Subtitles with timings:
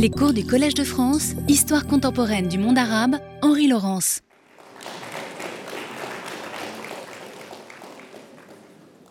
[0.00, 4.20] Les cours du Collège de France, Histoire contemporaine du monde arabe, Henri Laurence.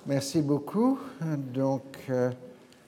[0.06, 0.98] Merci beaucoup.
[1.54, 2.32] Donc, euh,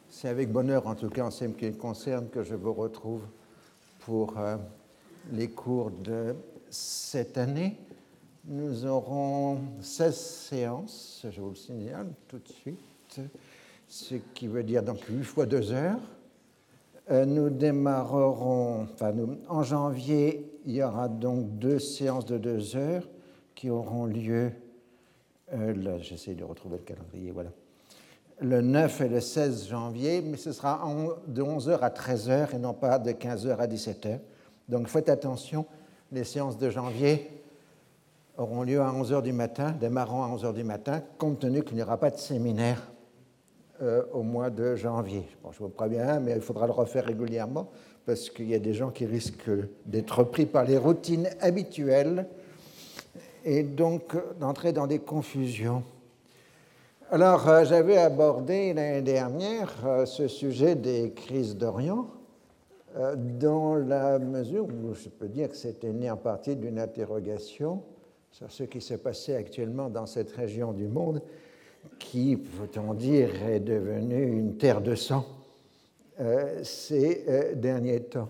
[0.10, 3.24] c'est avec bonheur, en tout cas en ce qui me concerne, que je vous retrouve
[4.06, 4.56] pour euh,
[5.34, 6.36] les cours de
[6.70, 7.76] cette année.
[8.46, 13.20] Nous aurons 16 séances, je vous le signale tout de suite,
[13.90, 16.00] ce qui veut dire donc 8 fois 2 heures.
[17.12, 19.14] Euh, nous démarrerons, enfin,
[19.48, 23.10] en janvier, il y aura donc deux séances de 2 heures
[23.56, 24.52] qui auront lieu,
[25.54, 27.50] euh, j'essaie de retrouver le calendrier, voilà,
[28.42, 30.88] le 9 et le 16 janvier, mais ce sera
[31.28, 34.20] de 11h à 13h et non pas de 15h à 17h.
[34.70, 35.66] Donc faites attention,
[36.12, 37.30] les séances de janvier
[38.38, 41.82] auront lieu à 11h du matin, démarrant à 11h du matin, compte tenu qu'il n'y
[41.82, 42.88] aura pas de séminaire
[43.82, 45.24] euh, au mois de janvier.
[45.42, 47.70] Bon, je vous préviens, mais il faudra le refaire régulièrement
[48.06, 49.52] parce qu'il y a des gens qui risquent
[49.86, 52.28] d'être pris par les routines habituelles
[53.46, 55.84] et donc d'entrer dans des confusions.
[57.10, 62.08] Alors, euh, j'avais abordé l'année dernière euh, ce sujet des crises d'Orient
[63.40, 67.84] dans la mesure où je peux dire que c'était né en partie d'une interrogation
[68.32, 71.22] sur ce qui se passait actuellement dans cette région du monde
[72.00, 75.26] qui, peut-on dire, est devenue une terre de sang
[76.20, 78.30] euh, ces euh, derniers temps.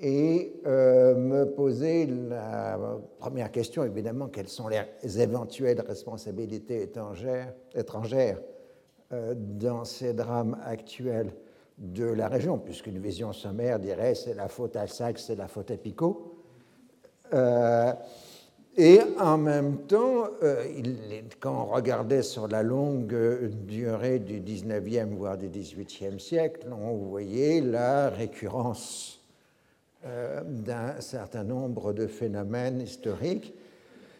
[0.00, 2.78] Et euh, me poser la
[3.18, 8.40] première question, évidemment, quelles sont les éventuelles responsabilités étrangères,
[9.36, 11.34] dans ces drames actuels
[11.76, 15.70] de la région, puisqu'une vision sommaire dirait c'est la faute à Saxe, c'est la faute
[15.70, 16.34] à Picot.
[18.76, 20.64] Et en même temps, euh,
[21.40, 23.14] quand on regardait sur la longue
[23.66, 29.20] durée du 19e, voire du 18e siècle, on voyait la récurrence
[30.06, 33.52] euh, d'un certain nombre de phénomènes historiques.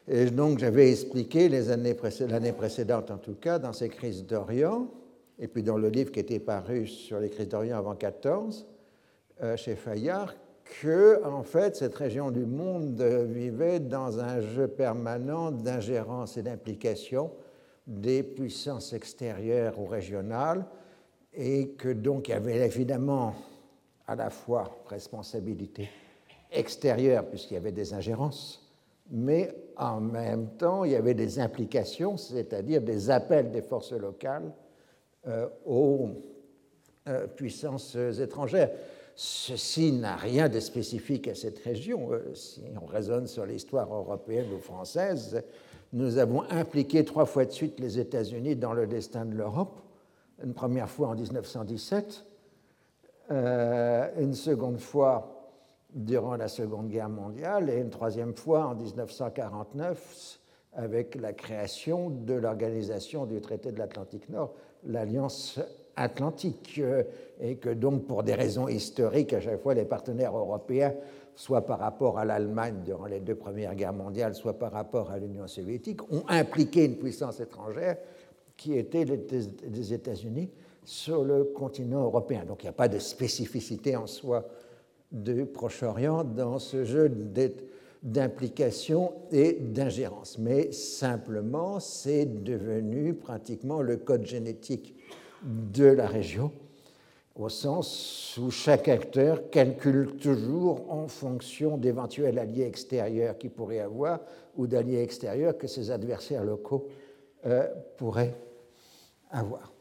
[0.06, 4.86] Et donc j'avais expliqué l'année précédente, en tout cas, dans ces crises d'Orient,
[5.38, 8.66] et puis dans le livre qui était paru sur les crises d'Orient avant 14,
[9.42, 10.34] euh, chez Fayard,
[10.80, 17.30] que, en fait, cette région du monde vivait dans un jeu permanent d'ingérence et d'implication
[17.86, 20.64] des puissances extérieures ou régionales,
[21.34, 23.34] et que donc il y avait évidemment
[24.06, 25.88] à la fois responsabilité
[26.50, 28.70] extérieure, puisqu'il y avait des ingérences,
[29.10, 34.52] mais en même temps, il y avait des implications, c'est-à-dire des appels des forces locales
[35.26, 36.08] euh, aux
[37.08, 38.70] euh, puissances étrangères.
[39.14, 42.12] Ceci n'a rien de spécifique à cette région.
[42.12, 45.42] Euh, si on raisonne sur l'histoire européenne ou française,
[45.92, 49.80] nous avons impliqué trois fois de suite les États-Unis dans le destin de l'Europe.
[50.42, 52.24] Une première fois en 1917,
[53.30, 55.50] euh, une seconde fois
[55.94, 60.40] durant la Seconde Guerre mondiale et une troisième fois en 1949
[60.74, 65.60] avec la création de l'organisation du traité de l'Atlantique Nord, l'Alliance
[65.96, 67.02] atlantique, euh,
[67.42, 70.94] et que donc pour des raisons historiques, à chaque fois les partenaires européens,
[71.34, 75.18] soit par rapport à l'Allemagne durant les deux premières guerres mondiales, soit par rapport à
[75.18, 77.96] l'Union soviétique, ont impliqué une puissance étrangère
[78.56, 80.50] qui était les États-Unis
[80.84, 82.44] sur le continent européen.
[82.46, 84.46] Donc il n'y a pas de spécificité en soi
[85.10, 87.10] du Proche-Orient dans ce jeu
[88.02, 94.94] d'implication et d'ingérence, mais simplement c'est devenu pratiquement le code génétique
[95.44, 96.52] de la région,
[97.34, 104.20] au sens où chaque acteur calcule toujours en fonction d'éventuels alliés extérieurs qu'il pourrait avoir
[104.56, 106.88] ou d'alliés extérieurs que ses adversaires locaux
[107.46, 108.34] euh, pourraient
[109.30, 109.72] avoir.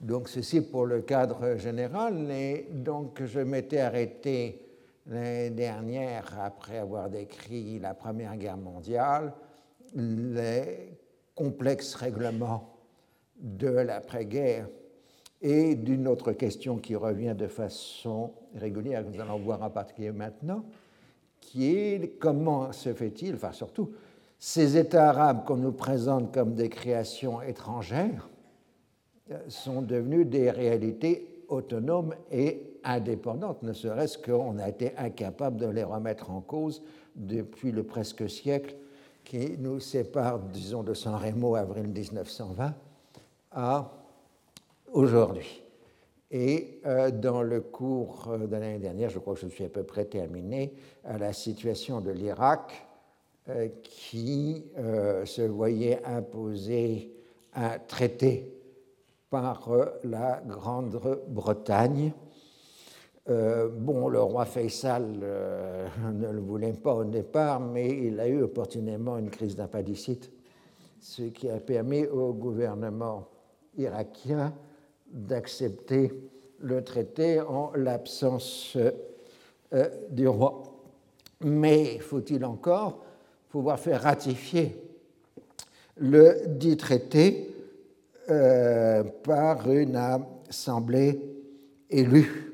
[0.00, 2.30] Donc ceci pour le cadre général.
[2.30, 4.60] Et donc je m'étais arrêté
[5.06, 9.32] l'année dernière, après avoir décrit la Première Guerre mondiale,
[9.94, 10.96] les
[11.34, 12.78] complexes règlements
[13.36, 14.68] de l'après-guerre
[15.44, 20.10] et d'une autre question qui revient de façon régulière, que nous allons voir en particulier
[20.10, 20.64] maintenant,
[21.38, 23.92] qui est comment se fait-il, enfin surtout,
[24.38, 28.30] ces États arabes qu'on nous présente comme des créations étrangères
[29.30, 35.66] euh, sont devenus des réalités autonomes et indépendantes, ne serait-ce qu'on a été incapable de
[35.66, 36.82] les remettre en cause
[37.16, 38.76] depuis le presque siècle
[39.24, 42.74] qui nous sépare, disons, de San Remo, avril 1920,
[43.52, 44.03] à
[44.94, 45.62] aujourd'hui.
[46.30, 49.68] Et euh, dans le cours euh, de l'année dernière, je crois que je suis à
[49.68, 50.74] peu près terminé,
[51.04, 52.72] à la situation de l'Irak
[53.50, 57.12] euh, qui se voyait imposer
[57.54, 58.50] un traité
[59.28, 59.70] par
[60.02, 62.12] la Grande-Bretagne
[63.30, 68.28] Euh, bon, le roi Faisal euh, ne le voulait pas au départ, mais il a
[68.28, 70.30] eu opportunément une crise d'appendicite,
[71.00, 73.26] ce qui a permis au gouvernement
[73.78, 74.52] irakien
[75.14, 76.12] d'accepter
[76.58, 78.76] le traité en l'absence
[79.72, 80.64] euh, du roi.
[81.40, 83.02] Mais faut-il encore
[83.48, 84.76] pouvoir faire ratifier
[85.96, 87.50] le dit traité
[89.22, 91.20] par une assemblée
[91.90, 92.52] élue?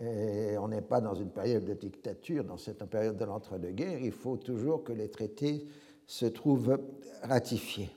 [0.00, 4.36] On n'est pas dans une période de dictature, dans cette période de l'entre-deux-guerres, il faut
[4.36, 5.66] toujours que les traités
[6.06, 6.78] se trouvent
[7.22, 7.90] ratifiés.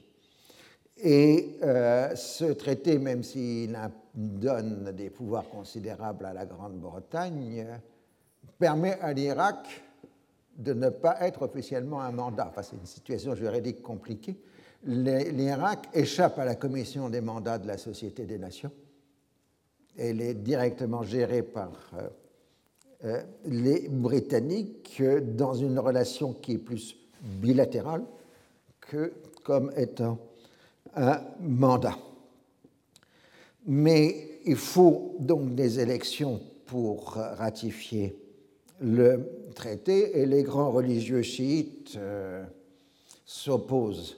[1.03, 3.77] Et euh, ce traité, même s'il
[4.15, 7.67] donne des pouvoirs considérables à la Grande-Bretagne,
[8.57, 9.83] permet à l'Irak
[10.57, 12.47] de ne pas être officiellement un mandat.
[12.49, 14.35] Enfin, c'est une situation juridique compliquée.
[14.85, 18.71] L'Irak échappe à la commission des mandats de la Société des Nations
[19.97, 22.09] elle est directement gérée par euh,
[23.05, 25.01] euh, les Britanniques
[25.35, 28.03] dans une relation qui est plus bilatérale
[28.79, 30.19] que comme étant
[30.95, 31.97] un mandat.
[33.65, 38.17] Mais il faut donc des élections pour ratifier
[38.79, 42.43] le traité et les grands religieux chiites euh,
[43.25, 44.17] s'opposent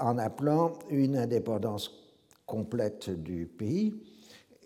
[0.00, 1.92] en appelant une indépendance
[2.46, 3.94] complète du pays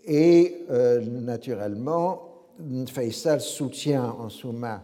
[0.05, 2.47] et euh, naturellement,
[2.87, 4.81] Faisal soutient en sous-main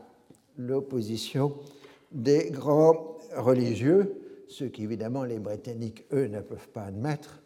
[0.58, 1.56] l'opposition
[2.12, 7.42] des grands religieux, ce qu'évidemment les Britanniques, eux, ne peuvent pas admettre.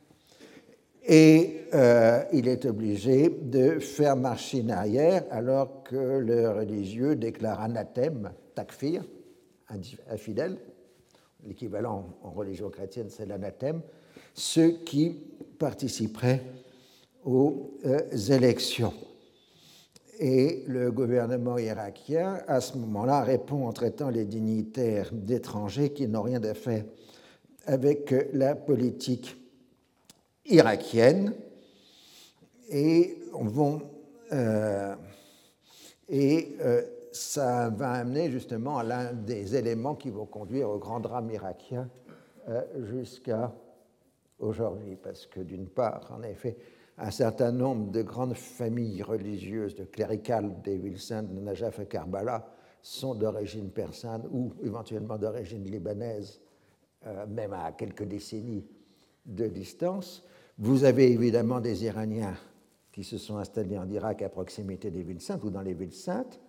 [1.08, 8.32] Et euh, il est obligé de faire machine arrière alors que le religieux déclare anathème,
[8.54, 9.04] takfir,
[10.10, 10.58] infidèle,
[11.46, 13.82] l'équivalent en religion chrétienne c'est l'anathème,
[14.34, 15.18] ceux qui
[15.58, 16.44] participeraient
[17.24, 18.00] aux euh,
[18.30, 18.94] élections.
[20.22, 26.24] Et le gouvernement irakien, à ce moment-là, répond en traitant les dignitaires d'étrangers qui n'ont
[26.24, 26.84] rien à faire
[27.66, 29.38] avec la politique
[30.46, 31.34] irakienne.
[32.70, 33.82] Et, vont,
[34.34, 34.94] euh,
[36.10, 36.82] et euh,
[37.14, 41.90] ça va amener justement à l'un des éléments qui vont conduire au grand drame irakien
[42.92, 43.54] jusqu'à
[44.40, 44.98] aujourd'hui.
[45.02, 46.58] Parce que d'une part, en effet,
[47.00, 51.86] un certain nombre de grandes familles religieuses, de cléricales des villes saintes de Najaf et
[51.86, 52.46] Karbala
[52.82, 56.42] sont d'origine persane ou éventuellement d'origine libanaise,
[57.08, 58.66] euh, même à quelques décennies
[59.26, 60.24] de distance.
[60.58, 62.36] Vous avez évidemment des Iraniens
[62.92, 65.94] qui se sont installés en Irak à proximité des villes saintes ou dans les villes
[65.94, 66.40] saintes.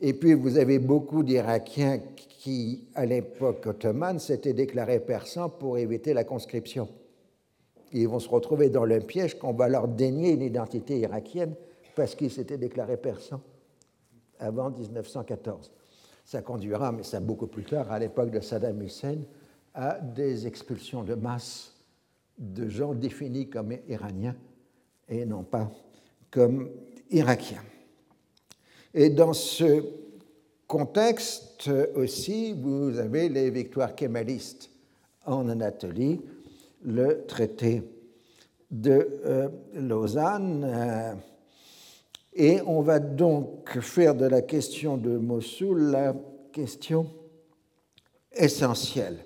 [0.00, 6.12] Et puis vous avez beaucoup d'Irakiens qui, à l'époque ottomane, s'étaient déclarés persans pour éviter
[6.12, 6.88] la conscription
[7.92, 11.54] ils vont se retrouver dans le piège qu'on va leur dénier une identité irakienne
[11.94, 13.40] parce qu'ils s'étaient déclarés persans
[14.38, 15.72] avant 1914.
[16.24, 19.18] Ça conduira, mais ça beaucoup plus tard, à l'époque de Saddam Hussein,
[19.74, 21.74] à des expulsions de masse
[22.38, 24.36] de gens définis comme iraniens
[25.08, 25.70] et non pas
[26.30, 26.70] comme
[27.10, 27.62] irakiens.
[28.94, 29.84] Et dans ce
[30.66, 34.70] contexte aussi, vous avez les victoires kémalistes
[35.24, 36.20] en Anatolie,
[36.82, 37.82] le traité
[38.70, 40.64] de euh, Lausanne.
[40.64, 41.14] Euh,
[42.34, 46.14] et on va donc faire de la question de Mossoul la
[46.52, 47.10] question
[48.32, 49.18] essentielle.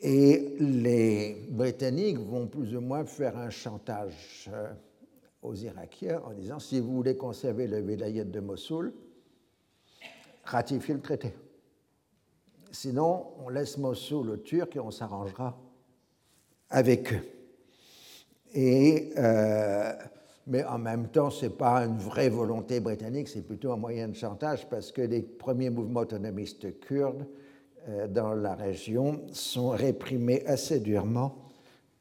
[0.00, 4.72] Et les Britanniques vont plus ou moins faire un chantage euh,
[5.42, 8.94] aux Irakiens en disant si vous voulez conserver le vilayet de Mossoul,
[10.44, 11.34] ratifiez le traité.
[12.72, 15.58] Sinon, on laisse Mossoul aux Turcs et on s'arrangera
[16.70, 17.22] avec eux.
[18.56, 19.92] Euh,
[20.46, 24.08] mais en même temps, ce n'est pas une vraie volonté britannique, c'est plutôt un moyen
[24.08, 27.26] de chantage parce que les premiers mouvements autonomistes kurdes
[27.88, 31.36] euh, dans la région sont réprimés assez durement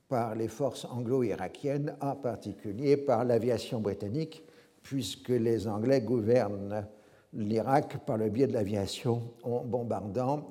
[0.08, 4.44] par les forces anglo-irakiennes, en particulier par l'aviation britannique,
[4.82, 6.88] puisque les Anglais gouvernent
[7.34, 10.50] l'Irak par le biais de l'aviation en bombardant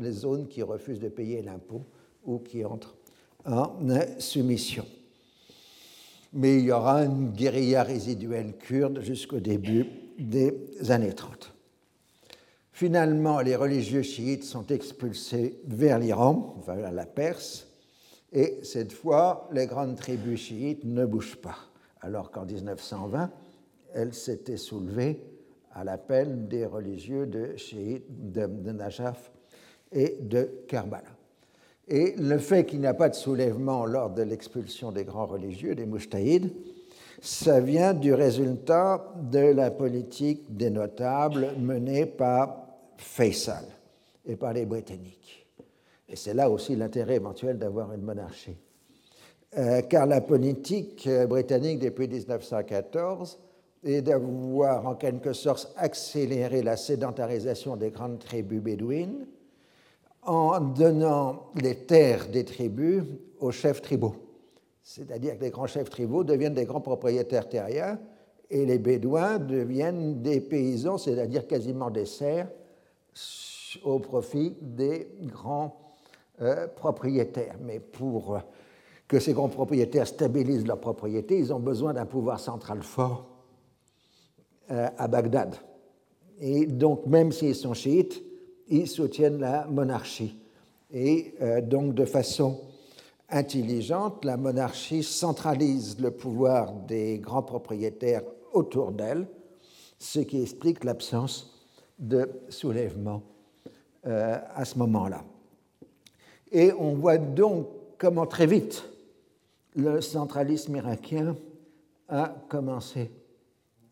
[0.00, 1.82] les zones qui refusent de payer l'impôt
[2.24, 2.96] ou qui entrent
[3.44, 3.76] en
[4.18, 4.86] soumission.
[6.32, 9.86] Mais il y aura une guérilla résiduelle kurde jusqu'au début
[10.18, 11.52] des années 30.
[12.72, 17.68] Finalement, les religieux chiites sont expulsés vers l'Iran, vers la Perse,
[18.32, 21.56] et cette fois, les grandes tribus chiites ne bougent pas,
[22.00, 23.30] alors qu'en 1920,
[23.94, 25.22] elles s'étaient soulevées
[25.72, 29.30] à l'appel des religieux de, chiites de, de Najaf
[29.92, 31.13] et de Karbala.
[31.88, 35.74] Et le fait qu'il n'y a pas de soulèvement lors de l'expulsion des grands religieux,
[35.74, 36.52] des mouchtaïdes,
[37.20, 43.64] ça vient du résultat de la politique des notables menée par Faisal
[44.26, 45.46] et par les Britanniques.
[46.08, 48.56] Et c'est là aussi l'intérêt éventuel d'avoir une monarchie.
[49.56, 53.38] Euh, car la politique britannique depuis 1914
[53.84, 59.26] est d'avoir en quelque sorte accéléré la sédentarisation des grandes tribus bédouines
[60.26, 63.04] en donnant les terres des tribus
[63.40, 64.14] aux chefs tribaux.
[64.82, 67.98] C'est-à-dire que les grands chefs tribaux deviennent des grands propriétaires terriens
[68.50, 72.48] et les Bédouins deviennent des paysans, c'est-à-dire quasiment des serfs,
[73.82, 75.76] au profit des grands
[76.40, 77.56] euh, propriétaires.
[77.60, 78.38] Mais pour
[79.08, 83.26] que ces grands propriétaires stabilisent leur propriété, ils ont besoin d'un pouvoir central fort
[84.70, 85.56] euh, à Bagdad.
[86.40, 88.22] Et donc, même s'ils sont chiites,
[88.68, 90.38] ils soutiennent la monarchie.
[90.92, 92.60] Et euh, donc, de façon
[93.28, 99.26] intelligente, la monarchie centralise le pouvoir des grands propriétaires autour d'elle,
[99.98, 101.66] ce qui explique l'absence
[101.98, 103.22] de soulèvement
[104.06, 105.24] euh, à ce moment-là.
[106.52, 107.66] Et on voit donc
[107.98, 108.84] comment très vite
[109.74, 111.36] le centralisme irakien
[112.08, 113.10] a commencé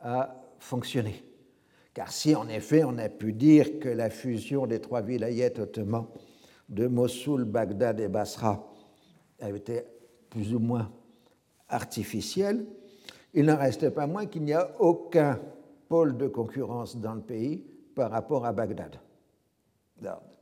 [0.01, 1.32] à fonctionner.
[1.95, 6.07] Car si en effet on a pu dire que la fusion des trois vilayettes ottomans
[6.69, 8.73] de Mossoul, Bagdad et Basra
[9.41, 9.83] avait été
[10.31, 10.91] plus ou moins
[11.69, 12.65] artificielle,
[13.35, 15.39] il n'en reste pas moins qu'il n'y a aucun
[15.89, 18.99] pôle de concurrence dans le pays par rapport à Bagdad.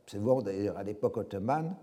[0.07, 1.75] C'est bon d'ailleurs à l'époque ottomane,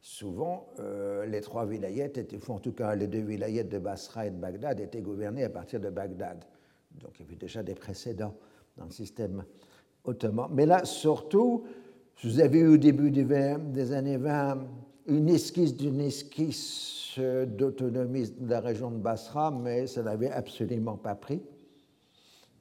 [0.00, 4.30] souvent euh, les trois vilayettes, étaient, en tout cas les deux vilayettes de Basra et
[4.30, 6.44] de Bagdad, étaient gouvernées à partir de Bagdad.
[6.92, 8.34] Donc il y avait déjà des précédents
[8.76, 9.44] dans le système
[10.04, 10.48] ottoman.
[10.52, 11.64] Mais là, surtout,
[12.22, 14.58] vous avez eu au début des années 20
[15.06, 21.14] une esquisse d'une esquisse d'autonomie de la région de Basra, mais ça n'avait absolument pas
[21.14, 21.42] pris.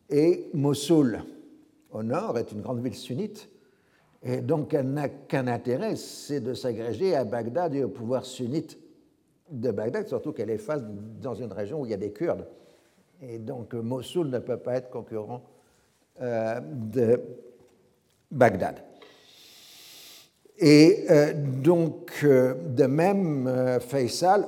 [0.09, 1.23] Et Mossoul,
[1.91, 3.49] au nord, est une grande ville sunnite,
[4.21, 8.77] et donc elle n'a qu'un intérêt, c'est de s'agréger à Bagdad et au pouvoir sunnite
[9.49, 10.83] de Bagdad, surtout qu'elle est face
[11.21, 12.47] dans une région où il y a des Kurdes.
[13.21, 15.43] Et donc Mossoul ne peut pas être concurrent
[16.19, 17.19] de
[18.31, 18.83] Bagdad.
[20.57, 24.45] Et euh, donc, euh, de même, euh, Faisal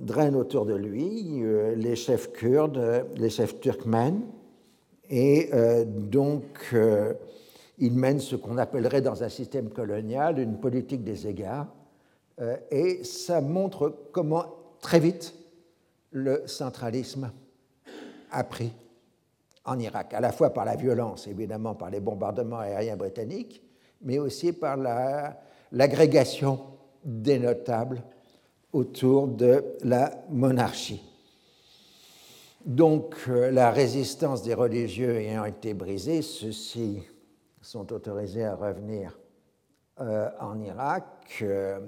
[0.00, 1.42] draine autour de lui
[1.76, 4.22] les chefs kurdes, les chefs turkmènes,
[5.10, 5.50] et
[5.84, 6.74] donc
[7.76, 11.66] il mène ce qu'on appellerait dans un système colonial une politique des égards,
[12.70, 14.46] et ça montre comment
[14.80, 15.34] très vite
[16.12, 17.30] le centralisme
[18.30, 18.72] a pris
[19.64, 23.62] en Irak, à la fois par la violence, évidemment par les bombardements aériens britanniques,
[24.02, 24.76] mais aussi par
[25.72, 26.60] l'agrégation
[27.04, 28.02] des notables
[28.72, 31.02] autour de la monarchie.
[32.64, 37.02] Donc euh, la résistance des religieux ayant été brisée, ceux-ci
[37.62, 39.18] sont autorisés à revenir
[40.00, 41.38] euh, en Irak.
[41.42, 41.80] Euh,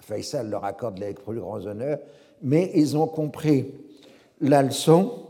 [0.00, 1.98] Faisal leur accorde les plus grands honneurs,
[2.42, 3.74] mais ils ont compris
[4.40, 5.27] la leçon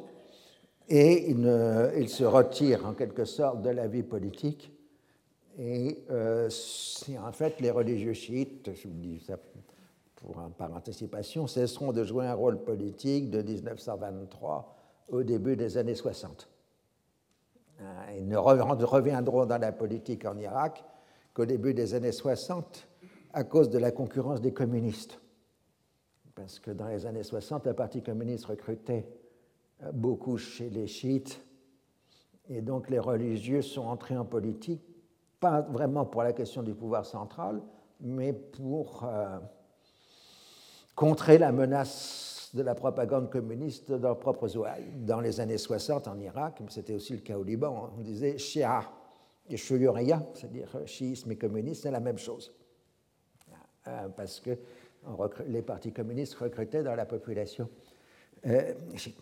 [0.89, 4.73] et ils se retirent en quelque sorte de la vie politique
[5.59, 6.49] et euh,
[7.21, 9.37] en fait, les religieux chiites, je vous dis ça
[10.15, 14.77] pour, par anticipation, cesseront de jouer un rôle politique de 1923
[15.09, 16.49] au début des années 60.
[17.81, 17.85] Euh,
[18.17, 20.85] ils ne reviendront dans la politique en Irak
[21.35, 22.89] qu'au début des années 60
[23.33, 25.21] à cause de la concurrence des communistes.
[26.37, 29.09] Parce que dans les années 60, le Parti communiste recrutait
[29.93, 31.41] beaucoup chez les chiites,
[32.49, 34.83] et donc les religieux sont entrés en politique
[35.41, 37.61] pas vraiment pour la question du pouvoir central,
[38.01, 39.39] mais pour euh,
[40.95, 44.91] contrer la menace de la propagande communiste dans leurs propres ouailles.
[44.97, 48.83] Dans les années 60 en Irak, c'était aussi le cas au Liban, on disait Shia
[49.49, 52.53] et Shuyuriya, c'est-à-dire chiisme et communisme, c'est la même chose.
[53.87, 54.59] Euh, parce que
[55.47, 57.69] les partis communistes recrutaient dans la population.
[58.47, 58.73] Euh,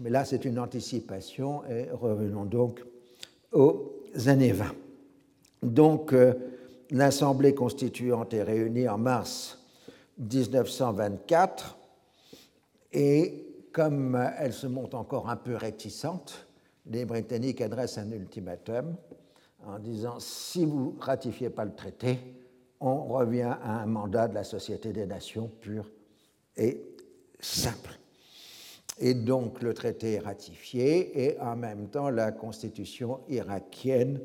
[0.00, 2.84] mais là, c'est une anticipation et revenons donc
[3.52, 3.92] aux
[4.26, 4.74] années 20.
[5.62, 6.34] Donc, euh,
[6.90, 9.58] l'Assemblée constituante est réunie en mars
[10.18, 11.76] 1924
[12.92, 16.46] et comme elle se montre encore un peu réticente,
[16.86, 18.96] les Britanniques adressent un ultimatum
[19.66, 22.18] en disant si vous ratifiez pas le traité,
[22.80, 25.90] on revient à un mandat de la Société des Nations pur
[26.56, 26.80] et
[27.40, 27.98] simple.
[28.98, 34.20] Et donc le traité est ratifié et en même temps la constitution irakienne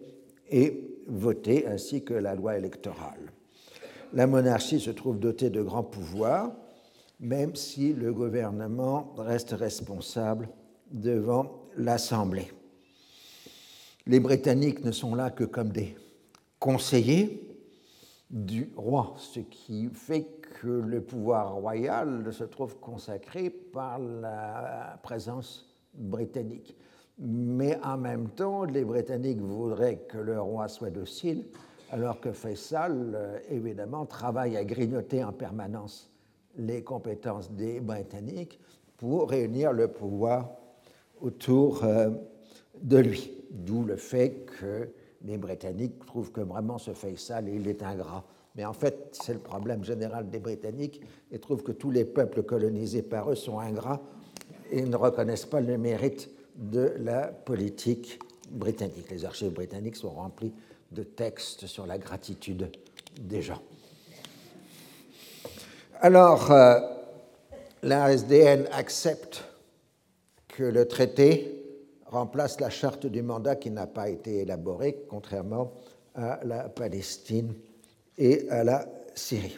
[0.50, 3.32] est votée, ainsi que la loi électorale.
[4.13, 6.51] La monarchie se trouve dotée de grands pouvoirs,
[7.20, 10.50] même si le gouvernement reste responsable
[10.92, 12.51] devant l'Assemblée.
[14.08, 15.96] Les Britanniques ne sont là que comme des
[16.60, 17.48] conseillers
[18.30, 25.68] du roi, ce qui fait que le pouvoir royal se trouve consacré par la présence
[25.96, 26.77] britannique.
[27.18, 31.46] Mais en même temps, les Britanniques voudraient que le roi soit docile,
[31.89, 36.12] alors que Faisal, euh, évidemment, travaille à grignoter en permanence
[36.56, 38.60] les compétences des Britanniques
[38.98, 40.51] pour réunir le pouvoir
[41.22, 42.12] autour euh,
[42.84, 43.32] de lui.
[43.50, 44.89] D'où le fait que
[45.24, 48.24] les Britanniques trouvent que vraiment ce Faisal, il est ingrat.
[48.55, 51.01] Mais en fait, c'est le problème général des Britanniques.
[51.31, 54.01] Ils trouvent que tous les peuples colonisés par eux sont ingrats
[54.72, 59.10] et ne reconnaissent pas le mérite de la politique britannique.
[59.10, 60.53] Les archives britanniques sont remplies
[60.91, 62.70] de textes sur la gratitude
[63.22, 63.62] des gens.
[66.01, 66.79] Alors, euh,
[67.84, 69.46] la SDN accepte
[70.50, 71.63] que le traité
[72.08, 75.72] remplace la charte du mandat qui n'a pas été élaborée, contrairement
[76.15, 77.53] à la Palestine
[78.22, 79.58] et à la Syrie.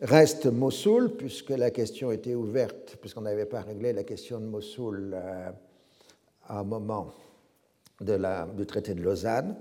[0.00, 5.12] Reste Mossoul, puisque la question était ouverte, puisqu'on n'avait pas réglé la question de Mossoul
[5.12, 5.50] euh,
[6.46, 7.12] à un moment
[8.00, 9.56] de la, du traité de Lausanne,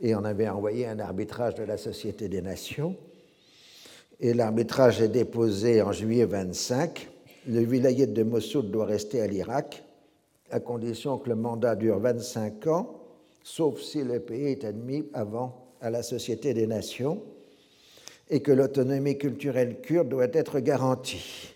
[0.00, 2.96] et on avait envoyé un arbitrage de la Société des Nations.
[4.20, 7.08] Et l'arbitrage est déposé en juillet 25.
[7.48, 9.82] Le vilayet de Mossoul doit rester à l'Irak,
[10.50, 13.00] à condition que le mandat dure 25 ans,
[13.42, 17.22] sauf si le pays est admis avant à la Société des Nations,
[18.30, 21.54] et que l'autonomie culturelle kurde doit être garantie.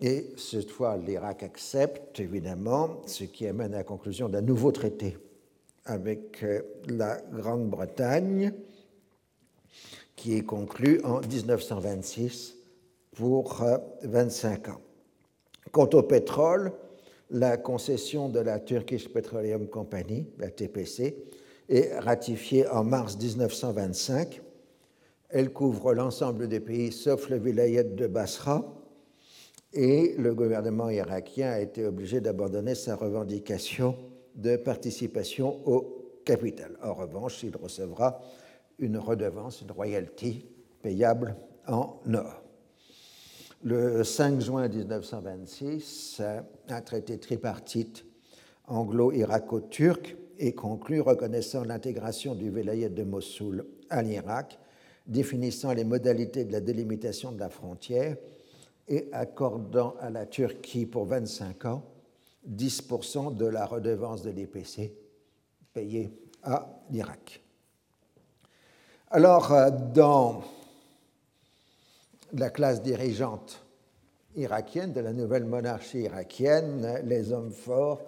[0.00, 5.16] Et cette fois, l'Irak accepte, évidemment, ce qui amène à la conclusion d'un nouveau traité
[5.84, 8.52] avec euh, la Grande-Bretagne,
[10.14, 12.56] qui est conclu en 1926
[13.16, 13.64] pour
[14.02, 14.80] 25 euh, ans.
[15.72, 16.72] Quant au pétrole,
[17.30, 21.24] la concession de la Turkish Petroleum Company, la TPC,
[21.68, 24.40] est ratifiée en mars 1925.
[25.28, 28.74] Elle couvre l'ensemble des pays sauf le vilayet de Basra,
[29.74, 33.94] et le gouvernement irakien a été obligé d'abandonner sa revendication
[34.34, 36.78] de participation au capital.
[36.82, 38.20] En revanche, il recevra
[38.78, 40.46] une redevance, une royalty
[40.80, 41.36] payable
[41.66, 42.42] en or.
[43.62, 46.22] Le 5 juin 1926,
[46.68, 48.06] un traité tripartite
[48.66, 54.58] anglo-irako-turc est conclu reconnaissant l'intégration du vilayet de Mossoul à l'Irak,
[55.08, 58.16] définissant les modalités de la délimitation de la frontière
[58.86, 61.82] et accordant à la Turquie pour 25 ans
[62.48, 64.92] 10% de la redevance de l'IPC
[65.72, 66.10] payée
[66.42, 67.42] à l'Irak.
[69.10, 70.42] Alors, euh, dans
[72.34, 73.64] la classe dirigeante
[74.36, 78.02] irakienne, de la nouvelle monarchie irakienne, les hommes forts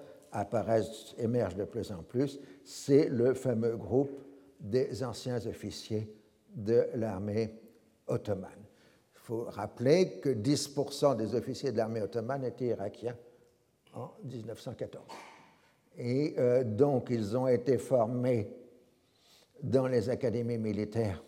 [1.18, 2.38] émergent de plus en plus.
[2.64, 4.22] C'est le fameux groupe
[4.60, 6.12] des anciens officiers
[6.54, 7.54] de l'armée
[8.06, 8.60] ottomane
[9.30, 13.16] faut rappeler que 10% des officiers de l'armée ottomane étaient irakiens
[13.94, 15.04] en 1914.
[15.98, 18.52] Et euh, donc, ils ont été formés
[19.62, 21.22] dans les académies militaires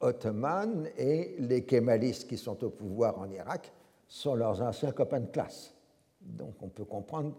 [0.00, 3.72] ottomanes et les kémalistes qui sont au pouvoir en Irak
[4.06, 5.72] sont leurs anciens copains de classe.
[6.20, 7.34] Donc, on peut comprendre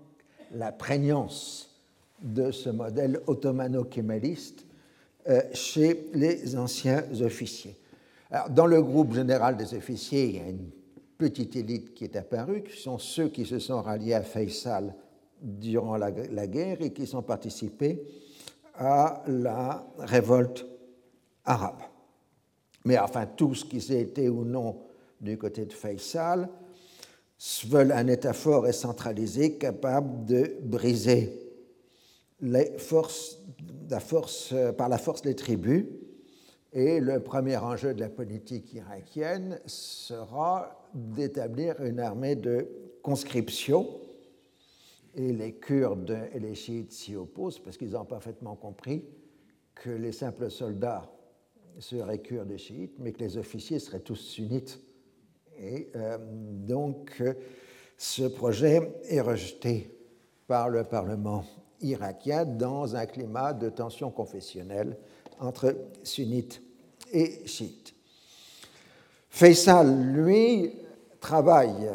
[0.51, 1.79] la prégnance
[2.23, 4.65] de ce modèle ottomano-kémaliste
[5.53, 7.75] chez les anciens officiers
[8.49, 10.69] dans le groupe général des officiers, il y a une
[11.17, 14.93] petite élite qui est apparue, qui sont ceux qui se sont ralliés à Faisal
[15.41, 18.01] durant la, guerre et qui sont participés
[18.75, 20.65] à la révolte
[21.45, 21.81] arabe.
[22.85, 24.77] Mais enfin, tous qui été ou non
[25.19, 26.49] du côté de Faisal
[27.65, 31.46] veulent un État fort et centralisé capable de briser
[32.41, 33.39] la force,
[34.78, 35.86] par la force des tribus
[36.73, 42.67] et le premier enjeu de la politique irakienne sera d'établir une armée de
[43.02, 43.88] conscription.
[45.15, 49.04] Et les Kurdes et les chiites s'y opposent parce qu'ils ont parfaitement compris
[49.73, 51.12] que les simples soldats
[51.80, 54.80] seraient kurdes et chiites, mais que les officiers seraient tous sunnites.
[55.60, 57.23] Et euh, donc,
[57.97, 59.91] ce projet est rejeté
[60.47, 61.43] par le Parlement
[61.81, 64.97] irakien dans un climat de tension confessionnelle
[65.39, 66.61] entre sunnites
[67.11, 67.93] et chiites.
[69.29, 70.73] Faisal, lui,
[71.19, 71.89] travaille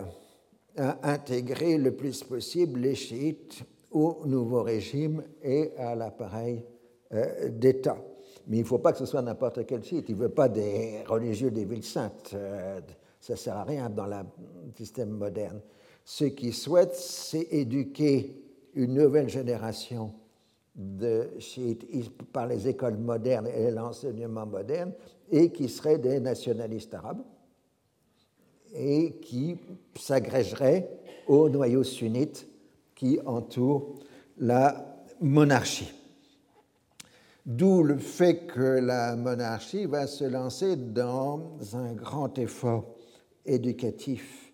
[0.77, 6.65] à intégrer le plus possible les chiites au nouveau régime et à l'appareil
[7.13, 7.97] euh, d'État.
[8.47, 10.07] Mais il ne faut pas que ce soit n'importe quel chiite.
[10.09, 12.81] Il ne veut pas des religieux des villes saintes, euh,
[13.21, 14.17] Ça ne sert à rien dans le
[14.77, 15.61] système moderne.
[16.05, 18.35] Ce qu'ils souhaitent, c'est éduquer
[18.75, 20.13] une nouvelle génération
[20.75, 21.87] de chiites
[22.33, 24.93] par les écoles modernes et l'enseignement moderne,
[25.31, 27.23] et qui seraient des nationalistes arabes,
[28.75, 29.59] et qui
[29.95, 30.89] s'agrégeraient
[31.27, 32.47] au noyau sunnite
[32.95, 33.99] qui entoure
[34.39, 35.93] la monarchie.
[37.45, 42.95] D'où le fait que la monarchie va se lancer dans un grand effort
[43.45, 44.53] éducatif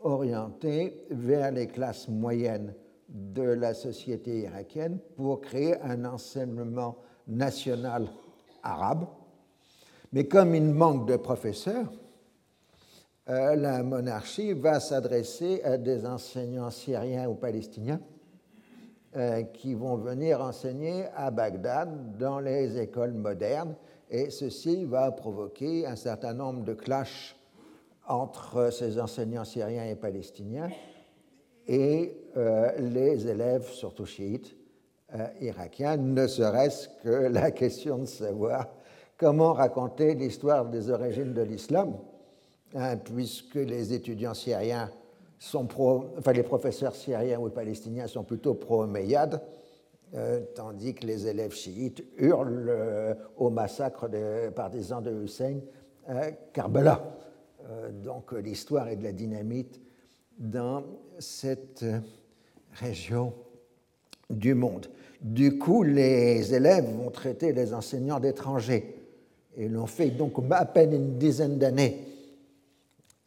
[0.00, 2.74] orienté vers les classes moyennes
[3.14, 6.96] de la société irakienne pour créer un enseignement
[7.28, 8.08] national
[8.62, 9.06] arabe.
[10.12, 11.92] Mais comme il manque de professeurs,
[13.28, 18.00] euh, la monarchie va s'adresser à des enseignants syriens ou palestiniens
[19.16, 23.76] euh, qui vont venir enseigner à Bagdad dans les écoles modernes
[24.10, 27.36] et ceci va provoquer un certain nombre de clashs
[28.06, 30.68] entre ces enseignants syriens et palestiniens
[31.66, 34.56] et euh, les élèves, surtout chiites,
[35.40, 38.66] irakiens, ne serait-ce que la question de savoir
[39.16, 41.96] comment raconter l'histoire des origines de l'islam
[42.76, 44.90] Hein, puisque les étudiants syriens
[45.38, 49.40] sont pro, enfin les professeurs syriens ou palestiniens sont plutôt pro-Omeyyades,
[50.14, 55.60] euh, tandis que les élèves chiites hurlent euh, au massacre des partisans de Hussein
[56.08, 57.16] à Karbala.
[57.70, 59.80] Euh, donc l'histoire est de la dynamite
[60.36, 60.82] dans
[61.18, 61.84] cette
[62.72, 63.32] région
[64.30, 64.88] du monde.
[65.20, 68.96] Du coup, les élèves vont traiter les enseignants d'étrangers.
[69.56, 72.14] Et l'ont fait donc à peine une dizaine d'années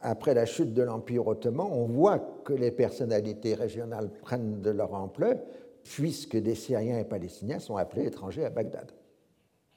[0.00, 4.94] après la chute de l'Empire ottoman, on voit que les personnalités régionales prennent de leur
[4.94, 5.36] ampleur,
[5.82, 8.92] puisque des Syriens et Palestiniens sont appelés étrangers à Bagdad,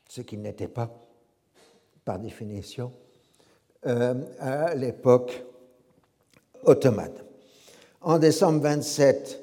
[0.08, 0.92] ce qui n'était pas,
[2.06, 2.92] par définition,
[3.88, 5.44] euh, à l'époque
[6.64, 7.14] ottomane.
[8.02, 9.40] En décembre 27,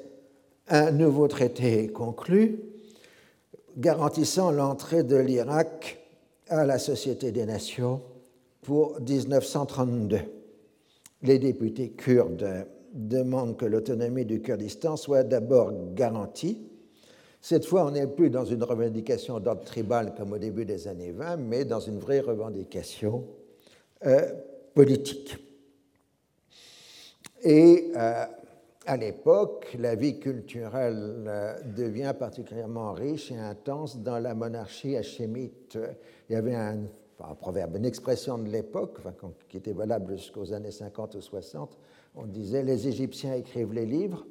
[0.67, 2.59] un nouveau traité est conclu,
[3.77, 5.99] garantissant l'entrée de l'Irak
[6.49, 8.01] à la Société des Nations
[8.61, 10.19] pour 1932
[11.21, 16.65] les députés kurdes demandent que l'autonomie du Kurdistan soit d'abord garantie.
[17.41, 21.11] Cette fois, on n'est plus dans une revendication d'ordre tribal comme au début des années
[21.11, 23.25] 20, mais dans une vraie revendication
[24.05, 24.33] euh,
[24.73, 25.37] politique.
[27.41, 28.25] Et euh,
[28.89, 35.77] à l'époque, la vie culturelle euh, devient particulièrement riche et intense dans la monarchie hachémite.
[36.27, 36.79] Il y avait un
[37.39, 38.97] proverbe, une expression de l'époque,
[39.47, 41.77] qui était valable jusqu'aux années 50 ou 60,
[42.15, 44.25] on disait les Égyptiens écrivent les livres,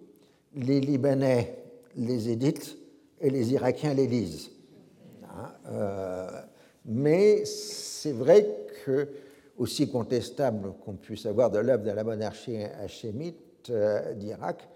[0.57, 1.63] les Libanais
[1.95, 2.77] les éditent
[3.21, 4.51] et les Irakiens les lisent.
[5.23, 6.29] Hein, euh,
[6.85, 9.09] mais c'est vrai que,
[9.57, 14.69] aussi contestable qu'on puisse avoir de l'œuvre de la monarchie hachémite d'Irak,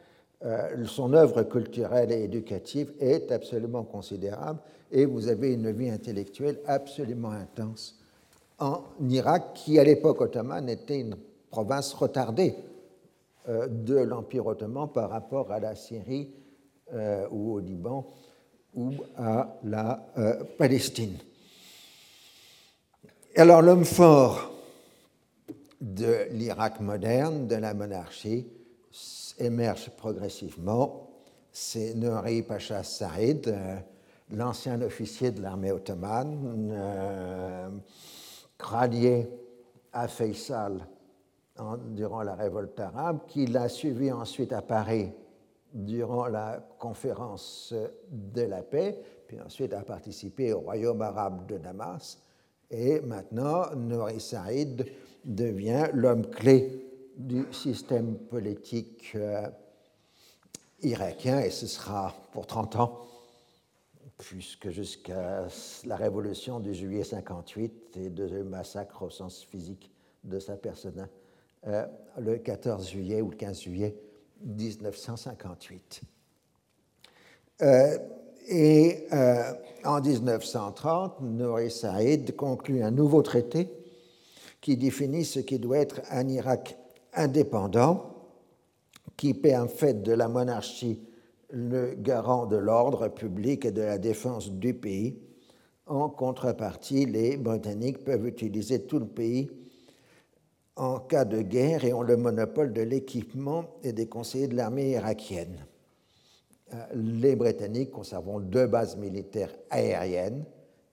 [0.45, 4.59] euh, son œuvre culturelle et éducative est absolument considérable
[4.91, 7.99] et vous avez une vie intellectuelle absolument intense
[8.59, 11.17] en Irak, qui à l'époque ottomane était une
[11.51, 12.55] province retardée
[13.49, 16.31] euh, de l'Empire ottoman par rapport à la Syrie
[16.93, 18.07] euh, ou au Liban
[18.75, 21.19] ou à la euh, Palestine.
[23.35, 24.53] Alors l'homme fort
[25.81, 28.47] de l'Irak moderne, de la monarchie,
[29.39, 31.11] émerge progressivement.
[31.51, 33.55] C'est Nouri Pacha Saïd,
[34.31, 37.71] l'ancien officier de l'armée ottomane
[38.59, 39.29] rallié
[39.93, 40.87] à Faisal
[41.91, 45.13] durant la révolte arabe, qui l'a suivi ensuite à Paris
[45.73, 47.75] durant la conférence
[48.11, 52.19] de la paix, puis ensuite a participé au royaume arabe de Damas.
[52.71, 54.87] Et maintenant, Nouri Saïd
[55.25, 59.49] devient l'homme clé du système politique euh,
[60.83, 63.07] irakien, et ce sera pour 30 ans
[64.19, 65.49] puisque jusqu'à
[65.85, 69.91] la révolution du juillet 58 et de massacre au sens physique
[70.23, 71.09] de sa personne,
[71.67, 71.85] euh,
[72.19, 73.97] le 14 juillet ou le 15 juillet
[74.45, 76.03] 1958.
[77.63, 77.99] Euh,
[78.49, 79.07] et
[79.85, 83.73] en 1930, Nouri Saïd conclut un nouveau traité
[84.61, 86.77] qui définit ce qui doit être un Irak
[87.13, 88.13] indépendant,
[89.17, 91.01] qui paie en fait de la monarchie
[91.51, 95.19] le garant de l'ordre public et de la défense du pays.
[95.87, 99.51] En contrepartie, les Britanniques peuvent utiliser tout le pays
[100.77, 104.93] en cas de guerre et ont le monopole de l'équipement et des conseillers de l'armée
[104.93, 105.67] irakienne.
[106.73, 110.45] Euh, les Britanniques conserveront deux bases militaires aériennes,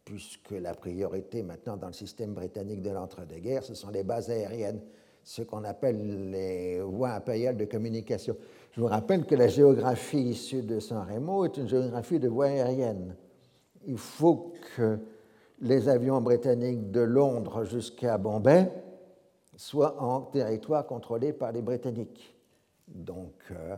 [0.04, 4.82] puisque la priorité maintenant dans le système britannique de l'entre-deux-guerres, ce sont les bases aériennes
[5.30, 8.36] ce qu'on appelle les voies impériales de communication.
[8.72, 12.48] Je vous rappelle que la géographie issue de San Remo est une géographie de voies
[12.48, 13.16] aériennes.
[13.86, 14.98] Il faut que
[15.62, 18.72] les avions britanniques de Londres jusqu'à Bombay
[19.56, 22.36] soient en territoire contrôlé par les Britanniques.
[22.88, 23.76] Donc, euh,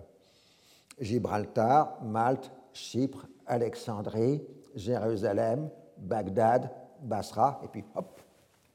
[1.02, 4.42] Gibraltar, Malte, Chypre, Alexandrie,
[4.74, 8.22] Jérusalem, Bagdad, Basra, et puis hop,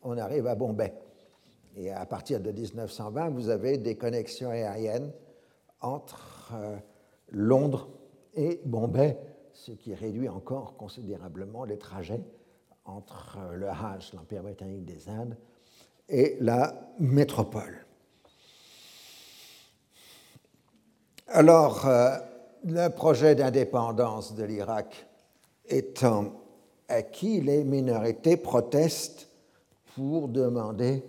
[0.02, 1.05] on arrive à Bombay.
[1.76, 5.12] Et à partir de 1920, vous avez des connexions aériennes
[5.82, 6.76] entre euh,
[7.30, 7.88] Londres
[8.34, 9.18] et Bombay,
[9.52, 12.22] ce qui réduit encore considérablement les trajets
[12.86, 15.36] entre euh, le Hajj, l'Empire britannique des Indes,
[16.08, 17.84] et la métropole.
[21.26, 22.16] Alors, euh,
[22.64, 25.06] le projet d'indépendance de l'Irak
[25.66, 26.32] étant
[26.88, 29.28] acquis, les minorités protestent
[29.94, 31.04] pour demander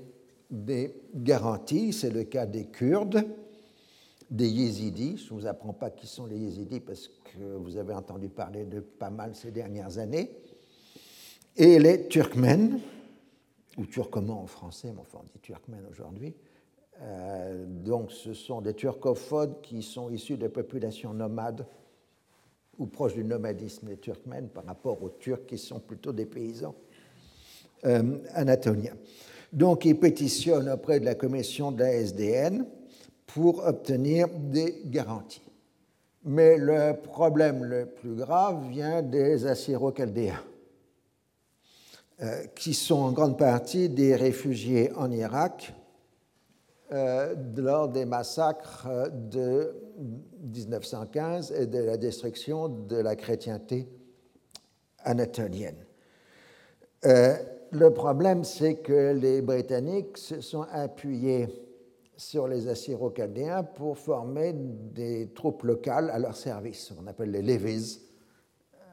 [0.49, 1.93] des garanties.
[1.93, 3.23] C'est le cas des Kurdes,
[4.29, 5.17] des Yézidis.
[5.17, 8.65] Je ne vous apprends pas qui sont les Yézidis parce que vous avez entendu parler
[8.65, 10.31] de pas mal ces dernières années.
[11.55, 12.79] Et les Turkmènes,
[13.77, 16.33] ou Turcomans en français, mais enfin on dit Turkmènes aujourd'hui.
[17.01, 21.65] Euh, donc ce sont des turcophones qui sont issus de populations nomades
[22.79, 26.75] ou proches du nomadisme des Turkmènes par rapport aux Turcs qui sont plutôt des paysans
[27.85, 28.95] euh, anatoliens.
[29.53, 32.65] Donc ils pétitionnent auprès de la commission de la SDN
[33.25, 35.41] pour obtenir des garanties.
[36.23, 40.43] Mais le problème le plus grave vient des Assyro-Chaldéens,
[42.21, 45.73] euh, qui sont en grande partie des réfugiés en Irak
[46.91, 49.73] euh, lors des massacres de
[50.41, 53.87] 1915 et de la destruction de la chrétienté
[55.03, 55.85] anatolienne.
[57.05, 57.35] Euh,
[57.71, 61.47] le problème, c'est que les Britanniques se sont appuyés
[62.15, 68.01] sur les Assyro-Chaldéens pour former des troupes locales à leur service, on appelle les levies.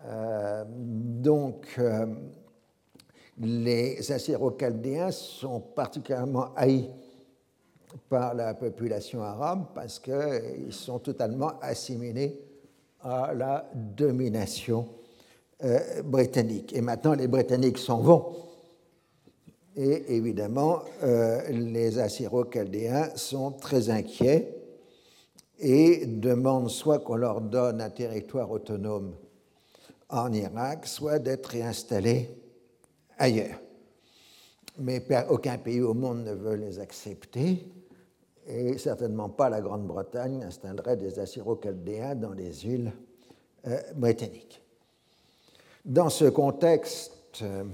[0.07, 2.07] Euh, donc, euh,
[3.39, 6.91] les Assyro-Chaldéens sont particulièrement haïs
[8.09, 12.39] par la population arabe parce qu'ils sont totalement assimilés
[13.01, 14.89] à la domination
[15.63, 16.75] euh, britannique.
[16.75, 18.35] Et maintenant, les Britanniques s'en vont
[19.77, 24.55] et évidemment, euh, les Assyro-Chaldéens sont très inquiets
[25.59, 29.15] et demandent soit qu'on leur donne un territoire autonome
[30.09, 32.31] en Irak, soit d'être réinstallés
[33.19, 33.61] ailleurs.
[34.79, 37.67] Mais aucun pays au monde ne veut les accepter
[38.47, 42.93] et certainement pas la Grande-Bretagne installerait des Assyro-Chaldéens dans les îles
[43.67, 44.61] euh, britanniques.
[45.85, 47.65] Dans ce contexte, euh,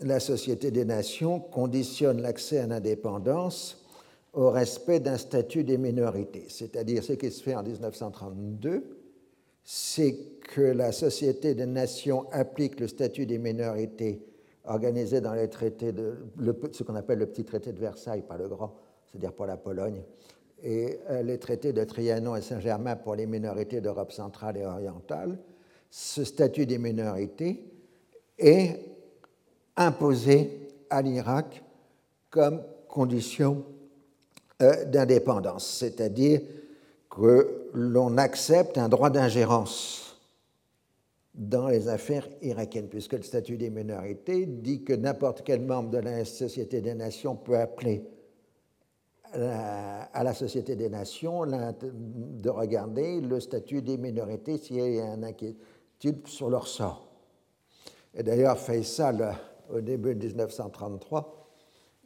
[0.00, 3.84] la Société des Nations conditionne l'accès à l'indépendance
[4.32, 6.46] au respect d'un statut des minorités.
[6.48, 8.82] C'est-à-dire ce qui se fait en 1932,
[9.62, 10.16] c'est
[10.52, 14.26] que la Société des Nations applique le statut des minorités
[14.66, 16.16] organisé dans les traités de
[16.72, 18.74] ce qu'on appelle le petit traité de Versailles, par le grand,
[19.06, 20.02] c'est-à-dire pour la Pologne,
[20.62, 25.38] et euh, les traités de Trianon et Saint-Germain pour les minorités d'Europe centrale et orientale.
[25.90, 27.62] Ce statut des minorités
[28.38, 28.93] est
[29.76, 31.62] imposé à l'Irak
[32.30, 33.64] comme condition
[34.62, 36.40] euh, d'indépendance, c'est-à-dire
[37.10, 40.16] que l'on accepte un droit d'ingérence
[41.34, 45.98] dans les affaires irakiennes, puisque le statut des minorités dit que n'importe quel membre de
[45.98, 48.04] la Société des Nations peut appeler
[49.32, 55.24] à la Société des Nations de regarder le statut des minorités s'il y a une
[55.24, 57.08] inquiétude sur leur sort.
[58.14, 59.36] Et d'ailleurs, Faisal
[59.70, 61.44] au début de 1933,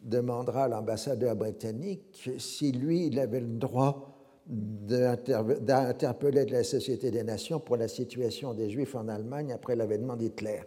[0.02, 4.14] demandera à l'ambassadeur britannique si lui, il avait le droit
[4.46, 10.60] d'interpeller la Société des Nations pour la situation des Juifs en Allemagne après l'avènement d'Hitler.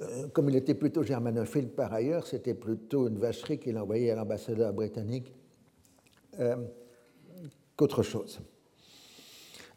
[0.00, 4.16] Euh, comme il était plutôt germanophile par ailleurs, c'était plutôt une vacherie qu'il envoyait à
[4.16, 5.32] l'ambassadeur britannique
[6.40, 6.56] euh,
[7.76, 8.40] qu'autre chose.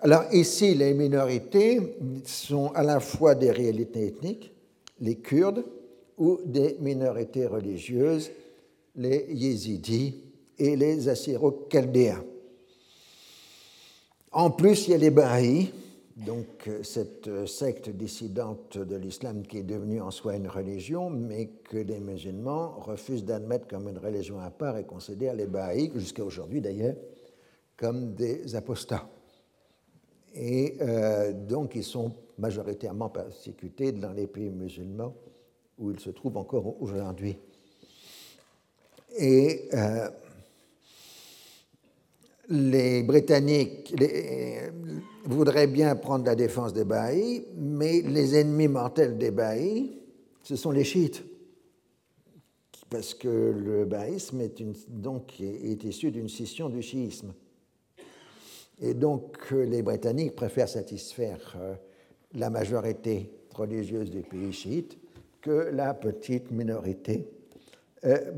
[0.06, 1.80] Alors ici, les minorités
[2.26, 4.54] sont à la fois des réalités ethniques,
[5.00, 5.66] les Kurdes,
[6.20, 8.30] ou des minorités religieuses,
[8.96, 10.22] les Yézidis
[10.60, 12.24] et les Assyro-Chaldéens.
[14.32, 15.72] En plus, il y a les Baha'is,
[16.18, 21.78] donc cette secte dissidente de l'islam qui est devenue en soi une religion, mais que
[21.78, 26.62] les musulmans refusent d'admettre comme une religion à part et considèrent les Baha'is, jusqu'à aujourd'hui
[26.62, 26.96] d'ailleurs,
[27.76, 29.10] comme des apostats
[30.36, 35.16] et euh, donc ils sont majoritairement persécutés dans les pays musulmans
[35.78, 37.38] où ils se trouvent encore aujourd'hui.
[39.18, 39.70] Et
[42.50, 43.96] les Britanniques
[45.24, 49.98] voudraient bien prendre la défense des Bahis, mais les ennemis mortels des Bahis,
[50.44, 51.24] ce sont les chiites.
[52.90, 57.34] Parce que le bahisme est, est issu d'une scission du chiisme.
[58.80, 61.76] Et donc les Britanniques préfèrent satisfaire euh,
[62.34, 64.98] la majorité religieuse des pays chiites
[65.42, 67.30] que la petite minorité
[68.06, 68.32] euh,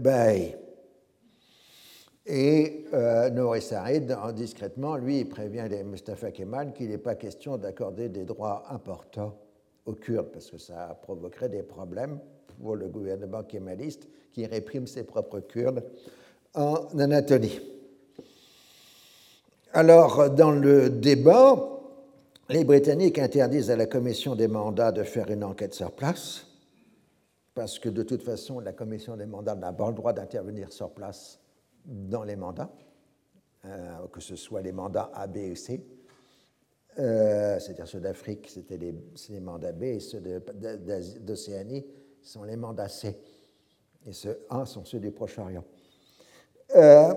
[2.29, 8.09] et euh, Nouri Saïd, discrètement, lui, prévient les Mustafa Kemal qu'il n'est pas question d'accorder
[8.09, 9.33] des droits importants
[9.85, 12.19] aux Kurdes, parce que ça provoquerait des problèmes
[12.61, 15.85] pour le gouvernement kémaliste qui réprime ses propres Kurdes
[16.53, 17.61] en Anatolie.
[19.77, 21.69] Alors, dans le débat,
[22.49, 26.47] les Britanniques interdisent à la commission des mandats de faire une enquête sur place,
[27.53, 30.89] parce que de toute façon, la commission des mandats n'a pas le droit d'intervenir sur
[30.89, 31.39] place
[31.85, 32.71] dans les mandats,
[33.65, 35.85] euh, que ce soit les mandats A, B et C.
[36.97, 40.41] Euh, c'est-à-dire ceux d'Afrique, c'était les, mandats B, et ceux
[41.19, 41.85] d'Océanie
[42.23, 43.15] sont les mandats C.
[44.07, 45.63] Et ceux A sont ceux du Proche-Orient.
[46.75, 47.13] Euh,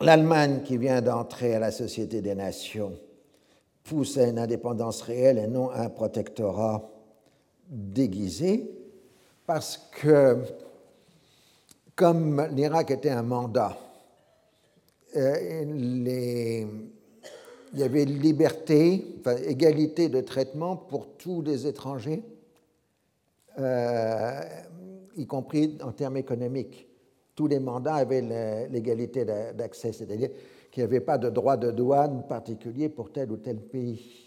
[0.00, 2.98] L'Allemagne, qui vient d'entrer à la Société des Nations,
[3.84, 6.90] pousse à une indépendance réelle et non à un protectorat
[7.68, 8.70] déguisé,
[9.46, 10.38] parce que
[11.94, 13.78] comme l'Irak était un mandat,
[15.16, 15.62] euh,
[17.72, 22.22] il y avait liberté, égalité de traitement pour tous les étrangers,
[23.58, 24.40] euh,
[25.16, 26.88] y compris en termes économiques.
[27.34, 30.30] Tous les mandats avaient l'égalité d'accès, c'est-à-dire
[30.70, 34.24] qu'il n'y avait pas de droit de douane particulier pour tel ou tel pays.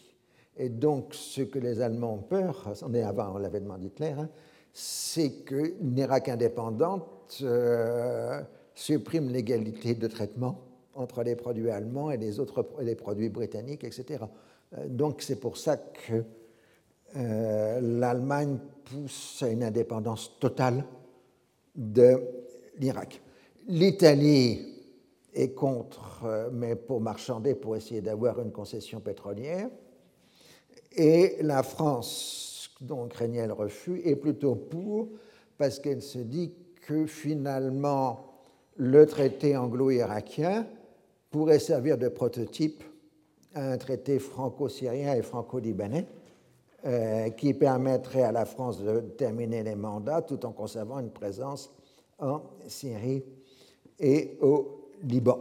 [0.58, 4.30] Et donc, ce que les Allemands ont peur, on est avant l'avènement d'Hitler, hein,
[4.74, 8.41] c'est qu'une Irak indépendante euh,
[8.76, 10.62] supprime l'égalité de traitement
[10.93, 14.26] entre les produits allemands et les autres les produits britanniques, etc.
[14.78, 16.24] Euh, donc c'est pour ça que
[17.15, 20.84] euh, l'Allemagne pousse à une indépendance totale
[21.76, 22.20] de
[22.80, 23.22] l'Irak.
[23.68, 24.74] L'Italie
[25.34, 29.70] est contre, mais pour marchander, pour essayer d'avoir une concession pétrolière.
[30.96, 32.48] Et la France
[32.82, 35.10] dont craignait le refus, est plutôt pour,
[35.58, 36.54] parce qu'elle se dit
[36.86, 38.26] que finalement
[38.76, 40.68] le traité anglo-irakien
[41.32, 42.84] pourrait servir de prototype
[43.56, 46.06] à un traité franco-syrien et franco-libanais
[46.86, 51.74] euh, qui permettrait à la France de terminer les mandats tout en conservant une présence
[52.19, 53.23] en Syrie
[53.99, 55.39] et au Liban.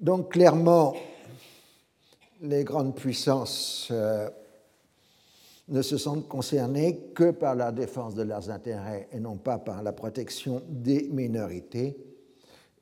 [0.00, 0.94] Donc clairement,
[2.42, 4.28] les grandes puissances euh,
[5.68, 9.82] ne se sentent concernés que par la défense de leurs intérêts et non pas par
[9.82, 11.96] la protection des minorités.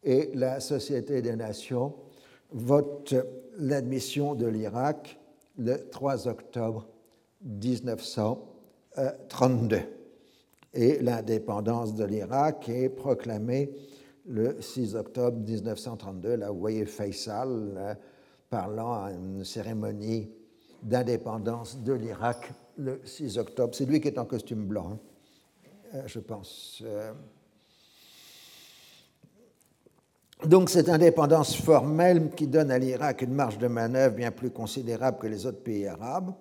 [0.03, 1.95] Et la Société des Nations
[2.51, 3.15] vote
[3.59, 5.19] l'admission de l'Irak
[5.57, 6.87] le 3 octobre
[7.43, 10.04] 1932.
[10.75, 13.71] Et l'indépendance de l'Irak est proclamée
[14.27, 16.37] le 6 octobre 1932.
[16.37, 17.95] Là, vous voyez Faisal euh,
[18.51, 20.31] parlant à une cérémonie
[20.83, 23.75] d'indépendance de l'Irak le 6 octobre.
[23.75, 24.99] C'est lui qui est en costume blanc, hein,
[25.95, 26.83] euh, je pense.
[26.85, 27.13] Euh.
[30.45, 35.19] Donc cette indépendance formelle qui donne à l'Irak une marge de manœuvre bien plus considérable
[35.19, 36.35] que les autres pays arabes,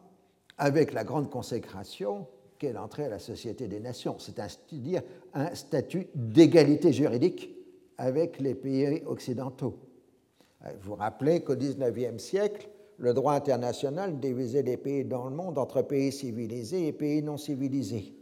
[0.57, 2.25] avec la grande consécration
[2.71, 5.01] l'entrée à la Société des Nations, c'est-à-dire
[5.33, 7.53] un statut d'égalité juridique
[7.97, 9.77] avec les pays occidentaux.
[10.65, 15.35] Euh, vous vous rappelez qu'au XIXe siècle, le droit international divisait les pays dans le
[15.35, 18.13] monde entre pays civilisés et pays non civilisés,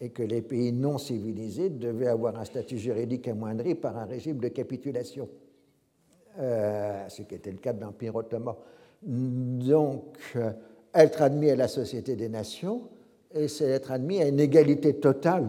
[0.00, 4.38] et que les pays non civilisés devaient avoir un statut juridique amoindri par un régime
[4.38, 5.28] de capitulation,
[6.38, 8.54] euh, ce qui était le cas de l'Empire ottoman.
[9.02, 10.52] Donc, euh,
[10.94, 12.88] être admis à la Société des Nations,
[13.34, 15.48] et c'est être admis à une égalité totale,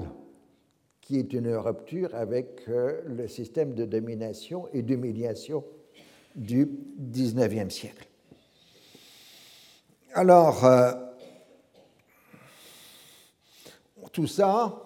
[1.01, 5.63] qui est une rupture avec euh, le système de domination et d'humiliation
[6.35, 6.67] du
[6.99, 8.07] XIXe siècle.
[10.13, 10.93] Alors, euh,
[14.11, 14.81] tout ça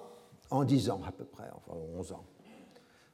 [0.50, 2.26] en 10 ans à peu près, enfin 11 ans.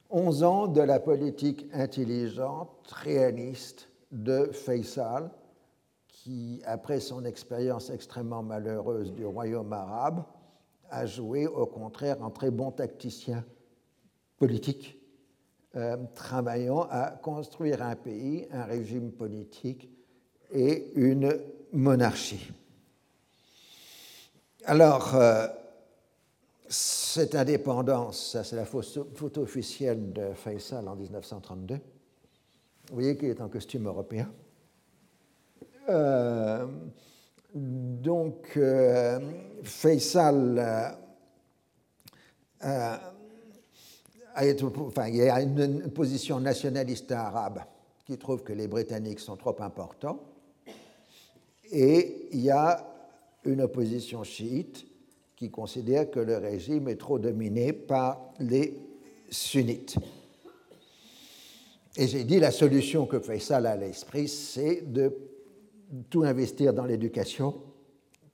[0.09, 5.29] 11 ans de la politique intelligente, réaliste de Faisal,
[6.25, 10.23] qui, après son expérience extrêmement malheureuse du royaume arabe,
[10.89, 13.45] a joué au contraire un très bon tacticien
[14.39, 14.97] politique,
[15.75, 19.87] euh, travaillant à construire un pays, un régime politique
[20.51, 21.31] et une
[21.71, 22.51] monarchie.
[24.63, 25.45] Alors, euh,
[26.67, 31.75] cette indépendance, c'est la photo officielle de Faisal en 1932.
[31.75, 31.81] Vous
[32.95, 34.27] voyez qu'il est en costume européen.
[35.89, 36.65] Euh,
[37.53, 39.19] donc, euh,
[39.63, 40.95] Faisal
[42.63, 42.97] euh,
[44.79, 47.61] enfin, il y a une position nationaliste arabe
[48.05, 50.19] qui trouve que les Britanniques sont trop importants,
[51.71, 52.85] et il y a
[53.45, 54.85] une opposition chiite
[55.35, 58.77] qui considère que le régime est trop dominé par les
[59.29, 59.95] sunnites.
[61.97, 65.34] Et j'ai dit, la solution que Faisal a à l'esprit, c'est de
[66.09, 67.61] tout investir dans l'éducation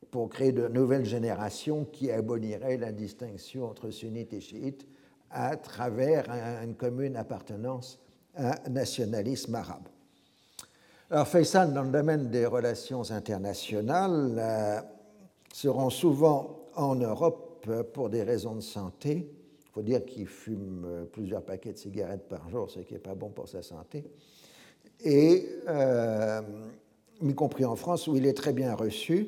[0.09, 4.85] pour créer de nouvelles générations qui aboliraient la distinction entre sunnites et chiites
[5.29, 6.29] à travers
[6.63, 7.99] une commune appartenance
[8.35, 9.87] à un nationalisme arabe.
[11.09, 14.81] Alors Faisal, dans le domaine des relations internationales, euh,
[15.53, 19.29] seront souvent en Europe pour des raisons de santé.
[19.65, 22.99] Il faut dire qu'il fume euh, plusieurs paquets de cigarettes par jour, ce qui n'est
[22.99, 24.05] pas bon pour sa santé.
[25.03, 26.41] Et, euh,
[27.30, 29.28] y compris en France, où il est très bien reçu.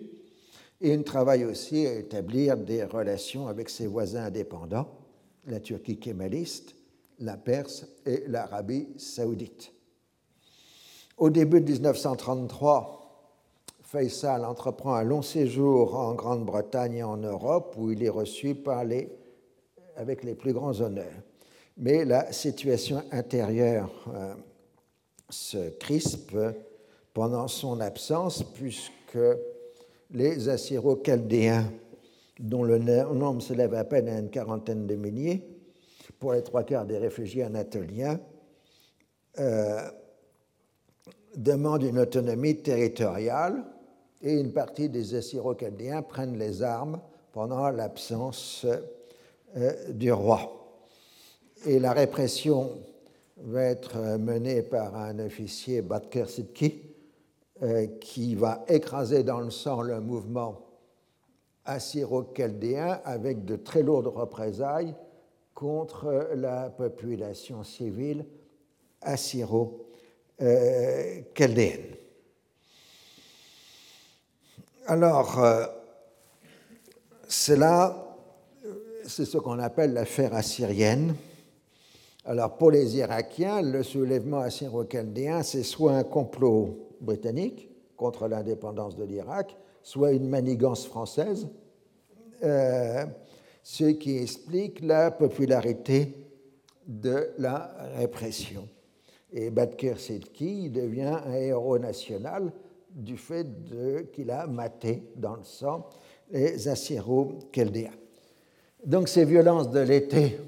[0.81, 4.87] Et il travaille aussi à établir des relations avec ses voisins indépendants,
[5.47, 6.75] la Turquie kémaliste,
[7.19, 9.71] la Perse et l'Arabie saoudite.
[11.17, 12.99] Au début de 1933,
[13.83, 18.55] Faisal entreprend un long séjour en Grande-Bretagne et en Europe où il est reçu
[19.95, 21.21] avec les plus grands honneurs.
[21.77, 24.33] Mais la situation intérieure euh,
[25.29, 26.35] se crispe
[27.13, 29.19] pendant son absence puisque
[30.11, 31.71] les Assyro-Chaldéens,
[32.39, 35.47] dont le nombre s'élève à peine à une quarantaine de milliers,
[36.19, 38.19] pour les trois quarts des réfugiés anatoliens,
[39.39, 39.81] euh,
[41.35, 43.63] demandent une autonomie territoriale
[44.21, 46.99] et une partie des Assyro-Chaldéens prennent les armes
[47.31, 48.65] pendant l'absence
[49.57, 50.79] euh, du roi.
[51.65, 52.71] Et la répression
[53.37, 56.92] va être menée par un officier, Batker Sidki, euh,
[58.01, 60.63] qui va écraser dans le sang le mouvement
[61.65, 64.93] assyro-chaldéen avec de très lourdes représailles
[65.53, 68.25] contre la population civile
[69.01, 71.95] assyro-chaldéenne.
[74.85, 75.65] Alors, euh,
[77.27, 78.17] cela,
[79.05, 81.15] c'est ce qu'on appelle l'affaire assyrienne.
[82.25, 89.03] Alors, pour les Irakiens, le soulèvement assyro-chaldéen, c'est soit un complot britannique contre l'indépendance de
[89.03, 91.47] l'Irak, soit une manigance française,
[92.43, 93.05] euh,
[93.61, 96.15] ce qui explique la popularité
[96.87, 98.67] de la répression.
[99.31, 102.51] Et Badker Sidki devient un héros national
[102.89, 103.47] du fait
[104.11, 105.89] qu'il a maté dans le sang
[106.31, 107.93] les Assyro-Chaldéens.
[108.85, 110.39] Donc ces violences de l'été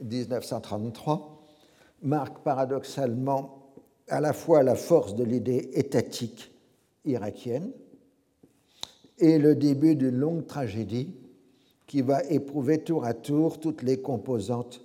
[0.00, 1.42] 1933
[2.02, 3.59] marquent paradoxalement
[4.10, 6.52] à la fois la force de l'idée étatique
[7.04, 7.72] irakienne
[9.18, 11.14] et le début d'une longue tragédie
[11.86, 14.82] qui va éprouver tour à tour toutes les composantes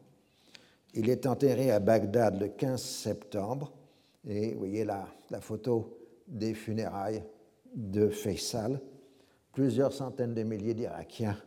[0.93, 3.73] Il est enterré à Bagdad le 15 septembre,
[4.27, 5.97] et vous voyez la, la photo
[6.27, 7.23] des funérailles
[7.75, 8.79] de Faisal
[9.59, 11.37] plusieurs centaines de milliers d'Irakiens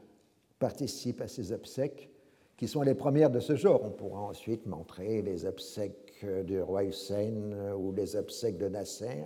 [0.59, 2.11] participent à ces obsèques
[2.57, 3.81] qui sont les premières de ce genre.
[3.83, 6.02] On pourra ensuite montrer les obsèques
[6.45, 9.25] du roi Hussein ou les obsèques de Nasser,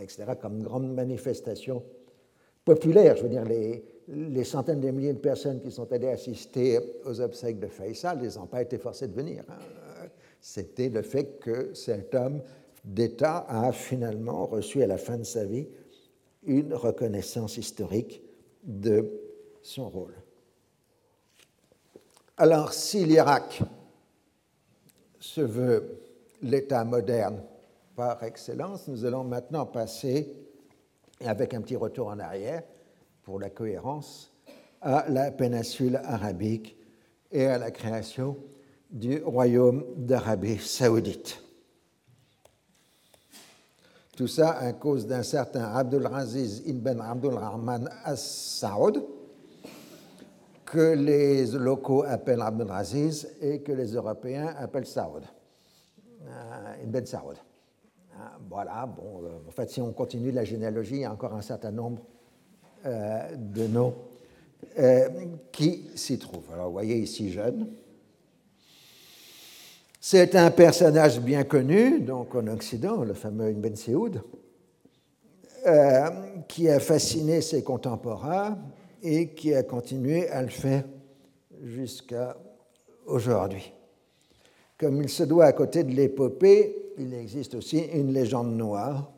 [0.00, 1.82] etc., comme grande manifestation
[2.64, 3.16] populaire.
[3.16, 7.20] Je veux dire, les, les centaines de milliers de personnes qui sont allées assister aux
[7.20, 9.44] obsèques de Faisal, ils n'ont pas été forcés de venir.
[9.48, 10.08] Hein.
[10.40, 12.40] C'était le fait que cet homme
[12.84, 15.66] d'État a finalement reçu à la fin de sa vie
[16.44, 18.22] une reconnaissance historique
[18.62, 19.10] de
[19.62, 20.14] son rôle.
[22.36, 23.62] Alors, si l'Irak
[25.26, 26.00] se veut
[26.42, 27.42] l'État moderne
[27.94, 30.34] par excellence, nous allons maintenant passer,
[31.24, 32.62] avec un petit retour en arrière
[33.22, 34.32] pour la cohérence,
[34.82, 36.76] à la péninsule arabique
[37.32, 38.36] et à la création
[38.90, 41.42] du royaume d'Arabie saoudite.
[44.16, 49.04] Tout ça à cause d'un certain Abdulaziz ibn Abdulrahman as-Saoud,
[50.66, 55.22] que les locaux appellent Abdulaziz et que les Européens appellent Saoud,
[56.22, 57.36] euh, ibn Saoud.
[57.36, 58.18] Euh,
[58.50, 61.42] voilà, bon, euh, en fait, si on continue la généalogie, il y a encore un
[61.42, 62.02] certain nombre
[62.84, 63.94] de noms
[65.50, 66.52] qui s'y trouvent.
[66.52, 67.66] Alors, vous voyez ici jeune,
[70.00, 74.22] c'est un personnage bien connu, donc en Occident, le fameux Ibn Saoud,
[76.46, 78.56] qui a fasciné ses contemporains
[79.02, 80.84] et qui a continué à le faire
[81.62, 82.36] jusqu'à
[83.06, 83.72] aujourd'hui.
[84.78, 89.10] Comme il se doit à côté de l'épopée, il existe aussi une légende noire.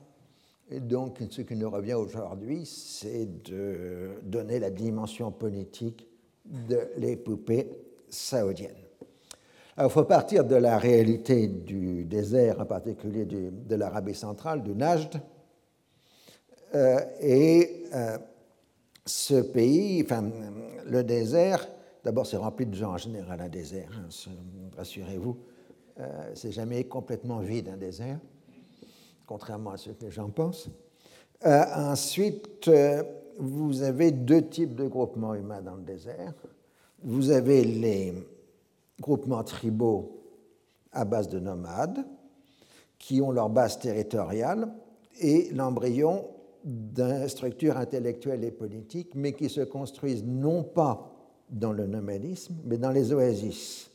[0.71, 6.07] Et donc, ce qui nous revient aujourd'hui, c'est de donner la dimension politique
[6.45, 7.71] de l'épopée
[8.09, 8.89] saoudienne
[9.81, 15.21] il faut partir de la réalité du désert, en particulier de l'Arabie centrale, du Najd.
[16.75, 18.19] Euh, et euh,
[19.09, 20.31] ce pays, enfin,
[20.87, 21.67] le désert,
[22.05, 24.09] d'abord c'est rempli de gens en général, un désert, hein,
[24.77, 25.37] rassurez-vous,
[26.01, 28.19] euh, c'est jamais complètement vide un désert,
[29.27, 30.69] contrairement à ce que les gens pensent.
[31.45, 32.71] ensuite,
[33.39, 36.35] vous avez deux types de groupements humains dans le désert.
[37.03, 38.13] Vous avez les
[39.01, 40.21] groupements tribaux
[40.93, 42.05] à base de nomades
[42.99, 44.69] qui ont leur base territoriale
[45.21, 46.27] et l'embryon
[46.65, 51.13] d'une structure intellectuelle et politique, mais qui se construisent non pas
[51.51, 53.91] dans le nomadisme, mais dans les oasis.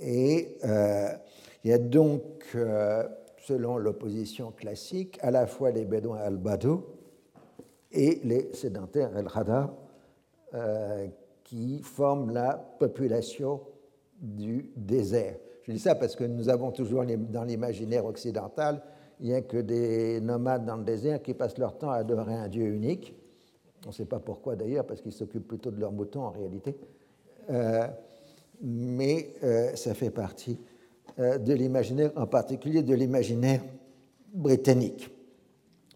[0.00, 1.08] Et euh,
[1.64, 2.22] il y a donc,
[2.54, 3.06] euh,
[3.38, 6.84] selon l'opposition classique, à la fois les Bédouins al-Badou
[7.92, 9.74] et les sédentaires al-Hada,
[10.54, 11.06] euh,
[11.44, 13.60] qui forment la population
[14.20, 15.36] du désert.
[15.62, 18.82] Je dis ça parce que nous avons toujours dans l'imaginaire occidental,
[19.20, 22.34] il n'y a que des nomades dans le désert qui passent leur temps à adorer
[22.34, 23.14] un Dieu unique.
[23.84, 26.76] On ne sait pas pourquoi d'ailleurs, parce qu'ils s'occupent plutôt de leurs moutons en réalité.
[27.50, 27.86] Euh,
[28.62, 30.58] mais euh, ça fait partie
[31.18, 33.62] euh, de l'imaginaire, en particulier de l'imaginaire
[34.32, 35.10] britannique.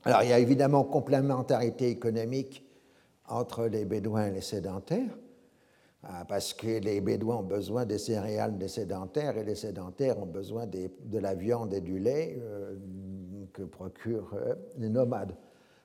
[0.05, 2.67] Alors il y a évidemment complémentarité économique
[3.29, 5.17] entre les Bédouins et les sédentaires.
[6.03, 10.27] Ah, parce que les Bédouins ont besoin des céréales des sédentaires et les sédentaires ont
[10.27, 12.39] besoin de la viande et du lait
[13.55, 15.35] que procurent euh, les nomades.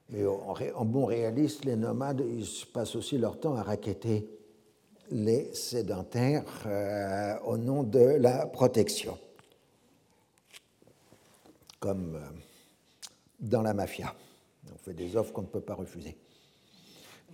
[0.09, 4.27] Mais en, bon réaliste, les nomades ils passent aussi leur temps à raqueter
[5.11, 9.17] les sédentaires euh, au nom de la protection,
[11.79, 12.19] comme
[13.39, 14.15] dans la mafia.
[14.73, 16.17] On fait des offres qu'on ne peut pas refuser.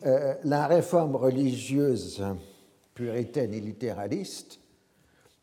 [0.04, 2.22] la réforme religieuse
[2.94, 4.60] puritaine et littéraliste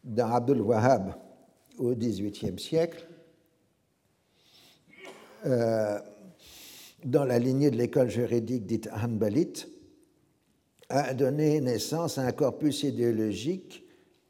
[0.05, 1.14] dans Abdul Wahhab
[1.78, 3.07] au XVIIIe siècle,
[5.47, 5.99] euh,
[7.05, 9.68] dans la lignée de l'école juridique dite Hanbalite,
[10.88, 13.84] a donné naissance à un corpus idéologique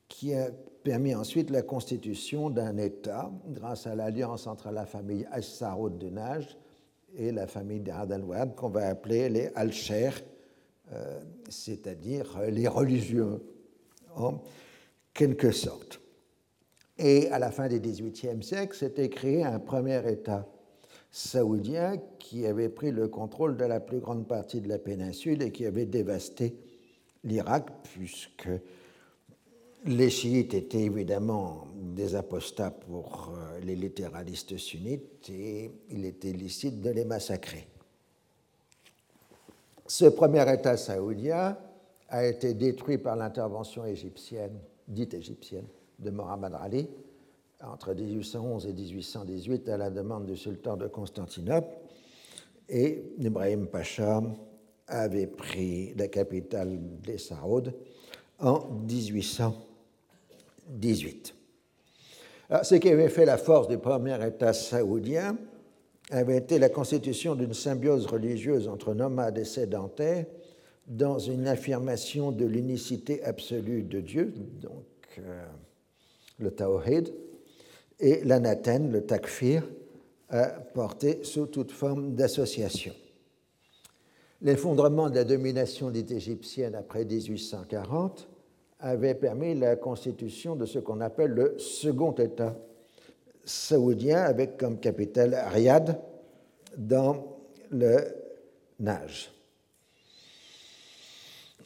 [0.08, 0.50] qui a
[0.84, 6.46] permis ensuite la constitution d'un État grâce à l'alliance entre la famille As-Saroud de Najd
[7.14, 10.22] et la famille d'Adal Wahab qu'on va appeler les Al-Sher,
[10.92, 13.42] euh, c'est-à-dire les religieux,
[14.14, 14.42] en
[15.12, 16.00] quelque sorte.
[16.98, 20.46] Et à la fin du XVIIIe siècle, s'était créé un premier État
[21.12, 25.52] saoudien qui avait pris le contrôle de la plus grande partie de la péninsule et
[25.52, 26.56] qui avait dévasté
[27.22, 28.48] l'Irak, puisque
[29.84, 36.80] les chiites étaient évidemment des apostats pour euh, les littéralistes sunnites et il était licite
[36.80, 37.66] de les massacrer.
[39.86, 41.58] Ce premier État saoudien
[42.08, 44.58] a été détruit par l'intervention égyptienne,
[44.88, 45.66] dite égyptienne,
[45.98, 46.88] de Mohammad Ali
[47.70, 51.68] entre 1811 et 1818 à la demande du sultan de Constantinople.
[52.68, 54.22] Et Ibrahim Pacha
[54.86, 57.72] avait pris la capitale des Saouds
[58.38, 61.34] en 1818.
[62.62, 65.38] ce qui avait fait la force du premier État saoudien
[66.10, 70.26] avait été la constitution d'une symbiose religieuse entre nomades et sédentaires
[70.86, 74.84] dans une affirmation de l'unicité absolue de Dieu, donc
[75.18, 75.44] euh,
[76.40, 77.12] le Tawhid,
[78.00, 79.68] et l'anathène, le takfir,
[80.72, 82.94] porté sous toute forme d'association.
[84.40, 88.28] L'effondrement de la domination dite égyptienne après 1840
[88.80, 92.56] avait permis la constitution de ce qu'on appelle le second État
[93.44, 96.00] saoudien, avec comme capitale Riyad
[96.76, 97.38] dans
[97.70, 97.98] le
[98.80, 99.30] Nage.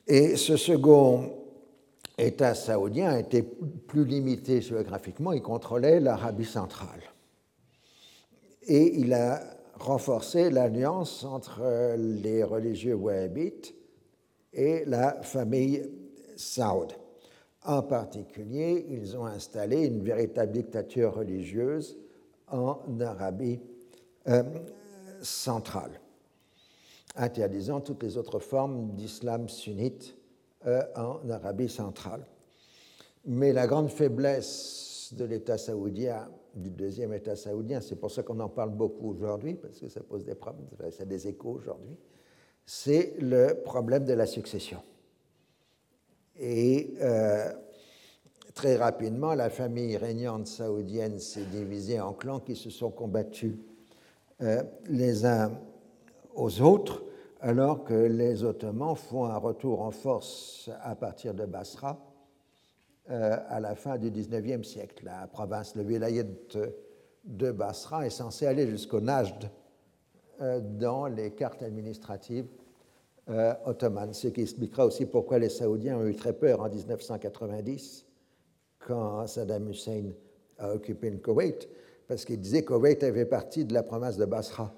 [0.06, 1.45] Et ce second
[2.18, 7.02] État saoudien était plus limité géographiquement, il contrôlait l'Arabie centrale.
[8.62, 9.42] Et il a
[9.74, 13.74] renforcé l'alliance entre les religieux wahhabites
[14.52, 15.90] et la famille
[16.36, 16.92] saoud.
[17.64, 21.98] En particulier, ils ont installé une véritable dictature religieuse
[22.48, 23.60] en Arabie
[24.28, 24.42] euh,
[25.20, 26.00] centrale,
[27.16, 30.15] interdisant toutes les autres formes d'islam sunnite euh,
[30.66, 32.26] en Arabie centrale.
[33.24, 38.40] Mais la grande faiblesse de l'État saoudien, du deuxième État saoudien, c'est pour ça qu'on
[38.40, 41.96] en parle beaucoup aujourd'hui, parce que ça pose des problèmes, ça a des échos aujourd'hui,
[42.64, 44.82] c'est le problème de la succession.
[46.38, 47.52] Et euh,
[48.54, 53.54] très rapidement, la famille régnante saoudienne s'est divisée en clans qui se sont combattus
[54.42, 55.52] euh, les uns
[56.34, 57.02] aux autres,
[57.40, 61.98] alors que les Ottomans font un retour en force à partir de Basra
[63.10, 65.04] euh, à la fin du XIXe siècle.
[65.04, 66.26] La province, le vilayet
[67.24, 69.50] de Basra est censé aller jusqu'au Najd
[70.78, 72.46] dans les cartes administratives
[73.28, 78.06] euh, ottomane, ce qui expliquera aussi pourquoi les Saoudiens ont eu très peur en 1990
[78.78, 80.12] quand Saddam Hussein
[80.58, 81.68] a occupé le Koweït,
[82.06, 84.72] parce qu'il disait que Koweït avait partie de la province de Basra.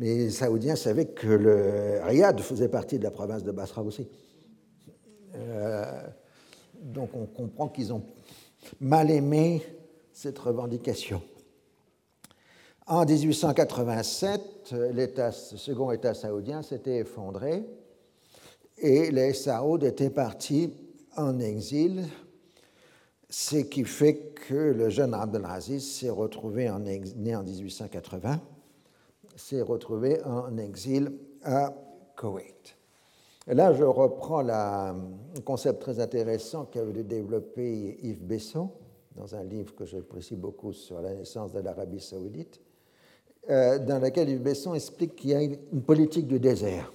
[0.00, 4.08] Mais les Saoudiens savaient que le Riyad faisait partie de la province de Basra aussi.
[5.34, 5.84] Euh,
[6.80, 8.02] donc on comprend qu'ils ont
[8.80, 9.62] mal aimé
[10.10, 11.20] cette revendication.
[12.86, 17.62] En 1887, le second État saoudien s'était effondré
[18.78, 20.72] et les Saouds étaient partis
[21.14, 22.08] en exil,
[23.28, 26.70] ce qui fait que le jeune Abdelaziz s'est retrouvé
[27.16, 28.40] né en 1880,
[29.36, 31.12] s'est retrouvé en exil
[31.42, 31.74] à
[32.16, 32.76] Koweït.
[33.46, 34.94] Là, je reprends un
[35.44, 38.70] concept très intéressant qu'avait développé Yves Besson
[39.16, 42.60] dans un livre que j'apprécie beaucoup sur la naissance de l'Arabie saoudite,
[43.48, 46.92] euh, dans lequel Yves Besson explique qu'il y a une politique du désert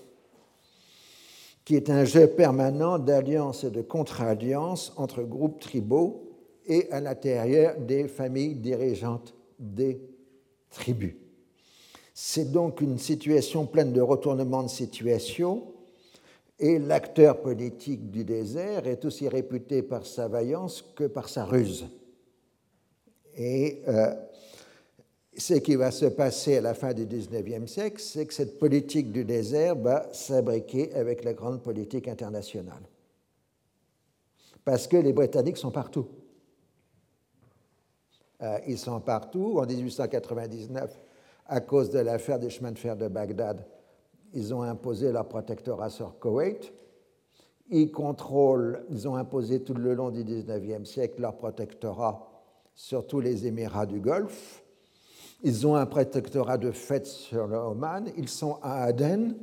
[1.65, 6.29] qui est un jeu permanent d'alliances et de contre-alliances entre groupes tribaux
[6.67, 9.99] et à l'intérieur des familles dirigeantes des
[10.69, 11.15] tribus.
[12.17, 15.73] C'est donc une situation pleine de retournements de situation
[16.57, 21.89] et l'acteur politique du désert est aussi réputé par sa vaillance que par sa ruse.
[23.35, 24.15] Et euh,
[25.37, 29.11] ce qui va se passer à la fin du XIXe siècle, c'est que cette politique
[29.11, 32.83] du désert va s'abriquer avec la grande politique internationale.
[34.63, 36.07] Parce que les Britanniques sont partout.
[38.41, 39.59] Euh, ils sont partout.
[39.59, 40.97] En 1899,
[41.47, 43.65] à cause de l'affaire des chemins de fer de Bagdad,
[44.33, 46.73] ils ont imposé leur protectorat sur Koweït.
[47.69, 52.27] Ils contrôlent, ils ont imposé tout le long du XIXe siècle leur protectorat
[52.75, 54.65] sur tous les Émirats du Golfe
[55.45, 58.09] ils ont un protectorat de fait sur le Oman.
[58.17, 59.35] Ils sont à Aden,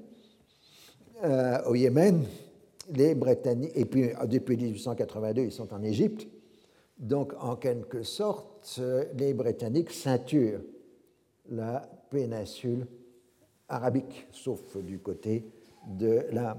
[1.22, 2.24] euh, au Yémen.
[2.92, 6.26] Les Britanniques, et puis depuis 1882, ils sont en Égypte.
[6.98, 8.80] Donc, en quelque sorte,
[9.16, 10.60] les Britanniques ceinturent
[11.52, 12.86] la péninsule
[13.68, 15.46] arabique, sauf du côté
[15.86, 16.56] de la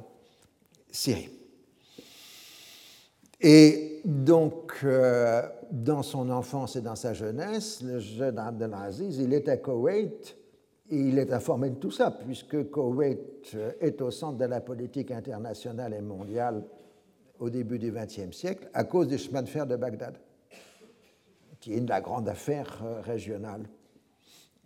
[0.90, 1.30] Syrie.
[3.42, 5.42] Et donc, euh,
[5.72, 10.38] dans son enfance et dans sa jeunesse, le jeune Abdelaziz, il est à Koweït
[10.90, 15.12] et il est informé de tout ça, puisque Koweït est au centre de la politique
[15.12, 16.64] internationale et mondiale
[17.40, 20.18] au début du XXe siècle à cause du chemin de fer de Bagdad,
[21.60, 23.64] qui est la grande affaire euh, régionale.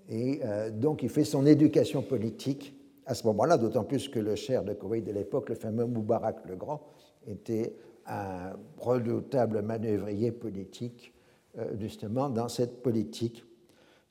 [0.10, 2.74] Et euh, donc, il fait son éducation politique
[3.06, 6.46] à ce moment-là, d'autant plus que le cher de Koweït de l'époque, le fameux Moubarak
[6.46, 6.82] le Grand,
[7.26, 7.74] était
[8.06, 11.14] un redoutable manœuvrier politique,
[11.58, 13.44] euh, justement, dans cette politique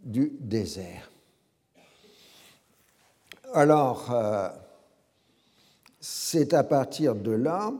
[0.01, 1.11] du désert.
[3.53, 4.49] Alors, euh,
[6.01, 7.72] c'est à partir de là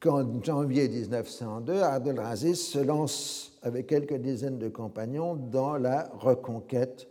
[0.00, 7.08] qu'en janvier 1902, Abdelaziz se lance avec quelques dizaines de compagnons dans la reconquête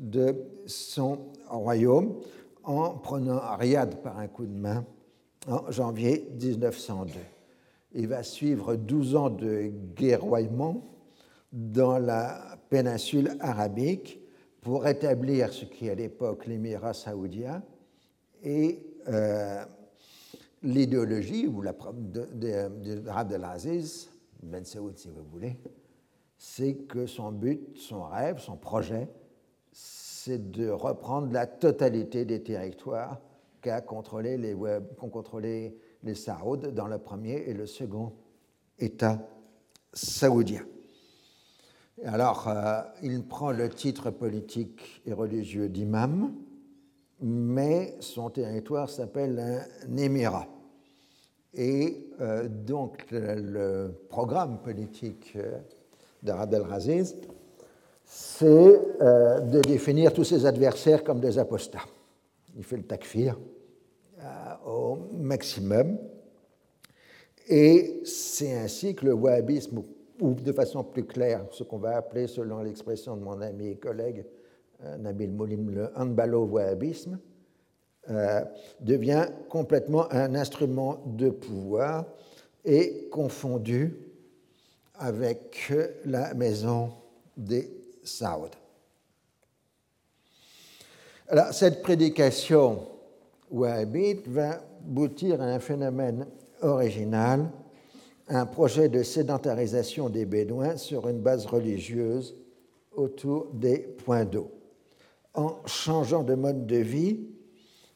[0.00, 0.34] de
[0.66, 2.18] son royaume
[2.64, 4.84] en prenant Riyad par un coup de main
[5.46, 7.12] en janvier 1902.
[7.92, 10.82] Il va suivre 12 ans de guerroiement
[11.52, 14.20] dans la péninsule arabique
[14.62, 17.62] pour établir ce qui est à l'époque l'émirat saoudien
[18.42, 19.64] et euh,
[20.62, 24.10] l'idéologie ou la de, de, Abdelaziz,
[24.42, 25.58] Ben Saoud si vous voulez,
[26.38, 29.08] c'est que son but, son rêve, son projet,
[29.72, 33.20] c'est de reprendre la totalité des territoires
[33.62, 34.02] qu'ont
[35.10, 38.12] contrôlé les Saouds dans le premier et le second
[38.78, 39.18] État
[39.92, 40.64] saoudien.
[42.04, 46.32] Alors, euh, il prend le titre politique et religieux d'imam,
[47.20, 49.38] mais son territoire s'appelle
[49.86, 50.48] un émirat.
[51.52, 55.58] Et euh, donc, le, programme politique euh,
[56.22, 57.16] d'Arab el-Raziz,
[58.12, 61.84] c'est de définir tous ses adversaires comme des apostats.
[62.56, 63.38] Il fait le takfir
[64.66, 65.98] au maximum.
[67.48, 69.82] Et c'est ainsi que le wahhabisme
[70.20, 73.76] ou de façon plus claire, ce qu'on va appeler, selon l'expression de mon ami et
[73.76, 74.24] collègue
[74.84, 77.18] euh, Nabil Moulim, le handballo-wahhabisme,
[78.10, 78.40] euh,
[78.80, 82.04] devient complètement un instrument de pouvoir
[82.64, 83.96] et confondu
[84.94, 85.72] avec
[86.04, 86.90] la maison
[87.36, 88.50] des Saouds.
[91.28, 92.88] Alors, cette prédication
[93.50, 96.26] wahhabite va aboutir à un phénomène
[96.62, 97.50] original
[98.28, 102.36] un projet de sédentarisation des Bédouins sur une base religieuse
[102.92, 104.50] autour des points d'eau.
[105.34, 107.20] En changeant de mode de vie,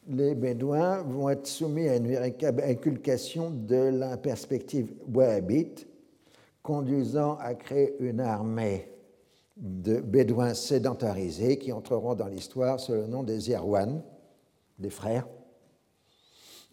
[0.08, 5.86] les Bédouins vont être soumis à une véritable inculcation de la perspective wahhabite,
[6.62, 8.93] conduisant à créer une armée
[9.56, 14.02] de Bédouins sédentarisés qui entreront dans l'histoire sous le nom des Irwan,
[14.78, 15.26] des frères,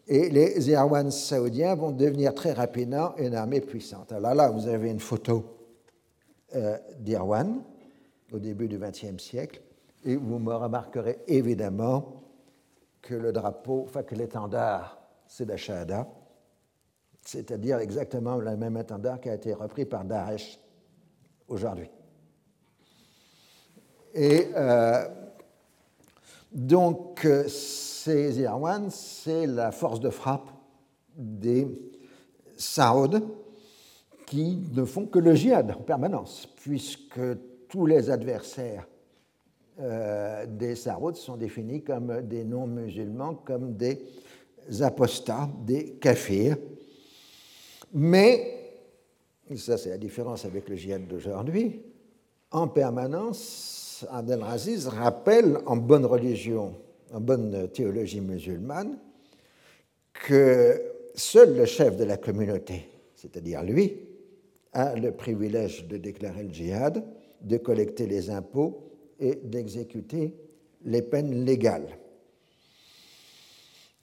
[0.07, 4.11] et les Irwans saoudiens vont devenir très rapidement une armée puissante.
[4.11, 5.45] Alors là, vous avez une photo
[6.55, 7.61] euh, d'Irwan
[8.33, 9.61] au début du XXe siècle,
[10.03, 12.23] et vous me remarquerez évidemment
[13.01, 16.07] que le drapeau, enfin que l'étendard, c'est la Shahada,
[17.23, 20.59] c'est-à-dire exactement le même étendard qui a été repris par Daesh
[21.47, 21.89] aujourd'hui.
[24.13, 25.07] Et euh,
[26.51, 30.49] donc, euh, ces Irwan, c'est la force de frappe
[31.15, 31.67] des
[32.57, 33.19] Saouds
[34.25, 37.19] qui ne font que le djihad en permanence, puisque
[37.67, 38.87] tous les adversaires
[39.79, 44.01] euh, des Saouds sont définis comme des non-musulmans, comme des
[44.81, 46.57] apostats, des kafirs.
[47.93, 48.79] Mais,
[49.55, 51.81] ça c'est la différence avec le djihad d'aujourd'hui,
[52.51, 56.75] en permanence, Abdel-Aziz rappelle en bonne religion
[57.13, 58.97] en bonne théologie musulmane,
[60.13, 60.81] que
[61.15, 63.97] seul le chef de la communauté, c'est-à-dire lui,
[64.73, 67.03] a le privilège de déclarer le djihad,
[67.41, 70.33] de collecter les impôts et d'exécuter
[70.85, 71.97] les peines légales.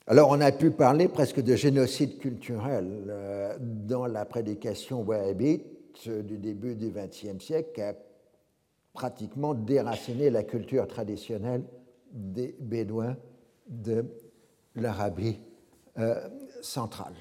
[0.05, 5.65] Alors on a pu parler presque de génocide culturel euh, dans la prédication wahhabite
[6.07, 7.93] du début du XXe siècle qui a
[8.99, 11.63] pratiquement déraciné la culture traditionnelle
[12.11, 13.15] des Bédouins
[13.69, 14.03] de
[14.75, 15.39] l'Arabie
[15.97, 16.27] euh,
[16.61, 17.13] centrale.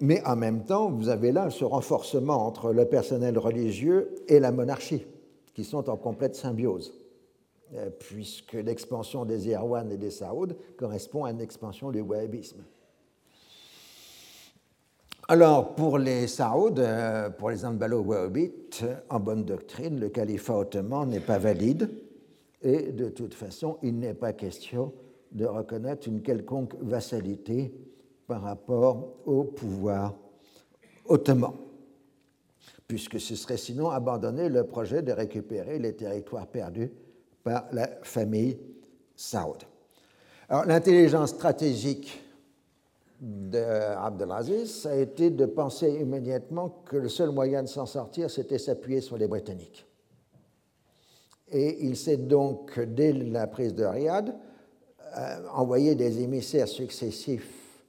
[0.00, 4.50] Mais en même temps, vous avez là ce renforcement entre le personnel religieux et la
[4.50, 5.06] monarchie,
[5.54, 6.92] qui sont en complète symbiose,
[7.74, 12.64] euh, puisque l'expansion des Irwan et des Saouds correspond à une expansion du wahhabisme.
[15.30, 21.10] Alors, pour les Saouds, euh, pour les Anbalo wahhabites, en bonne doctrine, le califat ottoman
[21.10, 21.90] n'est pas valide
[22.62, 24.94] et de toute façon, il n'est pas question
[25.32, 27.74] de reconnaître une quelconque vassalité
[28.26, 30.14] par rapport au pouvoir
[31.04, 31.52] ottoman,
[32.86, 36.90] puisque ce serait sinon abandonner le projet de récupérer les territoires perdus
[37.44, 38.58] par la famille
[39.14, 39.58] Saoud.
[40.48, 42.24] Alors, l'intelligence stratégique
[43.20, 49.00] d'Abdelaziz a été de penser immédiatement que le seul moyen de s'en sortir, c'était s'appuyer
[49.00, 49.86] sur les Britanniques.
[51.50, 54.34] Et il s'est donc, dès la prise de Riyad,
[55.16, 57.82] euh, envoyé des émissaires successifs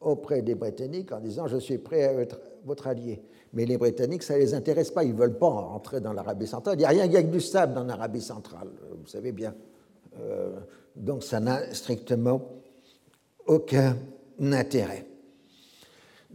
[0.00, 3.22] auprès des Britanniques en disant Je suis prêt à être votre allié.
[3.54, 6.46] Mais les Britanniques, ça ne les intéresse pas, ils ne veulent pas entrer dans l'Arabie
[6.46, 6.74] centrale.
[6.76, 9.54] Il n'y a rien, il du sable dans l'Arabie centrale, vous savez bien.
[10.20, 10.58] Euh,
[10.94, 12.42] donc ça n'a strictement
[13.46, 13.96] aucun
[14.40, 15.06] intérêt.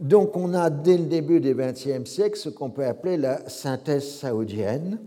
[0.00, 4.08] Donc on a dès le début du XXe siècle ce qu'on peut appeler la synthèse
[4.08, 4.98] saoudienne,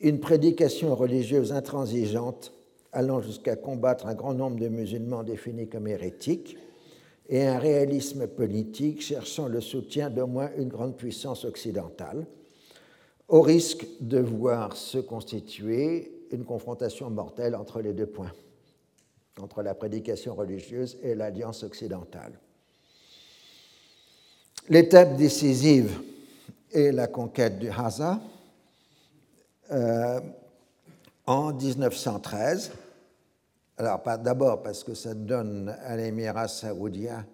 [0.00, 2.52] une prédication religieuse intransigeante
[2.92, 6.56] allant jusqu'à combattre un grand nombre de musulmans définis comme hérétiques,
[7.28, 12.26] et un réalisme politique cherchant le soutien d'au moins une grande puissance occidentale,
[13.28, 18.32] au risque de voir se constituer une confrontation mortelle entre les deux points,
[19.40, 22.32] entre la prédication religieuse et l'alliance occidentale.
[24.68, 26.00] L'étape décisive
[26.72, 28.20] est la conquête du Haza
[29.70, 30.20] euh,
[31.26, 32.72] en 1913.
[33.78, 37.24] Alors, d'abord parce que ça donne à l'émirat saoudien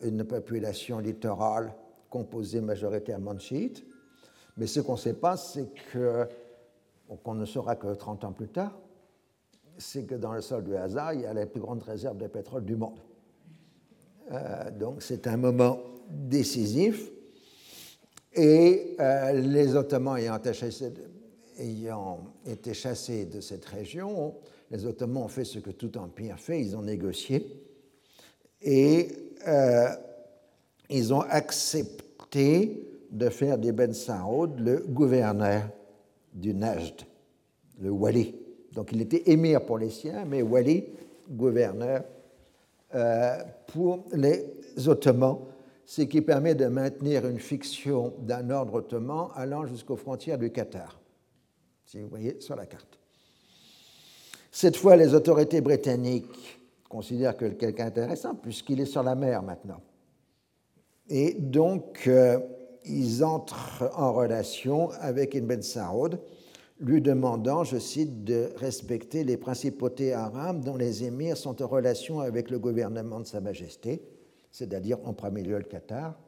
[0.00, 1.72] une population littorale
[2.10, 3.84] composée majoritairement de chiites,
[4.56, 6.26] mais ce qu'on ne sait pas, c'est que,
[7.22, 8.76] qu'on ne saura que 30 ans plus tard,
[9.78, 12.26] c'est que dans le sol du Haza, il y a la plus grande réserve de
[12.26, 12.98] pétrole du monde.
[14.32, 15.78] Euh, donc c'est un moment
[16.10, 17.10] décisif.
[18.34, 20.38] Et euh, les Ottomans ayant
[22.44, 24.34] été, chassés, de cette région,
[24.70, 27.46] les Ottomans ont fait ce que tout empire fait, ils ont négocié.
[28.60, 29.08] Et
[29.46, 29.88] euh,
[30.90, 35.68] ils ont accepté de faire d'Ibn Saoud le gouverneur
[36.34, 37.02] du Najd,
[37.80, 38.34] le Wali.
[38.76, 40.84] Donc il était émir pour les siens, mais Wali,
[41.28, 42.04] gouverneur
[42.94, 44.44] euh, pour les
[44.86, 45.38] Ottomans
[45.86, 51.00] ce qui permet de maintenir une fiction d'un ordre ottoman allant jusqu'aux frontières du Qatar,
[51.84, 52.98] si vous voyez sur la carte.
[54.50, 56.58] Cette fois, les autorités britanniques
[56.88, 59.80] considèrent que quelqu'un intéressant puisqu'il est sur la mer maintenant.
[61.08, 62.40] Et donc, euh,
[62.84, 66.18] ils entrent en relation avec Ibn Saoud,
[66.78, 72.20] lui demandant, je cite, de respecter les principautés arabes dont les émirs sont en relation
[72.20, 74.02] avec le gouvernement de Sa Majesté
[74.56, 76.18] c'est-à-dire en premier lieu le Qatar,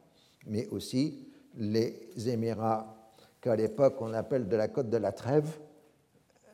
[0.45, 1.27] mais aussi
[1.57, 5.59] les Émirats qu'à l'époque on appelle de la côte de la Trêve,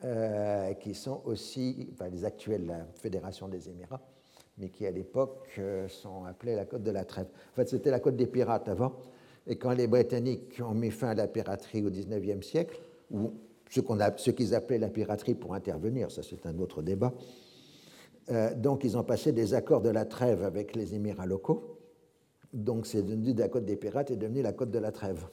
[0.02, 4.00] euh, qui sont aussi enfin, les actuelles la Fédération des Émirats,
[4.56, 7.26] mais qui à l'époque euh, sont appelés la côte de la Trêve.
[7.52, 8.96] En fait, c'était la côte des pirates avant,
[9.46, 12.80] et quand les Britanniques ont mis fin à la piraterie au XIXe siècle,
[13.10, 13.34] ou
[13.68, 17.12] ce qu'ils appelaient la piraterie pour intervenir, ça c'est un autre débat,
[18.30, 21.78] euh, donc, ils ont passé des accords de la trêve avec les Émirats locaux.
[22.52, 25.24] Donc, c'est devenu la côte des pirates et devenu la côte de la trêve.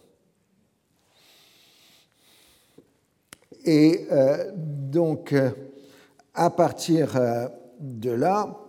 [3.66, 5.52] Et euh, donc, euh,
[6.34, 7.20] à partir
[7.80, 8.60] de là,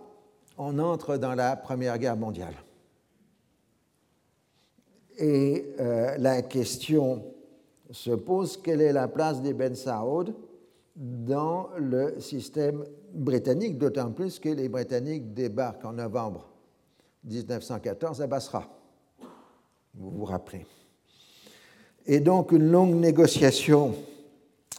[0.57, 2.53] on entre dans la Première Guerre mondiale.
[5.17, 7.23] Et la question
[7.91, 10.33] se pose quelle est la place des Ben Saoud
[10.95, 16.47] dans le système britannique, d'autant plus que les Britanniques débarquent en novembre
[17.25, 18.69] 1914 à Basra.
[19.93, 20.65] Vous vous rappelez.
[22.05, 23.95] Et donc une longue négociation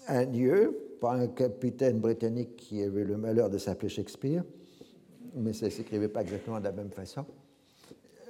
[0.07, 4.45] a lieu par un capitaine britannique qui avait le malheur de s'appeler Shakespeare,
[5.35, 7.27] mais ça ne s'écrivait pas exactement de la même façon,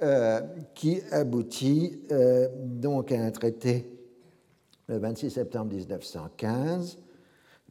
[0.01, 0.41] euh,
[0.73, 3.96] qui aboutit euh, donc à un traité
[4.87, 6.97] le 26 septembre 1915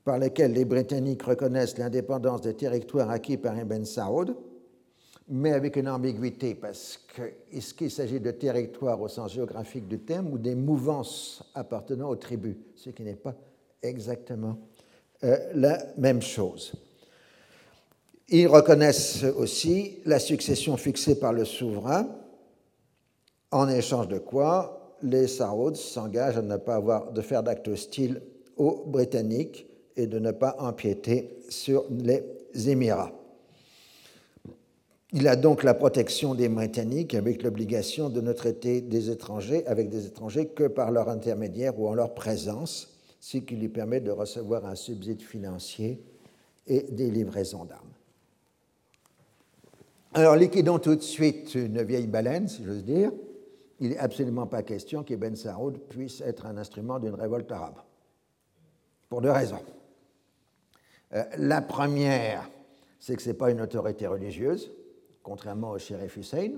[0.04, 4.36] par lesquels les Britanniques reconnaissent l'indépendance des territoires acquis par Ibn Saoud,
[5.28, 9.98] mais avec une ambiguïté, parce que est-ce qu'il s'agit de territoires au sens géographique du
[9.98, 13.34] terme ou des mouvances appartenant aux tribus, ce qui n'est pas
[13.82, 14.58] exactement
[15.24, 16.72] euh, la même chose.
[18.28, 22.08] Ils reconnaissent aussi la succession fixée par le souverain,
[23.50, 28.22] en échange de quoi les Saouds s'engagent à ne pas avoir de faire d'acte hostile
[28.56, 29.66] aux Britanniques
[29.96, 32.22] et de ne pas empiéter sur les
[32.68, 33.12] Émirats.
[35.12, 39.88] Il a donc la protection des Britanniques avec l'obligation de ne traiter des étrangers avec
[39.88, 44.10] des étrangers que par leur intermédiaire ou en leur présence, ce qui lui permet de
[44.10, 46.02] recevoir un subside financier
[46.66, 47.86] et des livraisons d'armes.
[50.12, 53.12] Alors, liquidons tout de suite une vieille baleine, si j'ose dire.
[53.80, 57.78] Il n'est absolument pas question qu'Ibn Saoud puisse être un instrument d'une révolte arabe.
[59.08, 59.62] Pour deux raisons.
[61.12, 62.48] Euh, la première,
[62.98, 64.72] c'est que ce n'est pas une autorité religieuse,
[65.22, 66.52] contrairement au shérif Hussein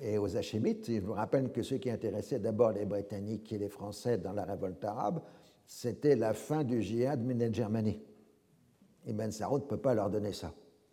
[0.00, 0.86] et aux Hachémites.
[0.92, 4.44] Je vous rappelle que ce qui intéressait d'abord les Britanniques et les Français dans la
[4.44, 5.22] révolte arabe,
[5.66, 8.02] c'était la fin du djihad Minel Germanie.
[9.06, 10.52] Ibn Saoud ne peut pas leur donner ça,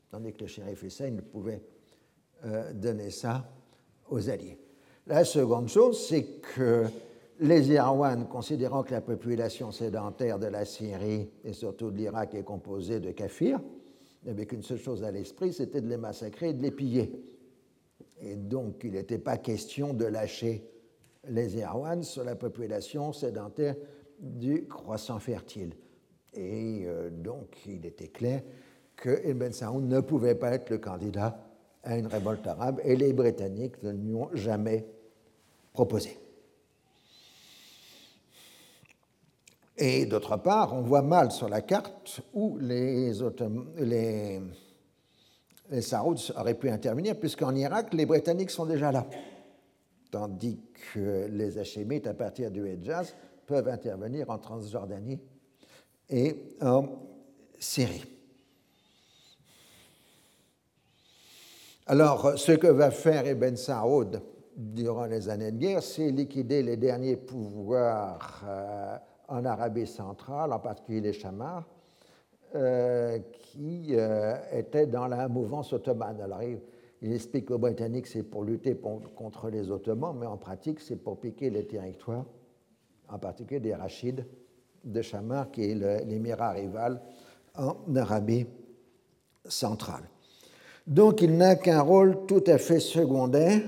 [0.09, 1.63] tandis que le shérif Hussein pouvait
[2.45, 3.43] euh, donner ça
[4.09, 4.62] aux Alliés.
[5.07, 6.23] La seconde chose, c'est
[6.55, 6.85] que
[7.41, 12.43] les Irwan, considérant que la population sédentaire de la Syrie et surtout de l'Irak est
[12.43, 13.59] composée de kafirs,
[14.23, 17.11] n'avaient qu'une seule chose à l'esprit, c'était de les massacrer et de les piller.
[18.21, 20.63] Et donc, il n'était pas question de lâcher
[21.27, 23.75] les Erwans sur la population sédentaire
[24.19, 25.73] du croissant fertile.
[26.33, 28.41] Et euh, donc, il était clair
[28.95, 31.52] que Ibn Saoud ne pouvait pas être le candidat
[31.83, 34.85] à une révolte arabe, et les Britanniques ne lui ont jamais
[35.73, 36.17] proposé.
[39.77, 43.11] Et d'autre part, on voit mal sur la carte où les,
[43.79, 44.41] les
[46.35, 49.07] auraient pu intervenir, puisqu'en Irak, les Britanniques sont déjà là,
[50.11, 50.59] tandis
[50.93, 53.15] que les Hachémites, à partir du Hejaz,
[53.47, 55.19] peuvent intervenir en Transjordanie
[56.09, 56.87] et en
[57.59, 58.12] Syrie.
[61.85, 64.21] Alors, ce que va faire Ibn Saoud
[64.55, 70.59] durant les années de guerre, c'est liquider les derniers pouvoirs euh, en Arabie centrale, en
[70.59, 71.67] particulier les Chamars,
[72.55, 76.21] euh, qui euh, étaient dans la mouvance ottomane.
[76.21, 76.61] Alors, il,
[77.11, 78.79] explique aux Britanniques c'est pour lutter
[79.13, 82.23] contre les Ottomans, mais en pratique, c'est pour piquer les territoires,
[83.09, 84.25] en particulier des Rachides
[84.85, 87.01] de Chamar, qui est l'émirat rival
[87.55, 88.45] en Arabie
[89.43, 90.03] centrale.
[90.87, 93.61] Donc il n'a qu'un rôle tout à fait secondaire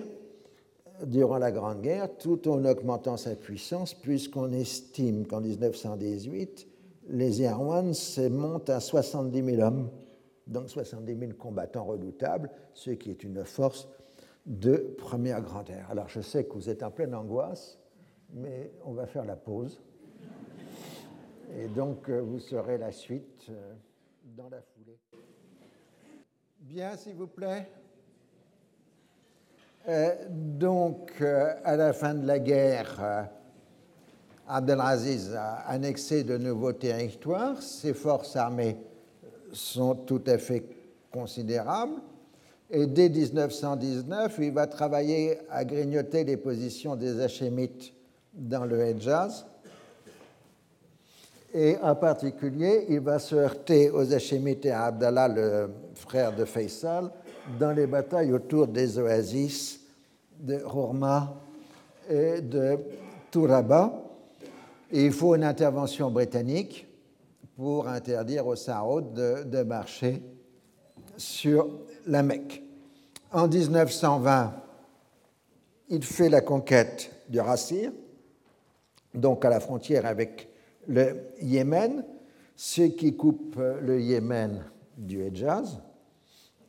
[1.05, 6.67] durant la Grande Guerre, tout en augmentant sa puissance, puisqu'on estime qu'en 1918,
[7.09, 7.93] les Irwans
[8.31, 9.89] montent à 70 000 hommes,
[10.47, 13.87] donc 70 000 combattants redoutables, ce qui est une force
[14.45, 15.87] de première grandeur.
[15.89, 17.79] Alors je sais que vous êtes en pleine angoisse,
[18.33, 19.81] mais on va faire la pause.
[21.57, 23.73] Et donc euh, vous saurez la suite euh,
[24.35, 24.99] dans la foulée.
[26.67, 27.69] Bien, s'il vous plaît.
[29.87, 33.21] Euh, donc, euh, à la fin de la guerre, euh,
[34.47, 37.61] Abdelaziz a annexé de nouveaux territoires.
[37.61, 38.77] Ses forces armées
[39.53, 40.65] sont tout à fait
[41.13, 42.01] considérables.
[42.71, 47.93] Et dès 1919, il va travailler à grignoter les positions des Hachémites
[48.33, 49.45] dans le Hejaz.
[51.53, 56.45] Et en particulier, il va se heurter aux Hachémites et à Abdallah, le frère de
[56.45, 57.09] Faisal,
[57.59, 59.81] dans les batailles autour des oasis
[60.39, 61.35] de Rourma
[62.09, 62.77] et de
[63.31, 63.93] Touraba.
[64.91, 66.87] il faut une intervention britannique
[67.55, 70.21] pour interdire aux Saouds de, de, marcher
[71.17, 71.67] sur
[72.05, 72.61] la Mecque.
[73.31, 74.53] En 1920,
[75.89, 77.91] il fait la conquête du Rassir,
[79.13, 80.49] donc à la frontière avec
[80.87, 82.03] le Yémen,
[82.55, 84.63] ce qui coupe le Yémen
[84.97, 85.79] du Hejaz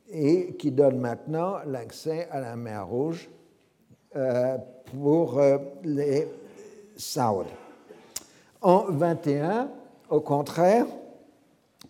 [0.09, 3.29] et qui donne maintenant l'accès à la mer Rouge
[4.15, 4.57] euh,
[4.87, 6.29] pour euh, les
[6.97, 7.47] Saouds.
[8.61, 9.71] En 21,
[10.11, 10.87] au contraire,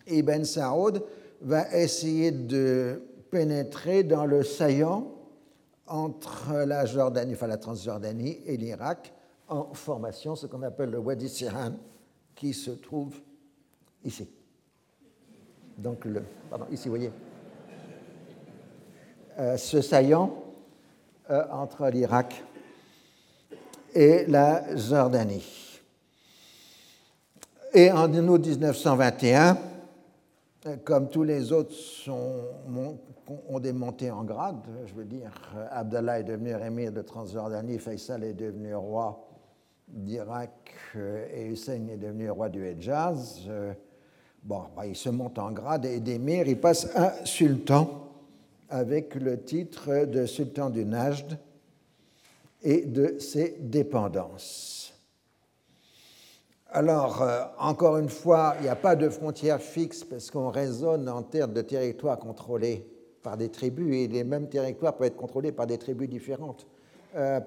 [0.07, 1.03] Ibn Saoud
[1.41, 5.11] va essayer de pénétrer dans le saillant
[5.85, 9.13] entre la Jordanie, enfin Transjordanie et l'Irak
[9.47, 11.73] en formation, ce qu'on appelle le Wadi Sihan,
[12.35, 13.15] qui se trouve
[14.03, 14.27] ici.
[15.77, 17.11] Donc, le, pardon, ici, vous voyez.
[19.39, 20.33] Euh, ce saillant
[21.29, 22.43] euh, entre l'Irak
[23.93, 25.81] et la Jordanie.
[27.73, 29.57] Et en 1921,
[30.83, 32.41] comme tous les autres sont,
[33.47, 35.31] ont des montées en grade, je veux dire,
[35.69, 39.27] Abdallah est devenu émir de Transjordanie, Faisal est devenu roi
[39.87, 43.47] d'Irak euh, et Hussein est devenu roi du Hejaz.
[44.47, 48.09] Euh, bon, bah, il se monte en grade et d'émir, il passe à sultan
[48.69, 51.37] avec le titre de sultan du Najd
[52.63, 54.93] et de ses dépendances.
[56.69, 61.07] Alors, euh, encore une fois, il n'y a pas de frontière fixe parce qu'on raisonne
[61.07, 62.85] en termes de territoires contrôlés
[63.23, 66.67] par des tribus et les mêmes territoires peuvent être contrôlés par des tribus différentes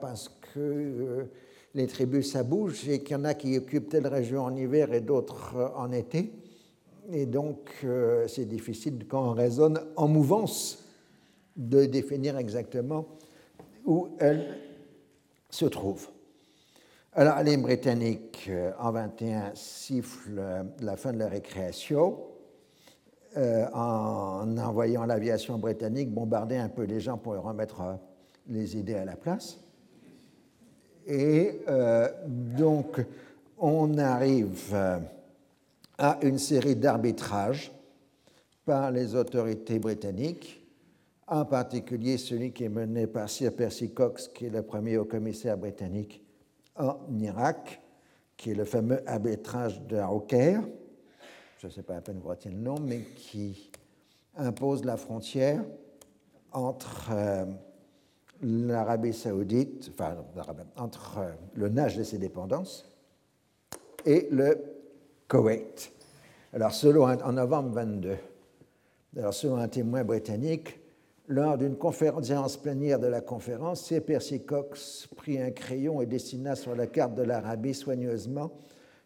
[0.01, 1.29] parce que
[1.75, 4.93] les tribus, ça bouge, et qu'il y en a qui occupent telle région en hiver
[4.93, 6.33] et d'autres euh, en été.
[7.13, 10.87] Et donc, euh, c'est difficile, quand on raisonne en mouvance,
[11.57, 13.07] de définir exactement
[13.85, 14.57] où elle
[15.51, 16.09] se trouve.
[17.13, 22.19] Alors, les Britanniques, euh, en 21, sifflent la fin de la récréation
[23.37, 28.01] en envoyant l'aviation britannique bombarder un peu les gens pour remettre
[28.49, 29.59] les idées à la place.
[31.07, 33.05] Et euh, donc,
[33.59, 34.99] on arrive euh,
[36.01, 37.71] à une série d'arbitrages
[38.65, 40.67] par les autorités britanniques,
[41.27, 45.59] en particulier celui qui est mené par Sir Percy Cox, qui est le premier haut-commissaire
[45.59, 46.25] britannique
[46.77, 47.83] en Irak,
[48.37, 50.63] qui est le fameux arbitrage de Hawker,
[51.59, 53.71] je ne sais pas à peine vous le nom, mais qui
[54.37, 55.63] impose la frontière
[56.53, 57.45] entre euh,
[58.41, 60.17] l'Arabie saoudite, enfin,
[60.79, 61.21] entre
[61.53, 62.91] le Najd et ses dépendances,
[64.07, 64.80] et le
[65.31, 65.93] Koweït.
[66.53, 68.17] Alors, selon en novembre 22,
[69.17, 70.81] alors selon un témoin britannique,
[71.29, 74.01] lors d'une conférence plénière de la conférence, C.
[74.01, 78.51] Percy Cox prit un crayon et dessina sur la carte de l'Arabie soigneusement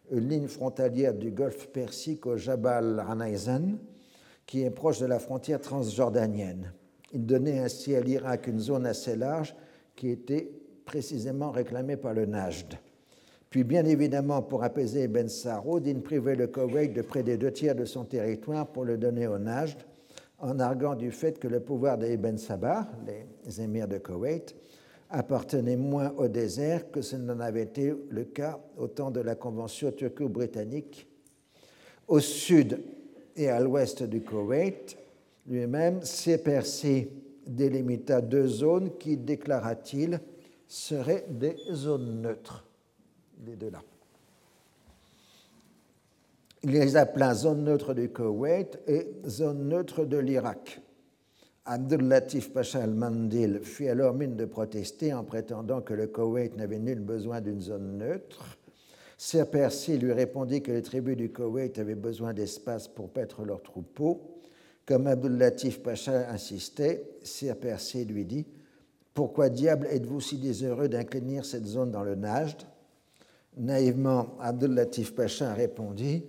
[0.09, 3.77] une ligne frontalière du golfe Persique au Jabal Anaizen,
[4.47, 6.73] qui est proche de la frontière transjordanienne.
[7.13, 9.55] Il donnait ainsi à l'Irak une zone assez large
[9.95, 10.51] qui était
[10.85, 12.79] précisément réclamée par le Najd.
[13.55, 17.53] Puis, bien évidemment, pour apaiser Ben Saroud, il privait le Koweït de près des deux
[17.53, 19.77] tiers de son territoire pour le donner au Najd,
[20.39, 24.53] en arguant du fait que le pouvoir des Ibn Sabah, les émirs de Koweït,
[25.09, 29.35] appartenait moins au désert que ce n'en avait été le cas au temps de la
[29.35, 31.07] Convention turco-britannique.
[32.09, 32.81] Au sud
[33.37, 34.97] et à l'ouest du Koweït,
[35.47, 36.01] lui-même,
[36.43, 37.09] percé
[37.47, 40.19] délimita deux zones qui, déclara-t-il,
[40.67, 42.65] seraient des zones neutres,
[43.45, 43.81] les deux là.
[46.63, 50.81] Il les appela zone neutre du Koweït et zone neutre de l'Irak.
[51.65, 56.79] Abdul Latif Pacha al-Mandil fit alors mine de protester en prétendant que le Koweït n'avait
[56.79, 58.57] nul besoin d'une zone neutre.
[59.17, 63.61] Sir Percy lui répondit que les tribus du Koweït avaient besoin d'espace pour paître leurs
[63.61, 64.39] troupeaux.
[64.85, 68.45] Comme Abdul Latif Pacha insistait, Sir Percy lui dit
[69.13, 72.57] Pourquoi diable êtes-vous si désheureux d'incliner cette zone dans le Najd?
[73.57, 76.23] Naïvement, Abdul Latif Pacha répondit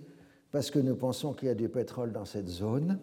[0.51, 2.99] parce que nous pensons qu'il y a du pétrole dans cette zone.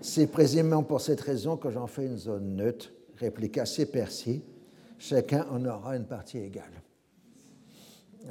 [0.00, 4.42] C'est précisément pour cette raison que j'en fais une zone neutre, répliqua Percy.
[4.98, 6.72] Chacun en aura une partie égale.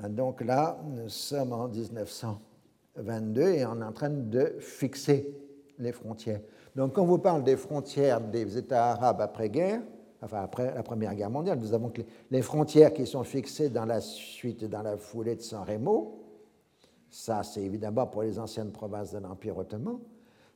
[0.10, 5.36] Donc là, nous sommes en 1922 et on est en train de fixer
[5.78, 6.42] les frontières.
[6.76, 9.82] Donc quand on vous parle des frontières des États arabes après-guerre,
[10.24, 11.92] enfin après la Première Guerre mondiale, nous avons
[12.32, 16.24] les frontières qui sont fixées dans la suite dans la foulée de San Remo,
[17.14, 20.00] ça, c'est évidemment pour les anciennes provinces de l'Empire ottoman.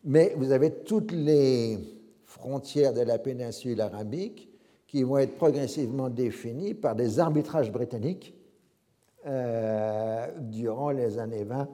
[0.03, 1.78] Mais vous avez toutes les
[2.26, 4.49] frontières de la péninsule arabique
[4.88, 8.34] qui vont être progressivement définies par des arbitrages britanniques
[9.28, 11.70] euh, durant les années 20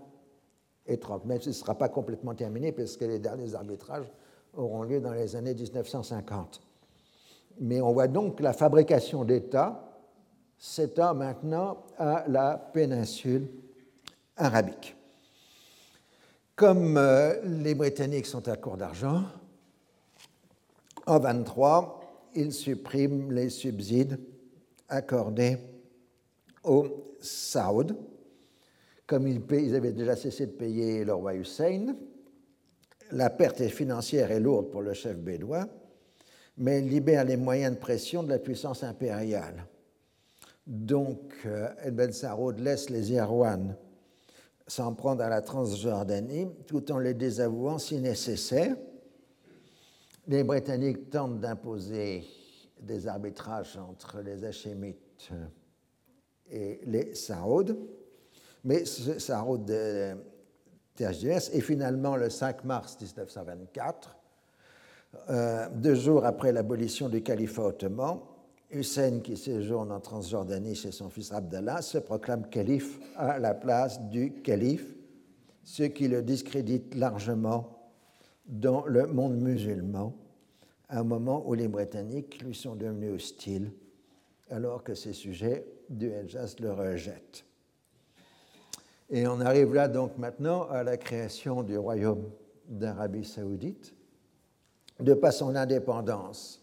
[0.87, 1.23] et 30.
[1.27, 4.11] Mais ce ne sera pas complètement terminé parce que les derniers arbitrages
[4.53, 6.61] auront lieu dans les années 1950.
[7.59, 9.83] Mais on voit donc que la fabrication d'États
[10.57, 13.49] s'étend maintenant à la péninsule
[14.37, 14.95] arabique.
[16.55, 19.23] Comme euh, les Britanniques sont à court d'argent,
[21.05, 24.19] en 23, ils suppriment les subsides
[24.87, 25.57] accordés
[26.63, 27.95] aux Saouds.
[29.05, 31.95] Comme ils, avaient déjà cessé de payer le roi Hussein,
[33.11, 35.67] la perte financière est lourde pour le chef bédouin,
[36.57, 39.65] mais libère les moyens de pression de la puissance impériale.
[40.65, 43.75] Donc, euh, El Saoud laisse les Irwan
[44.67, 48.75] s'en prendre à la Transjordanie tout en les désavouant si nécessaire.
[50.27, 52.23] Les Britanniques tentent d'imposer
[52.79, 55.29] des arbitrages entre les Hachémites
[56.49, 57.75] et les Saouds,
[58.63, 59.69] mais ce Saoud
[60.95, 64.15] tergiverse et finalement le 5 mars 1924,
[65.29, 68.19] euh, deux jours après l'abolition du califat ottoman,
[68.71, 74.01] Hussein, qui séjourne en Transjordanie chez son fils Abdallah, se proclame calife à la place
[74.09, 74.95] du calife,
[75.63, 77.91] ce qui le discrédite largement
[78.45, 80.15] dans le monde musulman,
[80.89, 83.71] à un moment où les Britanniques lui sont devenus hostiles,
[84.49, 87.45] alors que ses sujets du Hejaz le rejettent.
[89.09, 92.29] Et on arrive là donc maintenant à la création du royaume
[92.67, 93.93] d'Arabie saoudite.
[94.99, 96.61] De par son indépendance,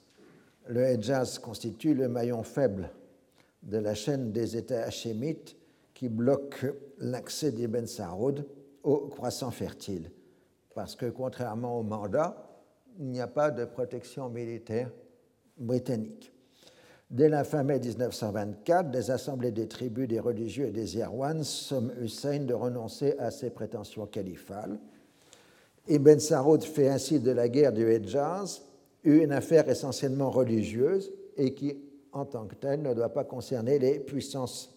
[0.69, 2.90] le Hejaz constitue le maillon faible
[3.62, 5.57] de la chaîne des États hachémites
[5.94, 6.66] qui bloque
[6.98, 8.47] l'accès d'Ibn Saoud
[8.82, 10.11] au croissant fertile.
[10.74, 12.51] Parce que contrairement au mandat,
[12.98, 14.90] il n'y a pas de protection militaire
[15.59, 16.32] britannique.
[17.11, 21.93] Dès la fin mai 1924, des assemblées des tribus, des religieux et des Irwans somment
[22.01, 24.78] Hussein de renoncer à ses prétentions califales.
[25.91, 28.62] Ibn Saoud fait ainsi de la guerre du Hejaz
[29.03, 31.77] une affaire essentiellement religieuse et qui,
[32.12, 34.73] en tant que telle, ne doit pas concerner les puissances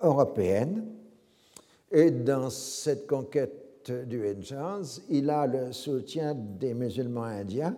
[0.00, 0.86] européennes.
[1.90, 7.76] Et dans cette conquête du Hejaz, il a le soutien des musulmans indiens,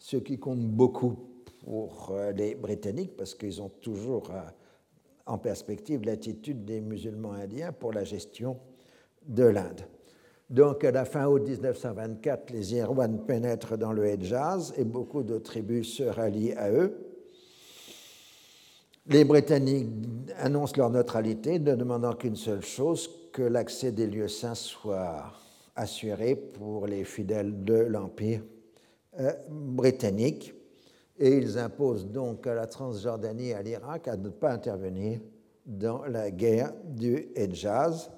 [0.00, 1.16] ce qui compte beaucoup
[1.64, 4.40] pour euh, les Britanniques parce qu'ils ont toujours euh,
[5.26, 8.56] en perspective l'attitude des musulmans indiens pour la gestion
[9.24, 9.82] de l'Inde.
[10.52, 15.38] Donc, à la fin août 1924, les Irwan pénètrent dans le Hejaz et beaucoup de
[15.38, 16.94] tribus se rallient à eux.
[19.06, 19.88] Les Britanniques
[20.36, 25.32] annoncent leur neutralité, ne demandant qu'une seule chose, que l'accès des lieux saints soit
[25.74, 28.42] assuré pour les fidèles de l'Empire
[29.20, 30.54] euh, britannique.
[31.18, 35.18] Et ils imposent donc à la Transjordanie et à l'Irak à ne pas intervenir
[35.64, 38.10] dans la guerre du Hejaz.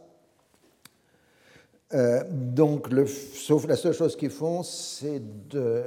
[1.93, 5.85] Euh, donc, sauf la seule chose qu'ils font, c'est de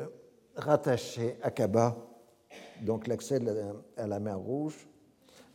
[0.55, 1.97] rattacher Aqaba,
[2.81, 3.39] donc l'accès
[3.97, 4.87] à la mer Rouge,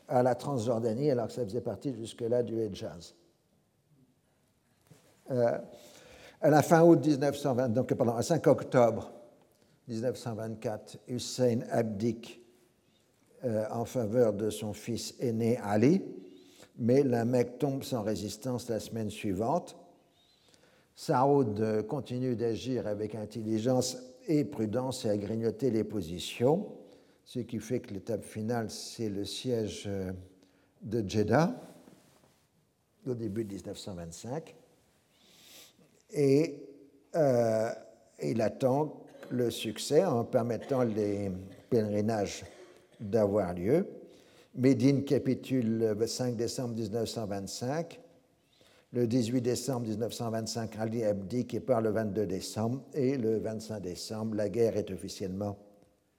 [0.09, 3.15] à la Transjordanie, alors que ça faisait partie jusque-là du Hejaz.
[5.31, 5.59] Euh,
[6.41, 9.13] à la fin août 1920, donc pardon, à 5 octobre
[9.89, 12.41] 1924, Hussein abdique
[13.45, 16.03] euh, en faveur de son fils aîné Ali,
[16.79, 19.77] mais la Mecque tombe sans résistance la semaine suivante.
[20.95, 23.97] Saoud continue d'agir avec intelligence
[24.29, 26.67] et prudence et à grignoter les positions,
[27.25, 30.13] ce qui fait que l'étape finale, c'est le siège euh,
[30.83, 31.55] de Jeddah
[33.07, 34.55] au début de 1925.
[36.13, 36.63] Et
[37.17, 37.71] euh,
[38.23, 41.31] il attend le succès en permettant les
[41.71, 42.45] pèlerinages
[43.01, 43.87] d'avoir lieu.
[44.55, 47.99] Médine capitule le 5 décembre 1925.
[48.95, 52.83] Le 18 décembre 1925, Ali abdique et part le 22 décembre.
[52.93, 55.59] Et le 25 décembre, la guerre est officiellement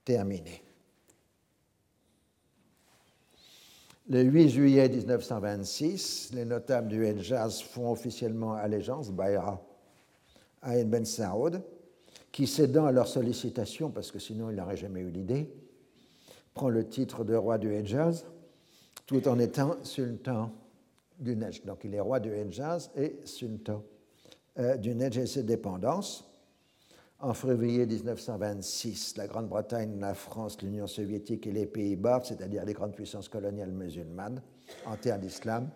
[0.03, 0.63] terminée.
[4.09, 9.61] Le 8 juillet 1926, les notables du Hejaz font officiellement allégeance, Bayra,
[10.61, 11.61] à Ibn Saoud,
[12.31, 15.53] qui, cédant à leur sollicitation, parce que sinon il n'aurait jamais eu l'idée,
[16.53, 18.25] prend le titre de roi du Hejaz,
[19.05, 20.51] tout en étant sultan
[21.23, 21.35] du.
[21.65, 23.83] Donc il est roi du Hejaz et sultan
[24.59, 26.29] euh, du et ses dépendances.
[27.19, 32.93] En février 1926, la Grande-Bretagne, la France, l'Union soviétique et les Pays-Bas, c'est-à-dire les grandes
[32.93, 34.41] puissances coloniales musulmanes
[34.85, 35.69] en terre d'islam,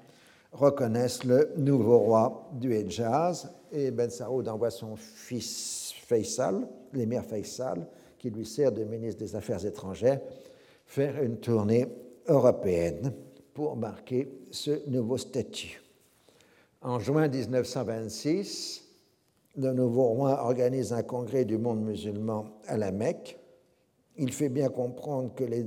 [0.51, 7.87] reconnaissent le nouveau roi du Hejaz et Ben Saoud envoie son fils Faisal, l'émir Faisal,
[8.17, 10.19] qui lui sert de ministre des Affaires étrangères,
[10.85, 11.87] faire une tournée
[12.27, 13.13] européenne
[13.57, 15.81] pour marquer ce nouveau statut.
[16.83, 18.85] En juin 1926,
[19.55, 23.39] le nouveau roi organise un congrès du monde musulman à la Mecque.
[24.15, 25.63] Il fait bien comprendre que les,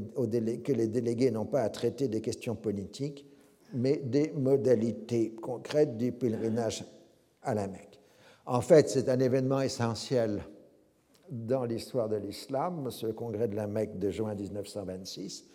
[0.86, 3.26] délégués n'ont pas à traiter des questions politiques,
[3.74, 6.84] mais des modalités concrètes du pèlerinage
[7.42, 7.98] à la Mecque.
[8.46, 10.44] En fait, c'est un événement essentiel
[11.28, 15.50] dans l'histoire de l'islam, ce congrès de la Mecque de juin 1926,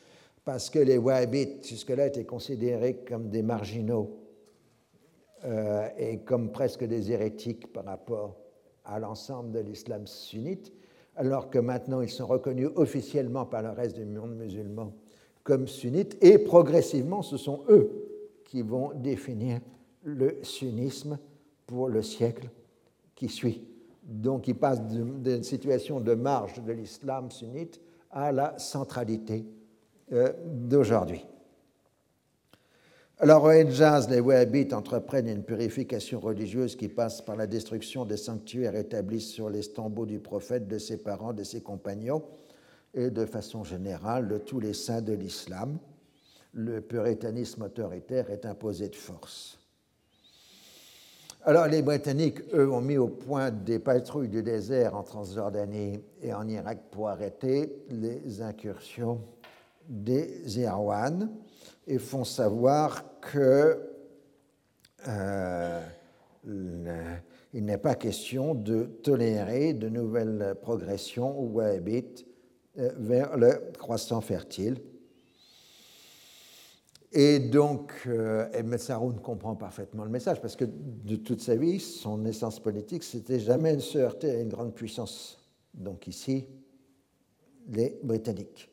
[0.45, 4.19] parce que les Wahhabites, jusque-là, étaient considérés comme des marginaux
[5.43, 8.37] euh, et comme presque des hérétiques par rapport
[8.85, 10.71] à l'ensemble de l'islam sunnite,
[11.15, 14.93] alors que maintenant ils sont reconnus officiellement par le reste du monde musulman
[15.43, 17.89] comme sunnites, et progressivement ce sont eux
[18.45, 19.59] qui vont définir
[20.03, 21.19] le sunnisme
[21.65, 22.49] pour le siècle
[23.15, 23.63] qui suit.
[24.03, 27.79] Donc ils passent d'une situation de marge de l'islam sunnite
[28.11, 29.45] à la centralité
[30.11, 31.25] euh, d'aujourd'hui.
[33.17, 38.17] Alors au Hejaz, les Wahhabites entreprennent une purification religieuse qui passe par la destruction des
[38.17, 42.23] sanctuaires établis sur les tombeaux du prophète, de ses parents, de ses compagnons
[42.93, 45.79] et de façon générale de tous les saints de l'islam.
[46.53, 49.59] Le puritanisme autoritaire est imposé de force.
[51.47, 56.33] Alors les Britanniques, eux, ont mis au point des patrouilles du désert en Transjordanie et
[56.33, 59.21] en Irak pour arrêter les incursions
[59.87, 61.29] des Irwan
[61.87, 63.79] et font savoir que
[65.07, 65.81] euh,
[67.53, 72.25] il n'est pas question de tolérer de nouvelles progressions wahhabites
[72.77, 74.81] euh, vers le croissant fertile.
[77.17, 81.79] Et donc, euh, Ibn Saroun comprend parfaitement le message, parce que de toute sa vie,
[81.79, 85.39] son essence politique, c'était jamais de se heurter à une grande puissance.
[85.73, 86.45] Donc ici,
[87.69, 88.69] les Britanniques.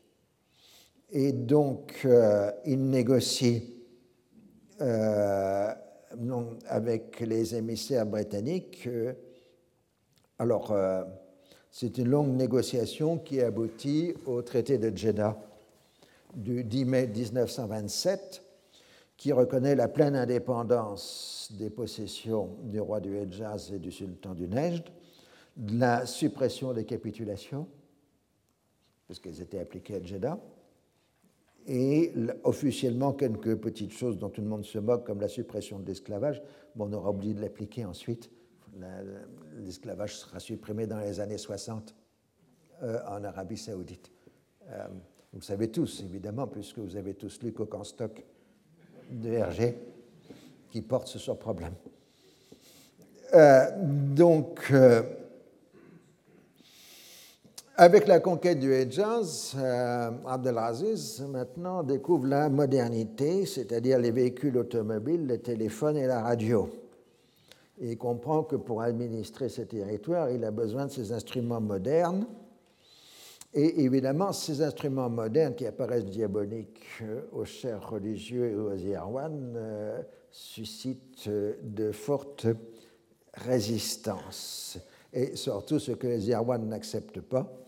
[1.15, 3.71] Et donc, euh, il négocie
[4.81, 5.71] euh,
[6.65, 8.87] avec les émissaires britanniques.
[8.87, 9.13] Euh,
[10.39, 10.75] alors,
[11.69, 15.37] c'est une longue négociation qui aboutit au traité de Jeddah
[16.33, 18.43] du 10 mai 1927,
[19.15, 24.47] qui reconnaît la pleine indépendance des possessions du roi du Hejaz et du sultan du
[24.47, 24.83] Nejd,
[25.73, 27.67] la suppression des capitulations,
[29.07, 30.39] parce qu'elles étaient appliquées à Jeddah,
[31.67, 32.13] et
[32.43, 36.41] officiellement quelques petites choses dont tout le monde se moque, comme la suppression de l'esclavage,
[36.75, 38.29] mais on aura oublié de l'appliquer ensuite.
[39.59, 41.95] L'esclavage sera supprimé dans les années 60
[42.81, 44.11] euh, en Arabie saoudite.
[44.69, 44.87] Euh,
[45.31, 47.53] Vous savez tous, évidemment, puisque vous avez tous lu
[47.83, 48.23] stock
[49.11, 49.77] de Hergé
[50.69, 51.73] qui porte ce problème.
[53.33, 53.69] Euh,
[54.15, 54.71] donc,
[57.75, 65.25] avec la conquête du Hejaz, euh, Abdelaziz maintenant découvre la modernité, c'est-à-dire les véhicules automobiles,
[65.25, 66.69] les téléphones et la radio.
[67.81, 72.27] il comprend que pour administrer ce territoire, il a besoin de ces instruments modernes.
[73.55, 79.53] Et évidemment, ces instruments modernes qui apparaissent diaboliques euh, aux chers religieux et aux Irwan
[79.55, 80.01] euh,
[80.31, 82.47] suscitent de fortes
[83.33, 84.77] résistances.
[85.11, 87.62] Et surtout, ce que les Irwan n'acceptent pas,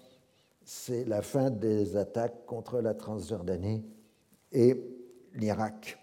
[0.66, 3.86] c'est la fin des attaques contre la Transjordanie
[4.52, 4.76] et
[5.36, 5.98] l'Irak.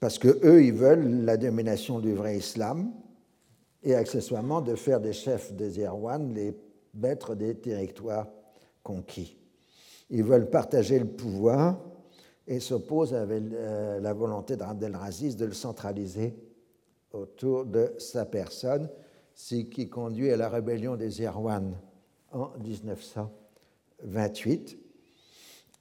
[0.00, 2.92] Parce que eux, ils veulent la domination du vrai islam
[3.84, 6.54] et accessoirement de faire des chefs des Irwan les
[6.94, 8.26] maîtres des territoires
[8.82, 9.38] conquis.
[10.10, 11.78] Ils veulent partager le pouvoir
[12.48, 16.36] et s'opposent à euh, la volonté d'Abdel-Raziz de le centraliser
[17.12, 18.88] autour de sa personne,
[19.34, 21.76] ce qui conduit à la rébellion des Irwan
[22.36, 24.78] en 1928.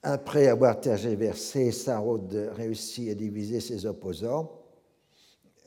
[0.03, 4.61] Après avoir tergiversé, Sarod réussit à diviser ses opposants.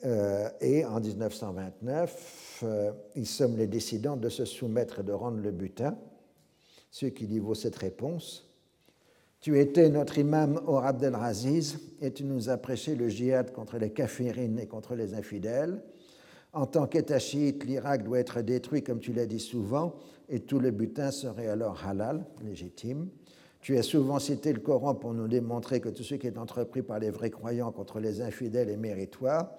[0.05, 5.39] Euh, et en 1929, euh, ils sommes les décidants de se soumettre et de rendre
[5.39, 5.97] le butin,
[6.89, 8.45] ce qui lui vaut cette réponse.
[9.41, 13.77] Tu étais notre imam au Abdel Raziz et tu nous as prêché le djihad contre
[13.77, 15.81] les kafirines et contre les infidèles.
[16.53, 19.95] En tant qu'État chiite, l'Irak doit être détruit, comme tu l'as dit souvent,
[20.29, 23.09] et tout le butin serait alors halal, légitime.
[23.61, 26.81] Tu as souvent cité le Coran pour nous démontrer que tout ce qui est entrepris
[26.81, 29.51] par les vrais croyants contre les infidèles est méritoire.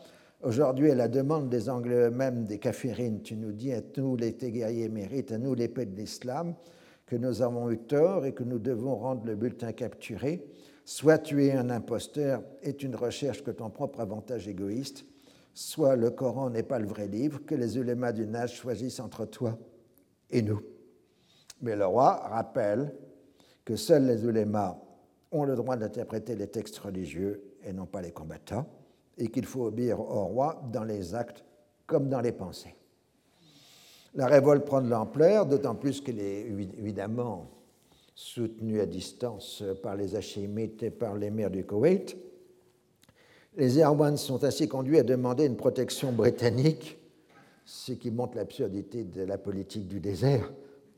[0.43, 4.33] Aujourd'hui, à la demande des Anglais eux-mêmes, des kafirines, tu nous dis à nous, les
[4.33, 6.55] guerriers méritent, à nous, l'épée de l'islam,
[7.05, 10.47] que nous avons eu tort et que nous devons rendre le bulletin capturé.
[10.87, 15.05] Soit tu es un imposteur et tu ne recherches que ton propre avantage égoïste,
[15.53, 19.27] soit le Coran n'est pas le vrai livre, que les ulémas du âge choisissent entre
[19.27, 19.59] toi
[20.31, 20.61] et nous.
[21.63, 22.95] Mais le roi rappelle
[23.65, 24.77] que seuls les ulémas
[25.33, 28.67] ont le droit d'interpréter les textes religieux et non pas les combattants,
[29.19, 31.45] et qu'il faut obéir au roi dans les actes
[31.87, 32.75] comme dans les pensées.
[34.15, 37.51] La révolte prend de l'ampleur, d'autant plus qu'elle est évidemment
[38.15, 42.17] soutenue à distance par les Hachémites et par les maires du Koweït.
[43.57, 46.99] Les Erwans sont ainsi conduits à demander une protection britannique
[47.71, 50.53] ce qui montre l'absurdité de la politique du désert,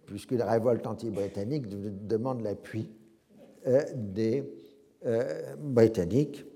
[0.06, 1.68] puisque la révolte anti-britannique
[2.06, 2.90] demande l'appui
[3.66, 4.50] euh, des
[5.04, 6.46] euh, Britanniques.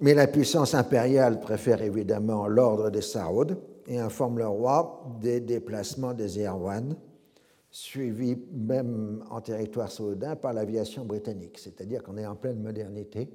[0.00, 3.56] Mais la puissance impériale préfère évidemment l'ordre des Saouds
[3.88, 6.94] et informe le roi des déplacements des Erwan,
[7.72, 13.28] suivis même en territoire saoudien par l'aviation britannique, c'est-à-dire qu'on est en pleine modernité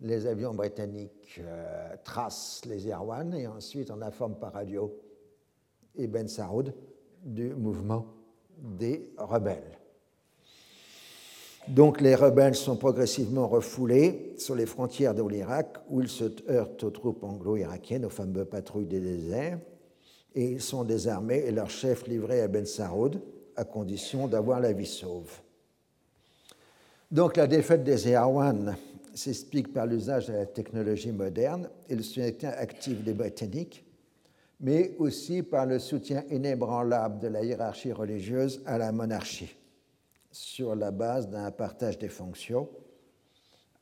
[0.00, 4.94] les avions britanniques euh, tracent les Irwan et ensuite on informe par radio
[5.96, 6.74] Ibn Saoud
[7.22, 8.06] du mouvement
[8.58, 9.78] des rebelles.
[11.68, 16.84] Donc les rebelles sont progressivement refoulés sur les frontières de l'Irak où ils se heurtent
[16.84, 19.58] aux troupes anglo-irakiennes, aux fameuses patrouilles des déserts,
[20.34, 23.20] et ils sont désarmés et leur chef livré à Ben Saoud
[23.56, 25.40] à condition d'avoir la vie sauve.
[27.10, 28.76] Donc la défaite des Irwan
[29.16, 33.84] s'explique par l'usage de la technologie moderne et le soutien actif des Britanniques,
[34.60, 39.56] mais aussi par le soutien inébranlable de la hiérarchie religieuse à la monarchie,
[40.30, 42.68] sur la base d'un partage des fonctions.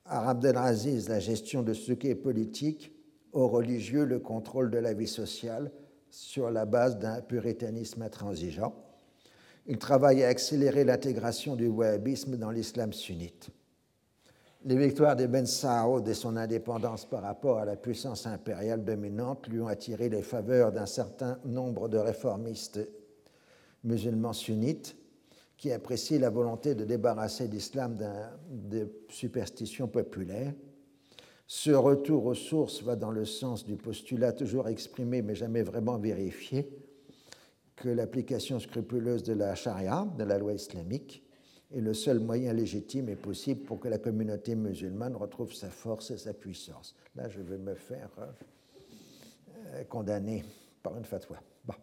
[0.05, 2.93] À Abdelaziz, la gestion de ce qui est politique,
[3.33, 5.71] aux religieux, le contrôle de la vie sociale,
[6.11, 8.75] sur la base d'un puritanisme intransigeant.
[9.67, 13.51] Il travaille à accélérer l'intégration du wahhabisme dans l'islam sunnite.
[14.67, 19.47] Les victoires de Ben Saoud et son indépendance par rapport à la puissance impériale dominante
[19.49, 22.81] lui ont attiré les faveurs d'un certain nombre de réformistes
[23.83, 24.97] musulmans sunnites
[25.59, 27.99] qui apprécient la volonté de débarrasser l'islam
[28.51, 30.55] de superstitions populaires.
[31.47, 35.99] Ce retour aux sources va dans le sens du postulat toujours exprimé mais jamais vraiment
[35.99, 36.71] vérifié
[37.77, 41.24] que l'application scrupuleuse de la charia, de la loi islamique,
[41.73, 46.11] et le seul moyen légitime et possible pour que la communauté musulmane retrouve sa force
[46.11, 46.95] et sa puissance.
[47.17, 48.27] Là, je vais me faire euh,
[49.75, 50.45] euh, condamner
[50.83, 51.37] par une fatwa.
[51.65, 51.75] Bon.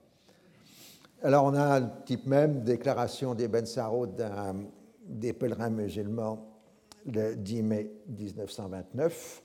[1.23, 4.11] Alors, on a un type même, déclaration d'Ibn Saroud
[5.05, 6.47] des pèlerins musulmans
[7.05, 9.41] le 10 mai 1929.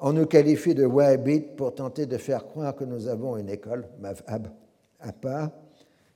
[0.00, 3.86] On nous qualifie de wahhabites pour tenter de faire croire que nous avons une école,
[4.00, 4.48] Mavhab,
[4.98, 5.50] à part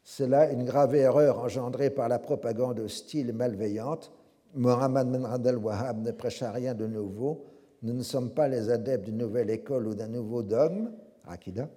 [0.08, 4.12] C'est là une grave erreur engendrée par la propagande hostile et malveillante.
[4.54, 7.44] Mohamed Ben Abdel Wahhab ne prêcha rien de nouveau.
[7.82, 10.92] Nous ne sommes pas les adeptes d'une nouvelle école ou d'un nouveau dogme,
[11.26, 11.68] Akida.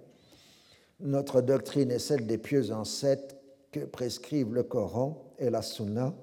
[1.00, 3.34] Notre doctrine est celle des pieux ancêtres
[3.72, 6.14] que prescrivent le Coran et la Sunna.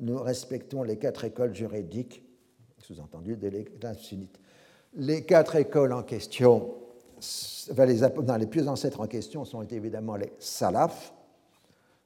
[0.00, 2.24] Nous respectons les quatre écoles juridiques,
[2.78, 4.40] sous-entendu de l'État sunnite.
[4.94, 6.74] Les quatre écoles en question,
[7.70, 8.00] enfin les,
[8.40, 11.12] les pieux ancêtres en question sont évidemment les salafs.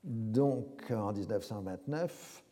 [0.05, 2.43] Donc en 1929,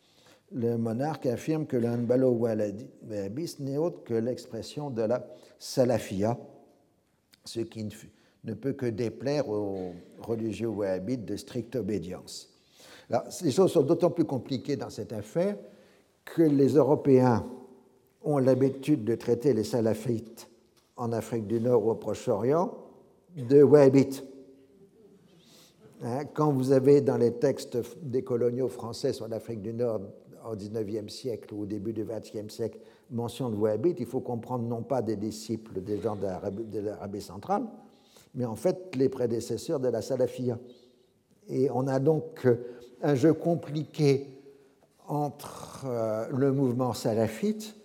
[0.51, 5.25] le monarque affirme que le Hanbalo wahhabiste n'est autre que l'expression de la
[5.57, 6.37] salafia,
[7.45, 7.87] ce qui
[8.43, 12.49] ne peut que déplaire aux religieux wahhabites de stricte obédience.
[13.41, 15.57] les choses sont d'autant plus compliquées dans cette affaire
[16.25, 17.45] que les Européens
[18.23, 20.49] ont l'habitude de traiter les salafites
[20.97, 22.71] en Afrique du Nord ou au Proche-Orient
[23.35, 24.23] de wahhabites.
[26.01, 29.99] Hein, quand vous avez dans les textes des coloniaux français sur l'Afrique du Nord
[30.49, 32.79] au XIXe siècle ou au début du XXe siècle
[33.11, 37.63] mention de wahhabites, il faut comprendre non pas des disciples des gens de l'Arabie centrale,
[38.33, 40.57] mais en fait les prédécesseurs de la salafia.
[41.49, 42.55] Et on a donc euh,
[43.01, 44.27] un jeu compliqué
[45.07, 47.75] entre euh, le mouvement salafite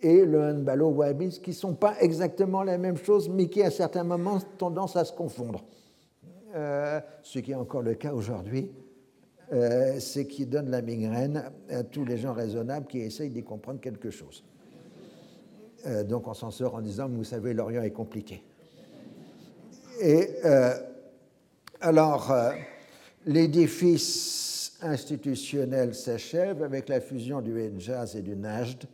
[0.00, 3.70] et le Hanbalo wahhabiste, qui ne sont pas exactement la même chose, mais qui à
[3.72, 5.64] certains moments ont tendance à se confondre.
[6.54, 8.70] Euh, ce qui est encore le cas aujourd'hui,
[9.52, 13.80] euh, ce qui donne la migraine à tous les gens raisonnables qui essayent d'y comprendre
[13.80, 14.44] quelque chose.
[15.86, 18.42] Euh, donc on s'en sort en disant, vous savez, l'Orient est compliqué.
[20.00, 20.28] Et
[21.80, 22.32] alors,
[23.26, 28.84] l'édifice institutionnel s'achève avec la fusion du Hejaz et du Najd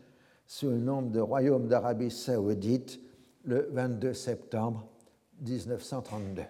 [0.47, 2.98] sous le nom de Royaume d'Arabie saoudite
[3.44, 4.89] le 22 septembre
[5.43, 6.43] 1932.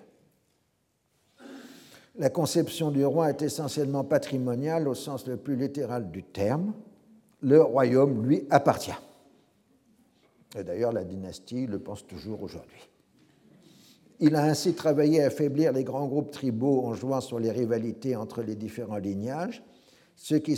[2.17, 6.73] La conception du roi est essentiellement patrimoniale au sens le plus littéral du terme.
[7.41, 8.93] Le royaume lui appartient.
[10.57, 12.89] Et d'ailleurs, la dynastie le pense toujours aujourd'hui.
[14.21, 18.15] Il a ainsi travaillé à affaiblir les grands groupes tribaux en jouant sur les rivalités
[18.15, 19.63] entre les différents lignages
[20.17, 20.53] ceux qui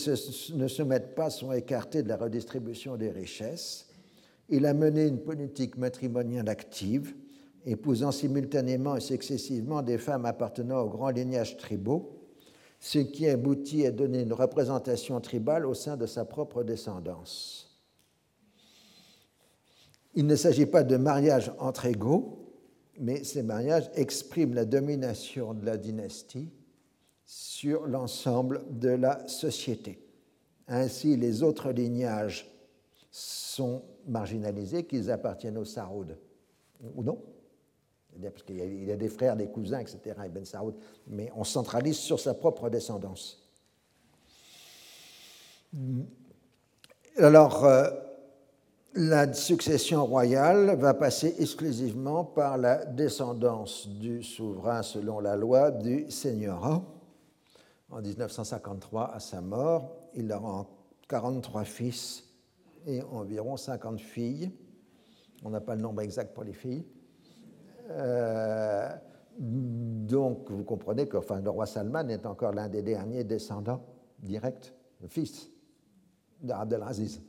[0.55, 3.87] ne se mettent pas sont écartés de la redistribution des richesses.
[4.49, 7.15] Il a mené une politique matrimoniale active,
[7.67, 12.13] épousant simultanément et successivement des femmes appartenant aux grands lignages tribaux,
[12.79, 17.77] ce qui aboutit à donner une représentation tribale au sein de sa propre descendance.
[20.15, 22.39] Il ne s'agit pas de mariage entre égaux,
[22.99, 26.49] mais ces mariages expriment la domination de la dynastie
[27.27, 29.99] sur l'ensemble de la société.
[30.69, 32.51] Ainsi, les autres lignages
[33.11, 36.17] sont marginalisés, qu'ils appartiennent aux Saroud
[36.95, 37.19] ou non?
[38.23, 40.75] Parce qu'il y, a des frères, des cousins, etc., Ben Saoud,
[41.07, 43.43] mais on centralise sur sa propre descendance.
[47.19, 47.91] Alors, euh,
[48.95, 56.11] la succession royale va passer exclusivement par la descendance du souverain selon la loi du
[56.11, 56.83] seigneurat
[57.91, 59.91] en 1953 à sa mort.
[60.15, 60.67] Il aura
[61.09, 62.25] 43 fils
[62.87, 64.51] et environ 50 filles.
[65.45, 66.87] On n'a pas le nombre exact pour les filles.
[67.91, 68.89] Euh,
[69.39, 73.85] donc, vous comprenez que enfin, le roi Salman est encore l'un des derniers descendants
[74.19, 75.51] directs, le fils
[76.41, 77.23] d'Abdelaziz.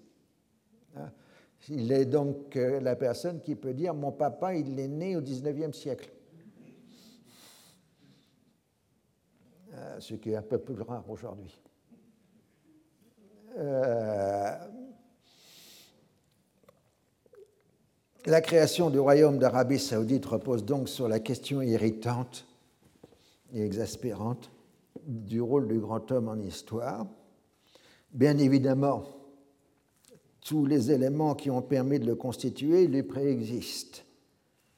[1.69, 5.21] Il est donc euh, la personne qui peut dire Mon papa, il est né au
[5.21, 6.11] 19e siècle.
[9.73, 11.59] Euh, ce qui est un peu plus rare aujourd'hui.
[18.27, 22.45] La création du royaume d'Arabie saoudite repose donc sur la question irritante
[23.53, 24.51] et exaspérante
[25.05, 27.07] du rôle du grand homme en histoire.
[28.11, 29.05] Bien évidemment,
[30.45, 34.03] tous les éléments qui ont permis de le constituer lui préexistent,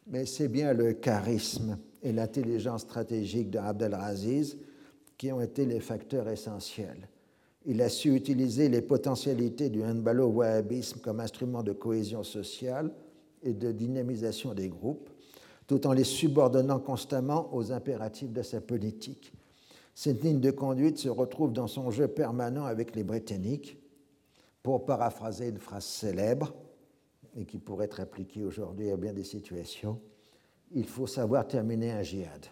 [0.05, 4.57] mais c'est bien le charisme et l'intelligence stratégique d'Abdelaziz
[5.17, 7.09] qui ont été les facteurs essentiels.
[7.65, 12.91] Il a su utiliser les potentialités du handballo-wahhabisme comme instrument de cohésion sociale
[13.43, 15.09] et de dynamisation des groupes,
[15.67, 19.33] tout en les subordonnant constamment aux impératifs de sa politique.
[19.95, 23.77] Cette ligne de conduite se retrouve dans son jeu permanent avec les Britanniques,
[24.63, 26.53] pour paraphraser une phrase célèbre
[27.35, 29.99] et qui pourrait être appliquée aujourd'hui à bien des situations.
[30.71, 32.45] Il faut savoir terminer un djihad.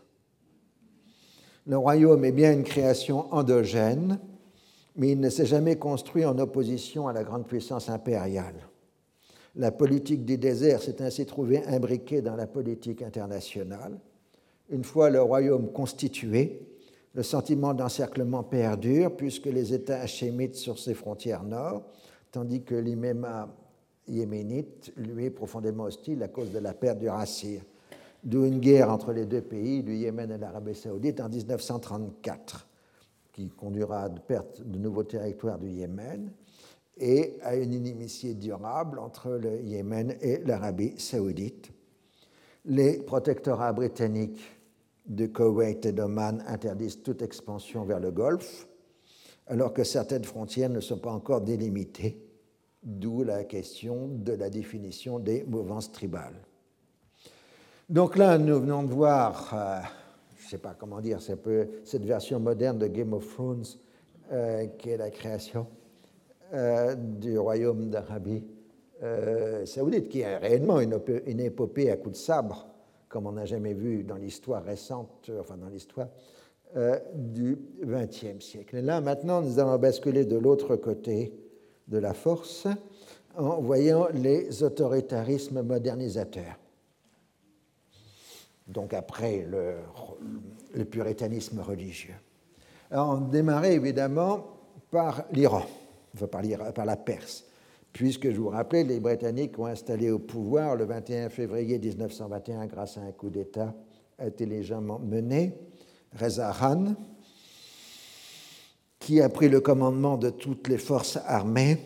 [1.66, 4.20] Le royaume est bien une création endogène,
[4.96, 8.67] mais il ne s'est jamais construit en opposition à la grande puissance impériale.
[9.58, 14.00] La politique du désert s'est ainsi trouvée imbriquée dans la politique internationale.
[14.70, 16.62] Une fois le royaume constitué,
[17.18, 21.82] Le sentiment d'encerclement perdure puisque les États hachémites sur ses frontières nord,
[22.32, 23.52] tandis que l'Iméma
[24.08, 27.64] yéménite lui est profondément hostile à cause de la perte du Rassir.
[28.24, 32.68] D'où une guerre entre les deux pays, du Yémen et l'Arabie saoudite, en 1934,
[33.34, 36.30] qui conduira à de perte de nouveaux territoires du Yémen
[37.00, 41.72] et à une inimitié durable entre le Yémen et l'Arabie saoudite.
[42.66, 44.42] Les protectorats britanniques
[45.06, 48.68] de Koweït et d'Oman interdisent toute expansion vers le Golfe,
[49.48, 52.22] alors que certaines frontières ne sont pas encore délimitées,
[52.84, 56.46] d'où la question de la définition des mouvances tribales.
[57.90, 59.80] Donc là, nous venons de voir, euh,
[60.38, 63.64] je ne sais pas comment dire, peu cette version moderne de Game of Thrones,
[64.34, 65.68] euh, qui est la création
[66.54, 68.44] euh, du royaume d'Arabie
[69.66, 71.00] saoudite, qui est réellement une,
[71.40, 72.68] épopée à coups de sabre
[73.08, 76.08] comme on n'a jamais vu dans l'histoire récente, euh, enfin dans l'histoire
[76.76, 78.78] euh, du XXe siècle.
[78.78, 81.34] Et là, maintenant, nous allons basculer de l'autre côté
[81.88, 82.68] de la force
[83.38, 86.60] en voyant les autoritarismes modernisateurs.
[88.68, 89.76] Donc après le,
[90.74, 92.16] le puritanisme religieux.
[92.92, 94.46] Alors, on démarrait évidemment
[94.92, 95.64] par l'Iran,
[96.14, 96.42] enfin par,
[96.74, 97.48] par la Perse
[97.98, 103.00] puisque, je vous rappelle, les Britanniques ont installé au pouvoir le 21 février 1921 grâce
[103.00, 103.74] à un coup d'État
[104.20, 105.54] intelligemment mené,
[106.14, 106.94] Reza Khan,
[109.00, 111.80] qui a pris le commandement de toutes les forces armées,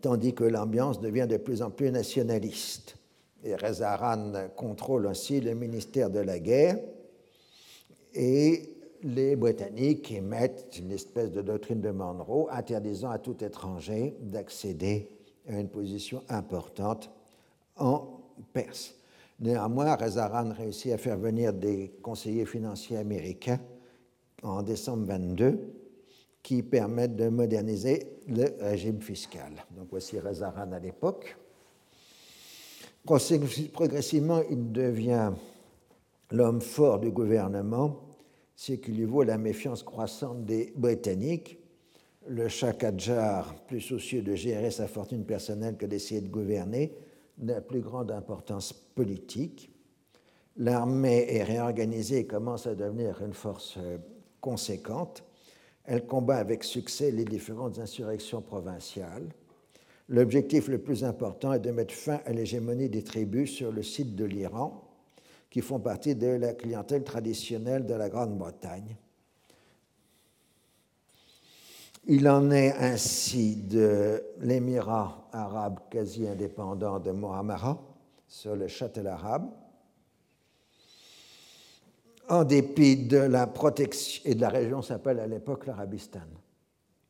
[0.00, 2.96] tandis que l'ambiance devient de plus en plus nationaliste.
[3.44, 6.78] Et Reza Khan contrôle ainsi le ministère de la guerre
[8.14, 8.69] et
[9.02, 15.08] les Britanniques émettent une espèce de doctrine de Monroe interdisant à tout étranger d'accéder
[15.48, 17.10] à une position importante
[17.76, 18.20] en
[18.52, 18.94] Perse.
[19.40, 23.60] Néanmoins, Rezaran réussit à faire venir des conseillers financiers américains
[24.42, 25.58] en décembre 22
[26.42, 29.52] qui permettent de moderniser le régime fiscal.
[29.76, 31.36] Donc voici Rezaran à l'époque.
[33.04, 35.32] Progressivement, il devient
[36.30, 38.09] l'homme fort du gouvernement
[38.60, 41.58] ce qui lui vaut la méfiance croissante des Britanniques.
[42.28, 46.92] Le Shah Qajar, plus soucieux de gérer sa fortune personnelle que d'essayer de gouverner,
[47.38, 49.70] n'a plus grande importance politique.
[50.58, 53.96] L'armée est réorganisée et commence à devenir une force euh,
[54.42, 55.24] conséquente.
[55.86, 59.30] Elle combat avec succès les différentes insurrections provinciales.
[60.10, 64.14] L'objectif le plus important est de mettre fin à l'hégémonie des tribus sur le site
[64.16, 64.89] de l'Iran,
[65.50, 68.96] qui font partie de la clientèle traditionnelle de la Grande-Bretagne.
[72.06, 77.82] Il en est ainsi de l'émirat arabe quasi indépendant de Mohamara
[78.26, 79.50] sur le châtel arabe.
[82.28, 86.20] En dépit de la protection, et de la région s'appelle à l'époque l'Arabistan,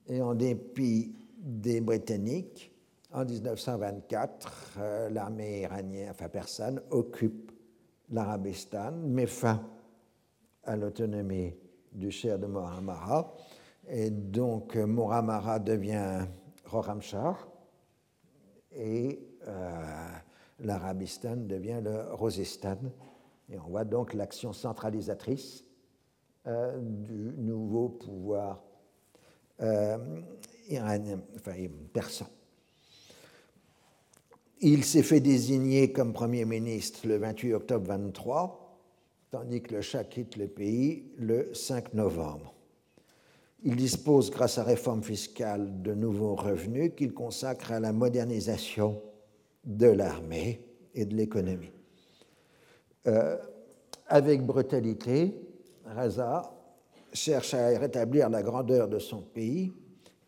[0.08, 2.72] et en dépit des Britanniques,
[3.12, 7.49] en 1924, euh, l'armée iranienne, enfin persane, occupe
[8.10, 9.60] l'Arabistan met fin
[10.64, 11.54] à l'autonomie
[11.92, 13.34] du cher de Mohamara
[13.88, 16.26] et donc Mohamara devient
[16.64, 17.48] Roramshar
[18.72, 20.08] et euh,
[20.60, 22.78] l'Arabistan devient le Rosistan
[23.48, 25.64] et on voit donc l'action centralisatrice
[26.46, 28.62] euh, du nouveau pouvoir
[29.60, 29.98] euh,
[30.68, 31.52] iranien, enfin
[31.92, 32.26] persan.
[34.62, 38.78] Il s'est fait désigner comme Premier ministre le 28 octobre 23,
[39.30, 42.54] tandis que le Shah quitte le pays le 5 novembre.
[43.62, 49.00] Il dispose, grâce à réforme fiscale, de nouveaux revenus qu'il consacre à la modernisation
[49.64, 50.60] de l'armée
[50.94, 51.72] et de l'économie.
[53.06, 53.38] Euh,
[54.08, 55.40] avec brutalité,
[55.86, 56.52] Raza
[57.14, 59.72] cherche à rétablir la grandeur de son pays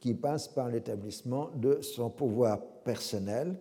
[0.00, 3.58] qui passe par l'établissement de son pouvoir personnel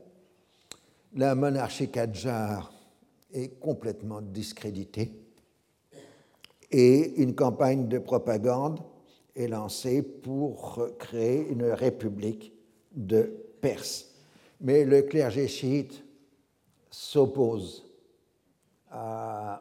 [1.15, 2.71] la monarchie Kadjar
[3.33, 5.11] est complètement discréditée
[6.71, 8.79] et une campagne de propagande
[9.35, 12.53] est lancée pour créer une république
[12.93, 14.07] de Perse.
[14.61, 16.03] Mais le clergé chiite
[16.89, 17.87] s'oppose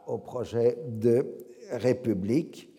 [0.07, 1.37] au projet de
[1.71, 2.69] république,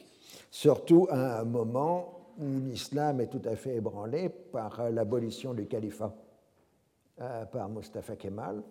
[0.50, 6.14] surtout à un moment où l'islam est tout à fait ébranlé par l'abolition du califat
[6.14, 6.21] euh,
[7.50, 8.62] par Mustafa Kemal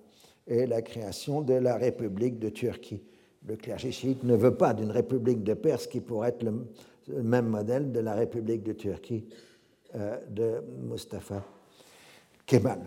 [0.48, 3.02] et la création de la République de Turquie.
[3.45, 7.48] Le clergé chiite ne veut pas d'une République de Perse qui pourrait être le, même
[7.48, 9.26] modèle de la République de Turquie
[9.95, 11.44] euh, de Mustafa
[12.45, 12.80] Kemal.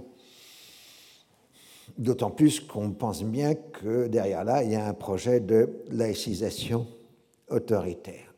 [1.99, 6.87] D'autant plus qu'on pense bien que derrière là, il y a un projet de laïcisation
[7.49, 8.33] autoritaire.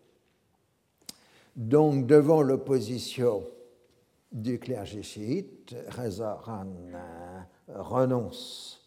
[1.54, 3.42] Donc, devant l'opposition
[4.36, 6.66] du clergé chiite, Reza Khan
[7.68, 8.80] renonce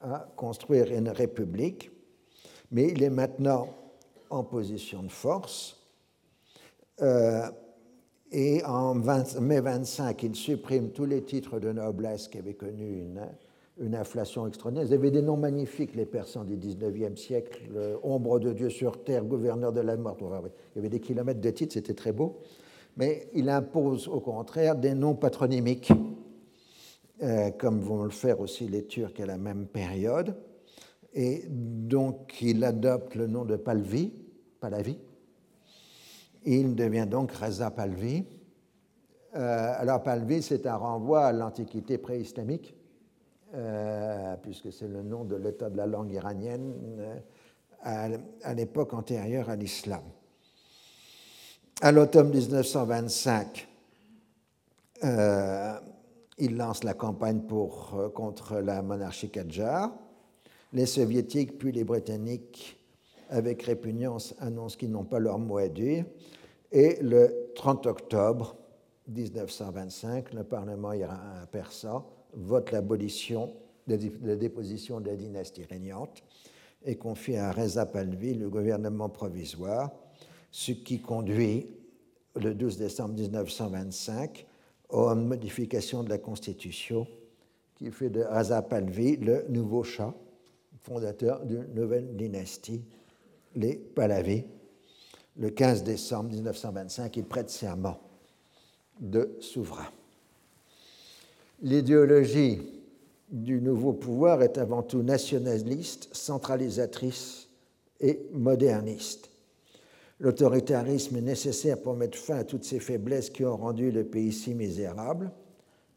[0.00, 1.90] à construire une république,
[2.70, 3.68] mais il est maintenant
[4.30, 5.76] en position de force.
[7.02, 7.50] Euh,
[8.30, 13.26] et en mai 25, il supprime tous les titres de noblesse qui avaient connu une,
[13.80, 14.86] une inflation extraordinaire.
[14.86, 17.62] Ils avaient des noms magnifiques, les Persans du 19e siècle,
[18.04, 20.16] Ombre de Dieu sur terre, gouverneur de la mort.
[20.20, 22.40] Il y avait des kilomètres de titres, c'était très beau.
[23.00, 25.90] Mais il impose au contraire des noms patronymiques,
[27.22, 30.36] euh, comme vont le faire aussi les Turcs à la même période.
[31.14, 34.12] Et donc il adopte le nom de Palvi,
[34.60, 34.98] Palavi.
[36.44, 38.22] Il devient donc Reza Palvi.
[39.34, 42.76] Euh, alors Palvi, c'est un renvoi à l'Antiquité pré-islamique
[43.54, 46.74] euh, puisque c'est le nom de l'état de la langue iranienne
[47.82, 50.02] à, l'époque antérieure à l'islam.
[51.82, 53.66] À l'automne 1925,
[55.02, 55.78] euh,
[56.36, 59.90] il lance la campagne pour, contre la monarchie Kadjar.
[60.74, 62.78] Les soviétiques puis les britanniques,
[63.30, 66.04] avec répugnance, annoncent qu'ils n'ont pas leur mot à dire.
[66.70, 68.56] Et le 30 octobre
[69.08, 70.92] 1925, le Parlement
[71.50, 72.04] persan
[72.34, 73.54] vote l'abolition
[73.86, 76.22] de la déposition de la dynastie régnante
[76.84, 79.90] et confie à Reza Palvi le gouvernement provisoire,
[80.50, 81.66] ce qui conduit
[82.36, 84.46] le 12 décembre 1925
[84.90, 87.06] aux modifications de la Constitution
[87.76, 90.14] qui fait de Reza Palvi le nouveau chat,
[90.82, 92.82] fondateur d'une nouvelle dynastie,
[93.56, 94.44] les Pahlavis.
[95.36, 97.98] Le 15 décembre 1925, il prête serment
[99.00, 99.88] de souverain.
[101.62, 102.60] L'idéologie
[103.30, 107.48] du nouveau pouvoir est avant tout nationaliste, centralisatrice
[108.00, 109.30] et moderniste.
[110.20, 114.32] L'autoritarisme est nécessaire pour mettre fin à toutes ces faiblesses qui ont rendu le pays
[114.32, 115.32] si misérable.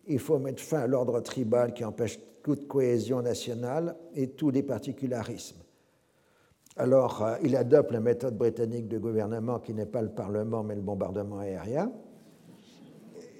[0.07, 4.63] Il faut mettre fin à l'ordre tribal qui empêche toute cohésion nationale et tous les
[4.63, 5.61] particularismes.
[6.75, 10.75] Alors, euh, il adopte la méthode britannique de gouvernement qui n'est pas le Parlement mais
[10.75, 11.91] le bombardement aérien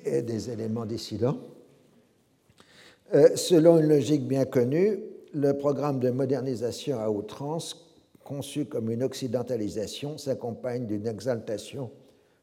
[0.05, 1.38] et des éléments dissidents.
[3.15, 4.99] Euh, selon une logique bien connue,
[5.34, 7.93] le programme de modernisation à outrance,
[8.24, 11.91] conçu comme une occidentalisation, s'accompagne d'une exaltation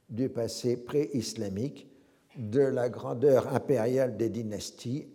[0.09, 1.89] du passé pré-islamique,
[2.37, 5.09] de la grandeur impériale des dynasties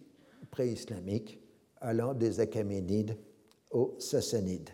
[0.52, 1.40] pré-islamiques,
[1.82, 3.18] allant des Achéménides
[3.72, 4.70] aux Sassanides.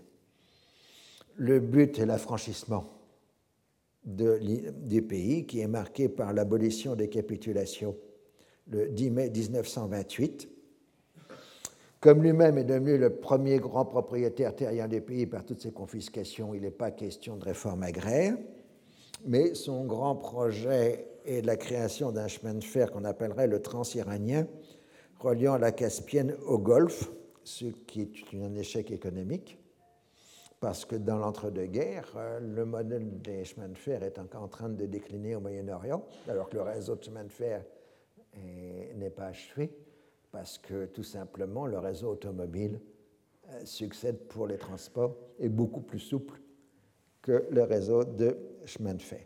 [1.36, 2.86] Le but est l'affranchissement
[4.04, 7.96] du pays, qui est marqué par l'abolition des capitulations
[8.68, 10.50] le 10 mai 1928
[12.02, 16.56] comme lui-même est devenu le premier grand propriétaire terrien du pays par toutes ses confiscations,
[16.56, 18.36] il n'est pas question de réforme agraire,
[19.24, 24.48] mais son grand projet est la création d'un chemin de fer qu'on appellerait le transiranien,
[25.20, 27.12] reliant la Caspienne au Golfe,
[27.44, 29.60] ce qui est un échec économique,
[30.60, 34.88] parce que dans l'entre-deux-guerres, le modèle des chemins de fer est encore en train de
[34.88, 37.64] décliner au Moyen-Orient, alors que le réseau de chemins de fer
[38.96, 39.72] n'est pas achevé
[40.32, 42.80] parce que tout simplement le réseau automobile
[43.50, 46.40] euh, succède pour les transports est beaucoup plus souple
[47.22, 49.26] que le réseau de chemin de fer.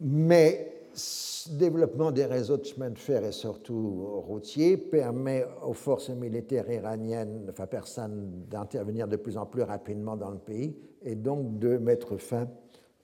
[0.00, 6.10] Mais ce développement des réseaux de chemin de fer et surtout routiers permet aux forces
[6.10, 11.58] militaires iraniennes, enfin persanes, d'intervenir de plus en plus rapidement dans le pays et donc
[11.58, 12.48] de mettre fin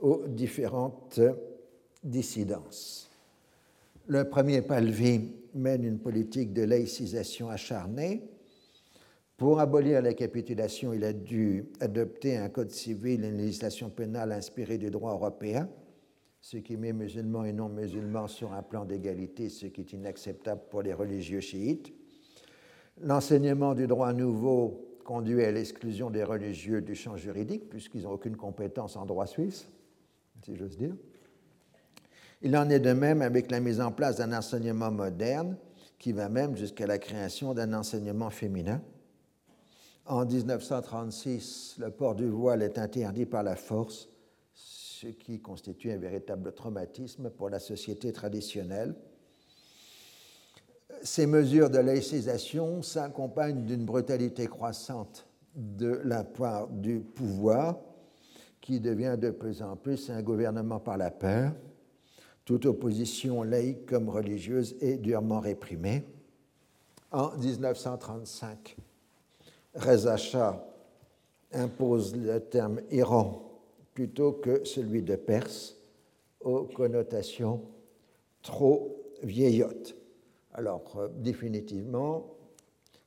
[0.01, 1.21] aux différentes
[2.03, 3.11] dissidences.
[4.09, 8.23] Le premier Palvi mène une politique de laïcisation acharnée.
[9.37, 14.31] Pour abolir la capitulation, il a dû adopter un code civil et une législation pénale
[14.31, 15.69] inspirée du droit européen,
[16.41, 20.83] ce qui met musulmans et non-musulmans sur un plan d'égalité, ce qui est inacceptable pour
[20.83, 21.93] les religieux chiites.
[23.01, 28.37] L'enseignement du droit nouveau conduit à l'exclusion des religieux du champ juridique, puisqu'ils n'ont aucune
[28.37, 29.69] compétence en droit suisse,
[30.45, 30.95] si j'ose dire.
[32.43, 35.57] Il en est de même avec la mise en place d'un enseignement moderne
[35.99, 38.83] qui va même jusqu'à la création d'un enseignement féminin.
[40.05, 44.09] En 1936, le port du voile est interdit par la force,
[44.55, 48.95] ce qui constitue un véritable traumatisme pour la société traditionnelle.
[51.03, 57.79] Ces mesures de laïcisation s'accompagnent d'une brutalité croissante de la part du pouvoir,
[58.61, 61.53] qui devient de plus en plus un gouvernement par la peur
[62.47, 66.05] toute opposition laïque comme religieuse est durement réprimée.
[67.11, 68.77] En 1935,
[69.75, 70.65] Reza Shah
[71.53, 73.43] impose le terme Iran
[73.95, 75.77] plutôt que celui de Perse
[76.41, 77.63] aux connotations
[78.43, 79.97] trop vieillottes.
[80.53, 82.37] Alors, euh, définitivement,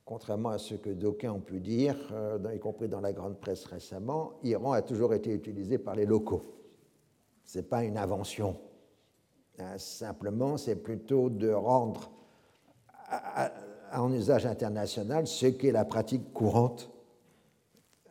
[0.04, 3.64] contrairement à ce que d'aucuns ont pu dire, euh, y compris dans la grande presse
[3.64, 6.42] récemment, Iran a toujours été utilisé par les locaux.
[7.44, 8.58] Ce n'est pas une invention.
[9.60, 12.10] Hein, simplement, c'est plutôt de rendre
[13.92, 16.90] en usage international ce qui est la pratique courante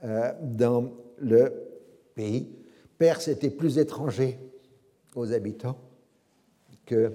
[0.03, 1.53] euh, dans le
[2.13, 2.55] pays.
[2.97, 4.37] Perse était plus étranger
[5.15, 5.77] aux habitants
[6.85, 7.13] que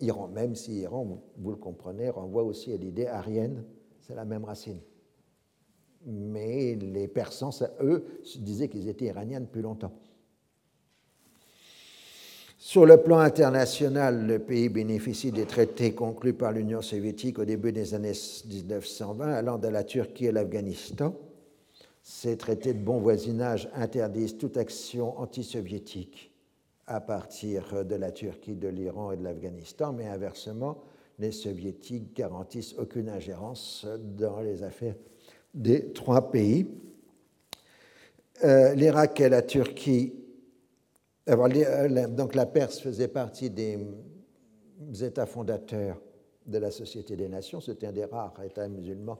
[0.00, 3.64] Iran, même si Iran, vous le comprenez, renvoie aussi à l'idée arienne,
[4.00, 4.80] c'est la même racine.
[6.06, 7.50] Mais les Persans,
[7.80, 8.04] eux,
[8.38, 9.92] disaient qu'ils étaient iraniens depuis longtemps.
[12.70, 17.72] Sur le plan international, le pays bénéficie des traités conclus par l'Union soviétique au début
[17.72, 21.16] des années 1920, allant de la Turquie à l'Afghanistan.
[22.00, 26.32] Ces traités de bon voisinage interdisent toute action anti-soviétique
[26.86, 30.78] à partir de la Turquie, de l'Iran et de l'Afghanistan, mais inversement,
[31.18, 33.84] les soviétiques garantissent aucune ingérence
[34.16, 34.94] dans les affaires
[35.54, 36.68] des trois pays.
[38.44, 40.19] Euh, L'Irak et la Turquie,
[41.30, 43.78] euh, donc la Perse faisait partie des
[45.02, 46.00] États fondateurs
[46.46, 49.18] de la Société des Nations, c'était un des rares États musulmans,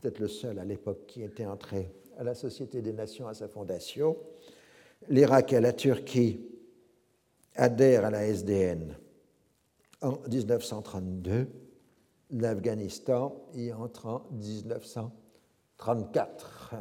[0.00, 3.48] peut-être le seul à l'époque qui était entré à la Société des Nations à sa
[3.48, 4.16] fondation.
[5.08, 6.40] L'Irak et la Turquie
[7.54, 8.96] adhère à la SDN
[10.00, 11.48] en 1932,
[12.30, 16.74] l'Afghanistan y entre en 1934.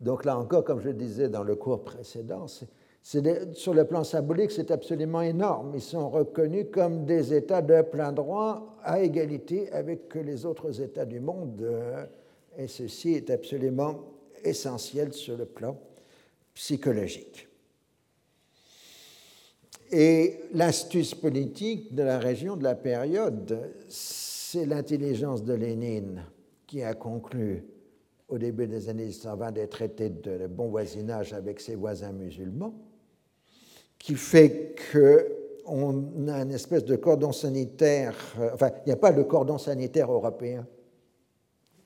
[0.00, 2.46] Donc là encore, comme je le disais dans le cours précédent,
[3.02, 5.72] sur le plan symbolique, c'est absolument énorme.
[5.74, 11.06] Ils sont reconnus comme des États de plein droit à égalité avec les autres États
[11.06, 11.66] du monde.
[12.56, 14.00] Et ceci est absolument
[14.44, 15.78] essentiel sur le plan
[16.54, 17.48] psychologique.
[19.92, 26.24] Et l'astuce politique de la région de la période, c'est l'intelligence de Lénine
[26.66, 27.64] qui a conclu
[28.28, 32.74] au début des années 1920 des traités de bon voisinage avec ses voisins musulmans,
[34.00, 39.12] qui fait qu'on a une espèce de cordon sanitaire, euh, enfin, il n'y a pas
[39.12, 40.66] de cordon sanitaire européen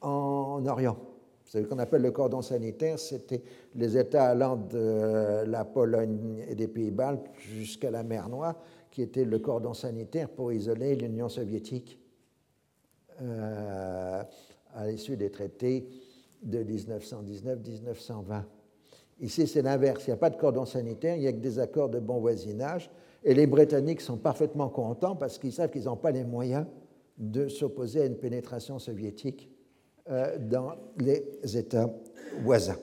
[0.01, 0.97] en Orient
[1.45, 3.43] ce qu'on appelle le cordon sanitaire, c'était
[3.77, 8.57] les États allant de la Pologne et des Pays-Baltes jusqu'à la mer Noire,
[8.91, 12.01] qui était le cordon sanitaire pour isoler l'Union soviétique
[13.23, 14.23] euh,
[14.75, 15.89] à l'issue des traités
[16.43, 18.43] de 1919-1920.
[19.21, 20.05] Ici, c'est l'inverse.
[20.07, 22.19] Il n'y a pas de cordon sanitaire, il n'y a que des accords de bon
[22.19, 22.91] voisinage.
[23.23, 26.67] Et les Britanniques sont parfaitement contents parce qu'ils savent qu'ils n'ont pas les moyens
[27.17, 29.49] de s'opposer à une pénétration soviétique
[30.11, 31.25] euh, dans les
[31.57, 31.89] États
[32.43, 32.77] voisins.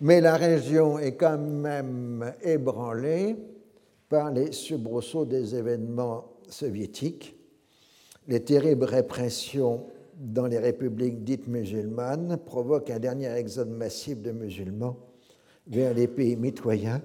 [0.00, 3.36] Mais la région est quand même ébranlée
[4.08, 7.36] par les soubresauts des événements soviétiques,
[8.26, 9.86] les terribles répressions
[10.20, 14.98] dans les républiques dites musulmanes provoquent un dernier exode massif de musulmans
[15.66, 17.02] vers les pays mitoyens,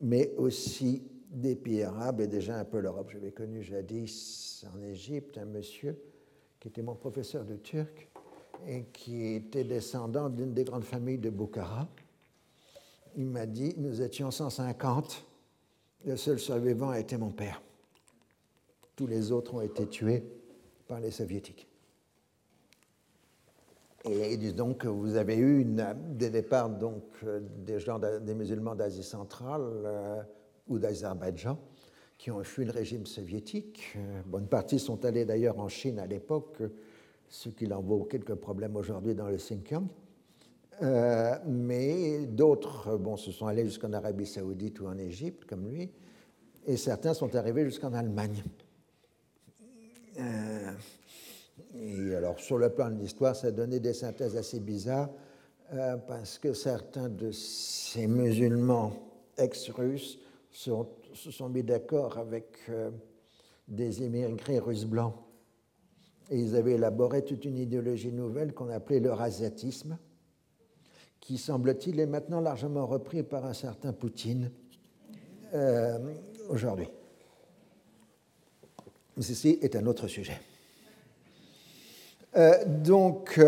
[0.00, 3.10] mais aussi des pays arabes et déjà un peu l'Europe.
[3.10, 5.98] Je l'ai connu jadis en Égypte, un monsieur
[6.58, 8.08] qui était mon professeur de turc
[8.66, 11.86] et qui était descendant d'une des grandes familles de Bukhara.
[13.14, 15.22] Il m'a dit, nous étions 150,
[16.06, 17.60] le seul survivant était mon père.
[18.96, 20.24] Tous les autres ont été tués
[20.88, 21.68] par les soviétiques.
[24.04, 24.36] Et
[24.78, 27.40] que vous avez eu des départs donc, euh,
[28.20, 30.22] des, musulmans d'Asie centrale euh,
[30.66, 31.58] ou d'Azerbaïdjan
[32.18, 33.94] qui ont fui le régime soviétique.
[33.96, 36.62] Euh, bonne partie sont allés d'ailleurs en Chine à l'époque,
[37.28, 39.86] ce qui leur vaut quelques problèmes aujourd'hui dans le Xinjiang.
[41.46, 45.92] Mais d'autres bon, se sont allés jusqu'en Arabie saoudite ou en Égypte, comme lui,
[46.66, 48.42] et certains sont arrivés jusqu'en Allemagne.
[51.82, 55.10] Et alors, sur le plan de l'histoire, ça a des synthèses assez bizarres,
[56.06, 58.92] parce que certains de ces musulmans
[59.36, 60.18] ex-russes
[60.50, 62.90] se sont mis d'accord avec euh,
[63.66, 65.14] des immigrés russes blancs.
[66.30, 69.98] Et ils avaient élaboré toute une idéologie nouvelle qu'on appelait le rasiatisme,
[71.20, 74.50] qui semble-t-il est maintenant largement repris par un certain Poutine
[75.54, 75.98] euh,
[76.48, 76.88] aujourd'hui.
[79.20, 80.38] Ceci est un autre sujet.
[82.36, 83.40] Euh, donc,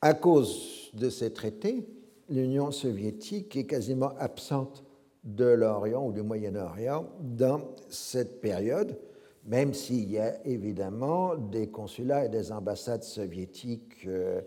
[0.00, 1.86] à cause de ces traités,
[2.28, 4.84] l'Union soviétique est quasiment absente
[5.24, 7.60] de l'Orient ou du Moyen-Orient dans
[7.90, 8.98] cette période,
[9.44, 14.40] même s'il y a évidemment des consulats et des ambassades soviétiques euh,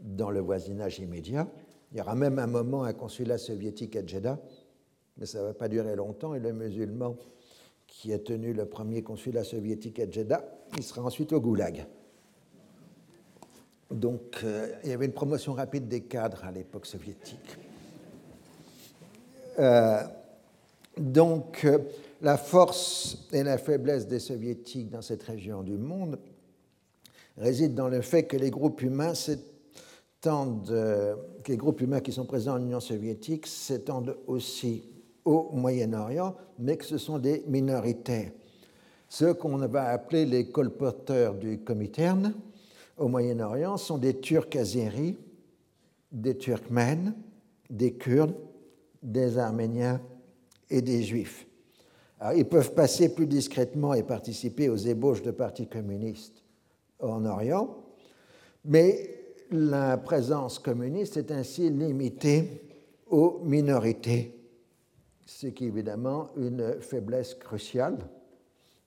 [0.00, 1.48] dans le voisinage immédiat.
[1.92, 4.38] Il y aura même un moment un consulat soviétique à Jeddah,
[5.16, 7.16] mais ça ne va pas durer longtemps, et le musulman
[7.86, 10.44] qui a tenu le premier consulat soviétique à Jeddah,
[10.76, 11.86] il sera ensuite au Goulag.
[13.90, 17.56] Donc euh, il y avait une promotion rapide des cadres à l'époque soviétique.
[19.58, 20.02] Euh,
[20.96, 21.78] donc euh,
[22.20, 26.18] la force et la faiblesse des soviétiques dans cette région du monde
[27.36, 32.24] résident dans le fait que les groupes humains s'étendent, que les groupes humains qui sont
[32.24, 34.82] présents en Union soviétique s'étendent aussi
[35.24, 38.32] au Moyen-Orient, mais que ce sont des minorités.
[39.08, 42.34] Ceux qu'on va appeler les colporteurs du Comintern
[42.98, 45.16] au Moyen-Orient sont des Turcs azéris,
[46.12, 47.14] des Turkmènes,
[47.70, 48.34] des Kurdes,
[49.02, 50.00] des Arméniens
[50.70, 51.46] et des Juifs.
[52.34, 56.42] ils peuvent passer plus discrètement et participer aux ébauches de partis communistes
[56.98, 57.76] en Orient,
[58.64, 59.14] mais
[59.50, 62.62] la présence communiste est ainsi limitée
[63.06, 64.34] aux minorités,
[65.24, 67.98] ce qui est évidemment une faiblesse cruciale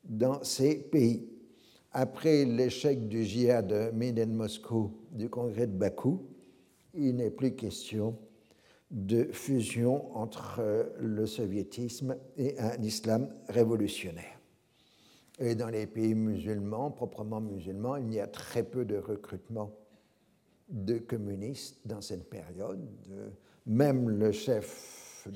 [0.04, 1.31] dans ces pays.
[1.94, 6.26] Après l'échec du djihad de Miden Moscou du congrès de Bakou,
[6.94, 8.18] il n'est plus question
[8.92, 14.40] de fusion entre le soviétisme et un islam révolutionnaire.
[15.40, 19.72] Et dans les pays musulmans, proprement musulmans, il y a très peu de recrutement
[20.70, 22.80] de communistes dans cette période.
[23.66, 25.28] Même le chef,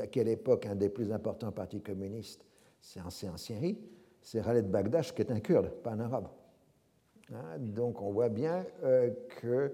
[0.00, 2.44] à quelle époque, un des plus importants partis communistes,
[2.80, 3.78] c'est en Syrie,
[4.24, 6.26] c'est Khaled Bagdash qui est un kurde, pas un arabe.
[7.32, 9.10] Hein, donc on voit bien euh,
[9.40, 9.72] que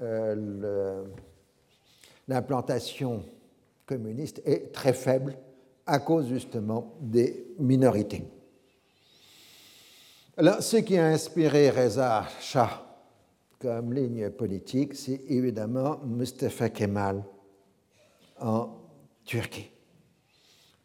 [0.00, 1.04] euh,
[2.26, 3.22] l'implantation
[3.86, 5.36] communiste est très faible
[5.86, 8.24] à cause justement des minorités.
[10.36, 12.86] Alors, ce qui a inspiré Reza Shah
[13.58, 17.22] comme ligne politique, c'est évidemment Mustafa Kemal
[18.40, 18.70] en
[19.24, 19.70] Turquie.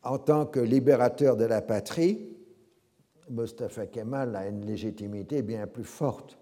[0.03, 2.36] En tant que libérateur de la patrie,
[3.29, 6.37] Mustafa Kemal a une légitimité bien plus forte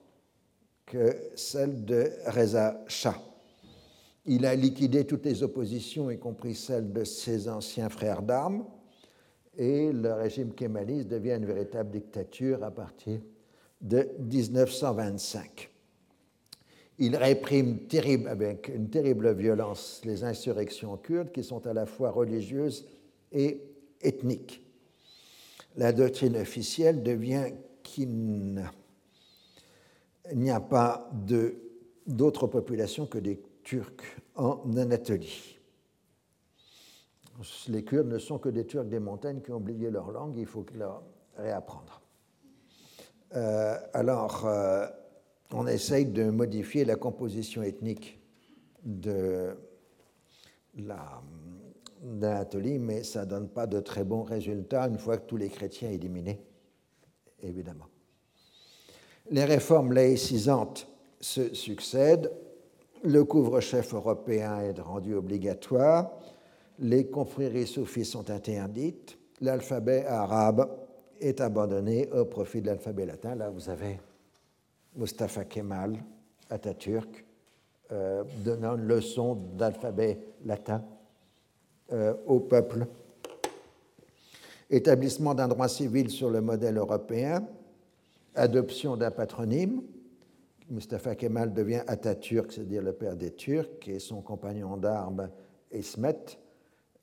[0.85, 3.19] que celle de Reza Shah.
[4.25, 8.65] Il a liquidé toutes les oppositions, y compris celles de ses anciens frères d'armes,
[9.57, 13.19] et le régime kémaliste devient une véritable dictature à partir
[13.81, 15.69] de 1925.
[16.97, 17.79] Il réprime
[18.27, 22.87] avec une terrible violence les insurrections kurdes qui sont à la fois religieuses
[23.31, 23.61] et
[24.01, 24.64] ethniques
[25.77, 27.51] la doctrine officielle devient
[27.83, 28.63] qu'il
[30.33, 31.09] n'y a pas
[32.07, 34.03] d'autres populations que des Turcs
[34.35, 35.59] en Anatolie.
[37.67, 40.45] Les Kurdes ne sont que des Turcs des montagnes qui ont oublié leur langue, il
[40.45, 41.03] faut leur
[41.37, 42.01] réapprendre.
[43.35, 44.87] Euh, alors, euh,
[45.51, 48.19] on essaye de modifier la composition ethnique
[48.83, 49.57] de
[50.77, 51.21] la,
[52.01, 55.49] d'Anatolie, mais ça ne donne pas de très bons résultats une fois que tous les
[55.49, 56.41] chrétiens éliminés,
[57.41, 57.87] évidemment.
[59.31, 60.87] Les réformes laïcisantes
[61.19, 62.31] se succèdent,
[63.03, 66.11] le couvre-chef européen est rendu obligatoire,
[66.79, 70.69] les confréries soufis sont interdites, l'alphabet arabe
[71.19, 73.35] est abandonné au profit de l'alphabet latin.
[73.35, 73.99] Là, vous avez
[74.95, 75.97] Mustafa Kemal,
[76.49, 77.25] Atatürk,
[77.91, 80.83] euh, donnant une leçon d'alphabet latin
[81.93, 82.87] euh, au peuple.
[84.71, 87.47] Établissement d'un droit civil sur le modèle européen,
[88.33, 89.83] adoption d'un patronyme.
[90.71, 95.29] Mustafa Kemal devient Atatürk, c'est-à-dire le père des Turcs, et son compagnon d'armes,
[95.71, 96.39] Ismet,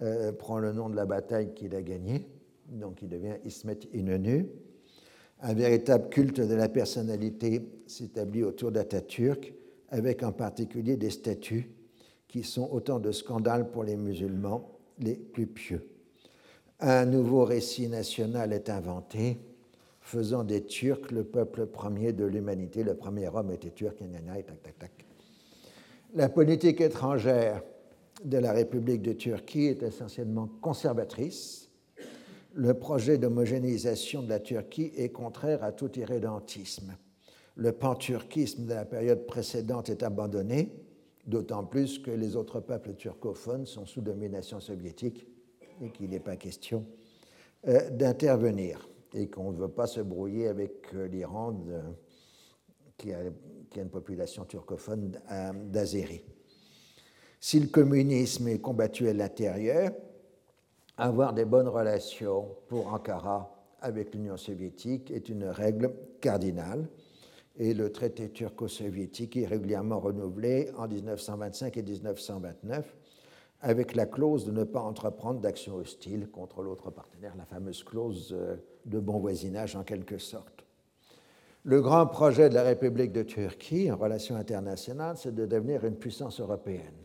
[0.00, 2.26] euh, prend le nom de la bataille qu'il a gagnée,
[2.66, 4.48] donc il devient Ismet Inonu.
[5.42, 9.54] Un véritable culte de la personnalité s'établit autour d'Atatürk,
[9.90, 11.70] avec en particulier des statues
[12.26, 15.88] qui sont autant de scandales pour les musulmans les plus pieux.
[16.80, 19.38] Un nouveau récit national est inventé,
[20.00, 22.82] faisant des Turcs le peuple premier de l'humanité.
[22.82, 25.06] Le premier homme était turc, et tac, tac, tac.
[26.14, 27.62] La politique étrangère
[28.24, 31.70] de la République de Turquie est essentiellement conservatrice.
[32.54, 36.96] Le projet d'homogénéisation de la Turquie est contraire à tout irrédentisme.
[37.54, 40.72] Le panturquisme de la période précédente est abandonné
[41.26, 45.26] d'autant plus que les autres peuples turcophones sont sous domination soviétique
[45.80, 46.86] et qu'il n'est pas question
[47.68, 51.56] euh, d'intervenir et qu'on ne veut pas se brouiller avec euh, l'Iran
[52.96, 53.20] qui, a
[53.76, 56.24] une population turcophone euh, d'Azérie.
[57.40, 59.90] Si le communisme est combattu à l'intérieur,
[60.96, 66.88] avoir des bonnes relations pour Ankara avec l'Union soviétique est une règle cardinale
[67.56, 72.96] et le traité turco-soviétique est régulièrement renouvelé en 1925 et 1929
[73.62, 78.30] avec la clause de ne pas entreprendre d'action hostile contre l'autre partenaire, la fameuse clause
[78.32, 78.56] euh,
[78.86, 80.64] de bon voisinage en quelque sorte.
[81.64, 85.94] Le grand projet de la République de Turquie en relations internationales, c'est de devenir une
[85.94, 86.96] puissance européenne.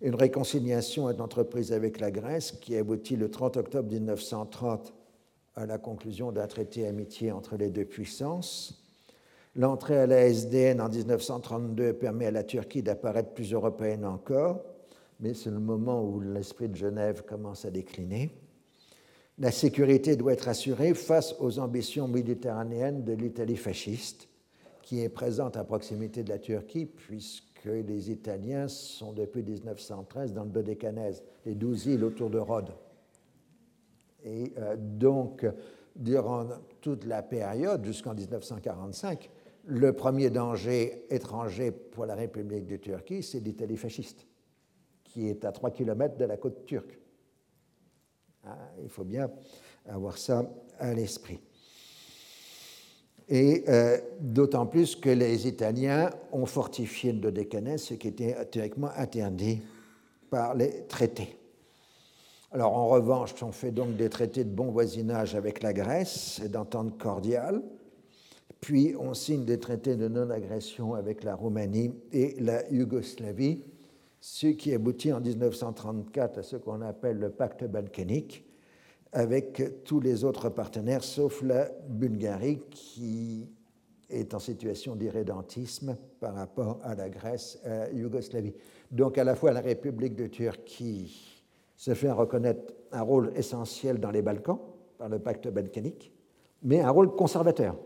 [0.00, 4.94] Une réconciliation est entreprise avec la Grèce qui aboutit le 30 octobre 1930
[5.56, 8.87] à la conclusion d'un traité d'amitié entre les deux puissances.
[9.58, 14.62] L'entrée à la SDN en 1932 permet à la Turquie d'apparaître plus européenne encore
[15.20, 18.30] mais c'est le moment où l'esprit de Genève commence à décliner.
[19.38, 24.28] La sécurité doit être assurée face aux ambitions méditerranéennes de l'Italie fasciste,
[24.82, 30.44] qui est présente à proximité de la Turquie, puisque les Italiens sont depuis 1913 dans
[30.44, 32.72] le Dodécanèse, les douze îles autour de Rhodes.
[34.24, 35.46] Et euh, donc,
[35.94, 36.46] durant
[36.80, 39.30] toute la période, jusqu'en 1945,
[39.68, 44.26] le premier danger étranger pour la République de Turquie, c'est l'Italie fasciste
[45.04, 46.98] qui est à 3 km de la côte turque.
[48.44, 49.30] Ah, il faut bien
[49.86, 51.40] avoir ça à l'esprit.
[53.28, 58.90] Et euh, d'autant plus que les Italiens ont fortifié le Dodécanèse, ce qui était théoriquement
[58.96, 59.60] interdit
[60.30, 61.36] par les traités.
[62.52, 66.48] Alors en revanche, on fait donc des traités de bon voisinage avec la Grèce et
[66.48, 67.62] d'entente cordiale,
[68.60, 73.62] puis on signe des traités de non-agression avec la Roumanie et la Yougoslavie,
[74.20, 78.44] ce qui aboutit en 1934 à ce qu'on appelle le pacte balkanique,
[79.12, 83.48] avec tous les autres partenaires, sauf la Bulgarie, qui
[84.10, 88.54] est en situation d'irrédentisme par rapport à la Grèce à la Yougoslavie.
[88.90, 91.44] Donc à la fois la République de Turquie
[91.76, 94.58] se fait reconnaître un rôle essentiel dans les Balkans
[94.98, 96.12] par le pacte balkanique,
[96.62, 97.76] mais un rôle conservateur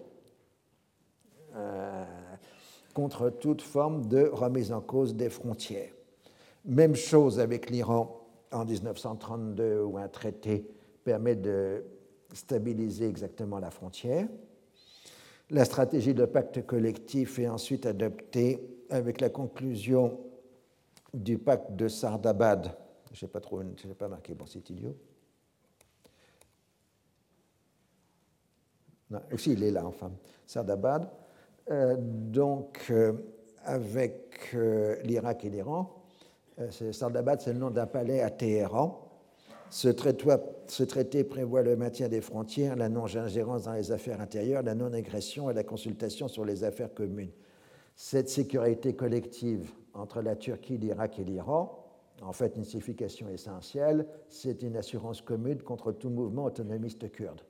[2.95, 5.93] contre toute forme de remise en cause des frontières.
[6.65, 8.21] Même chose avec l'Iran
[8.53, 10.67] en 1932 où un traité
[11.05, 11.85] permet de
[12.33, 14.29] stabiliser exactement la frontière.
[15.51, 20.21] La stratégie de pacte collectif est ensuite adoptée avec la conclusion
[21.13, 22.75] du pacte de Sardabad.
[23.13, 23.63] Je n'ai pas, trop,
[23.99, 24.97] pas marqué, bon, c'est idiot.
[29.11, 30.11] Non, aussi, il est là, enfin.
[30.47, 31.11] Sardabad.
[31.73, 33.15] Euh, donc, euh,
[33.65, 35.99] avec euh, l'Irak et l'Iran,
[36.93, 39.09] Sardabad, c'est le nom d'un palais à Téhéran.
[39.71, 45.51] Ce traité, prévoit le maintien des frontières, la non-ingérence dans les affaires intérieures, la non-agression
[45.51, 47.31] et la consultation sur les affaires communes.
[47.97, 51.87] Cette sécurité collective entre la Turquie, l'Irak et l'Iran,
[52.21, 57.41] en fait une signification essentielle, c'est une assurance commune contre tout mouvement autonomiste kurde.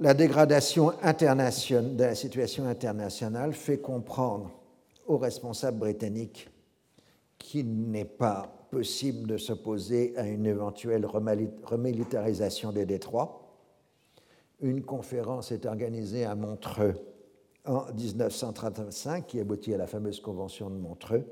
[0.00, 4.52] La dégradation de la situation internationale fait comprendre
[5.08, 6.48] aux responsables britanniques
[7.36, 13.42] qu'il n'est pas possible de s'opposer à une éventuelle remilitarisation des détroits.
[14.60, 16.94] Une conférence est organisée à Montreux
[17.64, 21.24] en 1935 qui aboutit à la fameuse convention de Montreux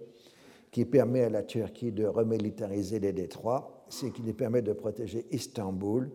[0.73, 5.25] qui permet à la Turquie de remilitariser les détroits, ce qui lui permet de protéger
[5.31, 6.11] Istanbul.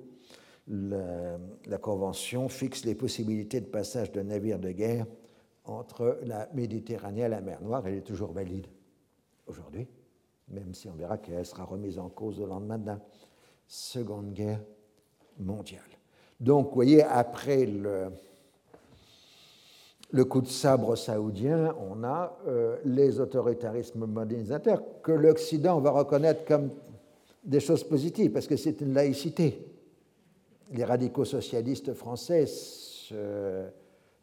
[0.72, 5.06] La convention fixe les possibilités de passage de navires de guerre
[5.66, 7.86] entre la Méditerranée et la mer Noire.
[7.86, 8.68] Elle est toujours valide
[9.48, 9.88] aujourd'hui,
[10.48, 13.00] même si on verra qu'elle sera remise en cause au lendemain de la
[13.68, 14.62] Seconde Guerre
[15.40, 15.82] mondiale.
[16.40, 18.12] Donc, vous voyez, après le,
[20.12, 26.46] le coup de sabre saoudien, on a euh, les autoritarismes modernisateurs que l'Occident va reconnaître
[26.46, 26.72] comme
[27.44, 29.71] des choses positives, parce que c'est une laïcité.
[30.72, 32.46] Les radicaux socialistes français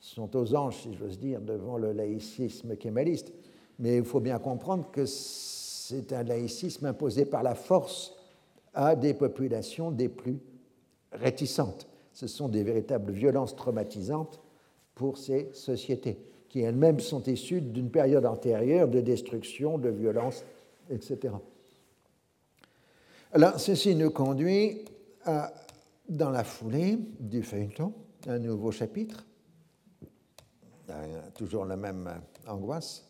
[0.00, 3.32] sont aux anges, si j'ose dire, devant le laïcisme kémaliste.
[3.78, 8.14] Mais il faut bien comprendre que c'est un laïcisme imposé par la force
[8.74, 10.38] à des populations des plus
[11.12, 11.86] réticentes.
[12.12, 14.40] Ce sont des véritables violences traumatisantes
[14.94, 16.18] pour ces sociétés,
[16.48, 20.44] qui elles-mêmes sont issues d'une période antérieure de destruction, de violence,
[20.90, 21.34] etc.
[23.32, 24.84] Alors, ceci nous conduit
[25.24, 25.52] à,
[26.08, 27.92] dans la foulée du feuilleton,
[28.26, 29.24] un nouveau chapitre
[31.34, 32.08] toujours la même
[32.46, 33.04] angoisse.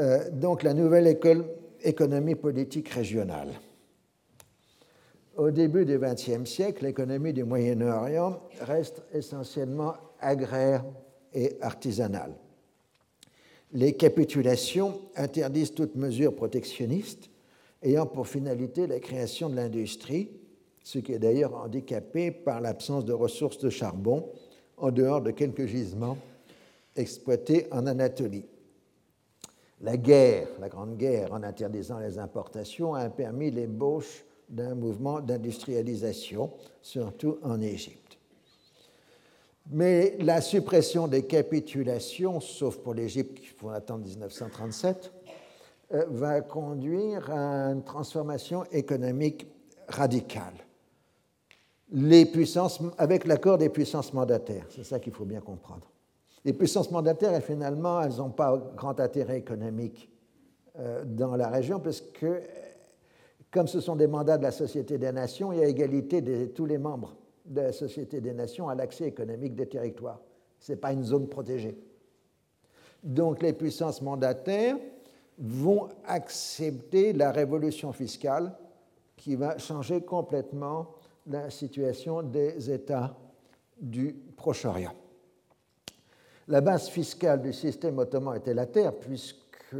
[0.00, 1.46] Euh, donc la nouvelle école
[1.82, 3.50] économie politique régionale.
[5.36, 10.84] Au début du XXe siècle, l'économie du Moyen-Orient reste essentiellement agraire
[11.32, 12.34] et artisanale.
[13.72, 17.30] Les capitulations interdisent toute mesure protectionniste
[17.84, 20.30] ayant pour finalité la création de l'industrie,
[20.82, 24.28] ce qui est d'ailleurs handicapé par l'absence de ressources de charbon
[24.76, 26.18] en dehors de quelques gisements
[26.96, 28.46] exploités en Anatolie.
[29.80, 36.50] La guerre, la Grande Guerre, en interdisant les importations, a permis l'ébauche d'un mouvement d'industrialisation,
[36.80, 38.18] surtout en Égypte.
[39.70, 45.23] Mais la suppression des capitulations, sauf pour l'Égypte qu'il faut attendre 1937, euh,
[45.90, 49.46] va conduire à une transformation économique
[49.88, 50.54] radicale.
[51.90, 55.90] Les puissances, avec l'accord des puissances mandataires, c'est ça qu'il faut bien comprendre.
[56.44, 60.10] Les puissances mandataires, finalement, elles n'ont pas grand intérêt économique
[60.78, 62.40] euh, dans la région, parce que,
[63.50, 66.46] comme ce sont des mandats de la Société des Nations, il y a égalité de
[66.46, 70.20] tous les membres de la Société des Nations à l'accès économique des territoires.
[70.58, 71.78] Ce n'est pas une zone protégée.
[73.02, 74.76] Donc les puissances mandataires
[75.38, 78.52] vont accepter la révolution fiscale
[79.16, 80.94] qui va changer complètement
[81.26, 83.16] la situation des États
[83.80, 84.94] du Proche-Orient.
[86.48, 89.74] La base fiscale du système ottoman était la terre, puisque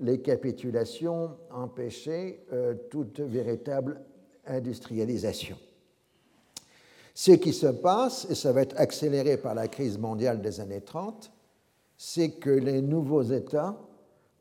[0.00, 4.00] les capitulations empêchaient euh, toute véritable
[4.46, 5.56] industrialisation.
[7.14, 10.80] Ce qui se passe, et ça va être accéléré par la crise mondiale des années
[10.80, 11.32] 30,
[11.96, 13.76] c'est que les nouveaux États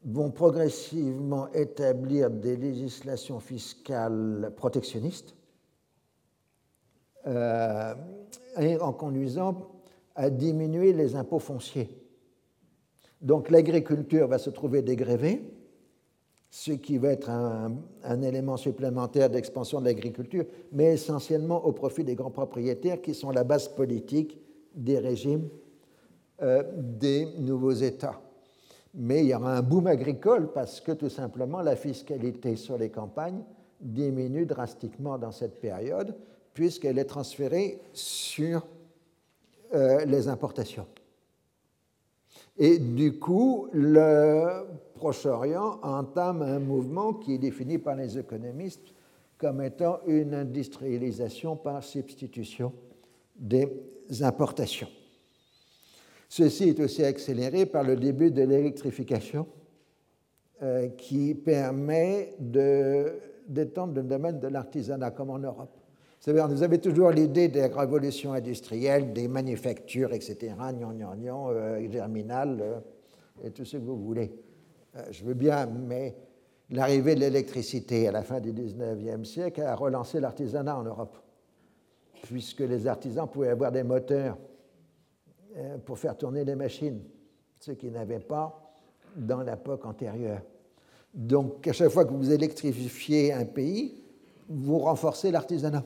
[0.06, 5.36] vont progressivement établir des législations fiscales protectionnistes
[7.26, 7.94] euh,
[8.80, 9.68] en conduisant
[10.16, 11.90] à diminuer les impôts fonciers.
[13.22, 15.42] Donc l'agriculture va se trouver dégrévée,
[16.50, 22.16] ce qui va être un, élément supplémentaire d'expansion de l'agriculture, mais essentiellement au profit des
[22.16, 24.38] grands propriétaires qui sont la base politique
[24.74, 25.50] des régimes
[26.42, 28.22] euh, des nouveaux États.
[29.00, 32.90] Mais il y aura un boom agricole parce que tout simplement la fiscalité sur les
[32.90, 33.44] campagnes
[33.80, 36.16] diminue drastiquement dans cette période
[36.54, 38.66] puisqu'elle est transférée sur
[39.76, 40.88] euh, les importations.
[42.58, 44.66] Et du coup, le
[44.96, 48.96] Proche-Orient entame un mouvement qui est défini par les économistes
[49.38, 52.74] comme étant une industrialisation par substitution
[53.36, 53.70] des
[54.22, 54.90] importations.
[56.30, 59.48] Ceci est aussi accéléré par le début de l'électrification
[60.62, 65.78] euh, qui permet d'étendre le domaine de l'artisanat comme en Europe.
[66.26, 72.80] Vous avez toujours l'idée des révolutions industrielles, des manufactures, etc., gnon, gnon, gnon, euh,
[73.44, 74.34] et tout ce que vous voulez.
[74.96, 76.16] Euh, je veux bien, mais
[76.72, 81.18] l'arrivée de l'électricité à la fin du 19e siècle a relancé l'artisanat en Europe,
[82.24, 84.38] puisque les artisans pouvaient avoir des moteurs
[85.86, 87.02] pour faire tourner les machines,
[87.60, 88.74] ce qu'ils n'avaient pas
[89.16, 90.42] dans l'époque antérieure.
[91.14, 94.04] Donc, à chaque fois que vous électrifiez un pays,
[94.48, 95.84] vous renforcez l'artisanat.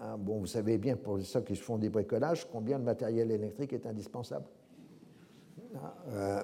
[0.00, 3.72] Ah, bon, vous savez bien, pour ceux qui font des bricolages, combien de matériel électrique
[3.72, 4.44] est indispensable.
[5.74, 6.42] Ah, euh.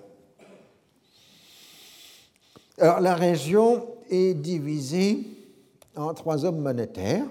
[2.78, 5.26] Alors, la région est divisée
[5.94, 7.26] en trois hommes monétaires,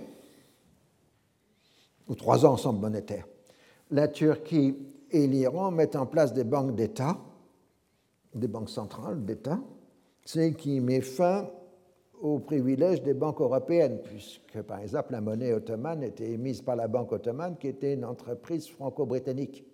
[2.07, 3.25] ou trois ensembles monétaires.
[3.91, 4.77] La Turquie
[5.11, 7.17] et l'Iran mettent en place des banques d'État,
[8.33, 9.59] des banques centrales d'État,
[10.25, 11.49] ce qui met fin
[12.21, 16.87] au privilège des banques européennes, puisque par exemple la monnaie ottomane était émise par la
[16.87, 19.65] Banque ottomane, qui était une entreprise franco-britannique.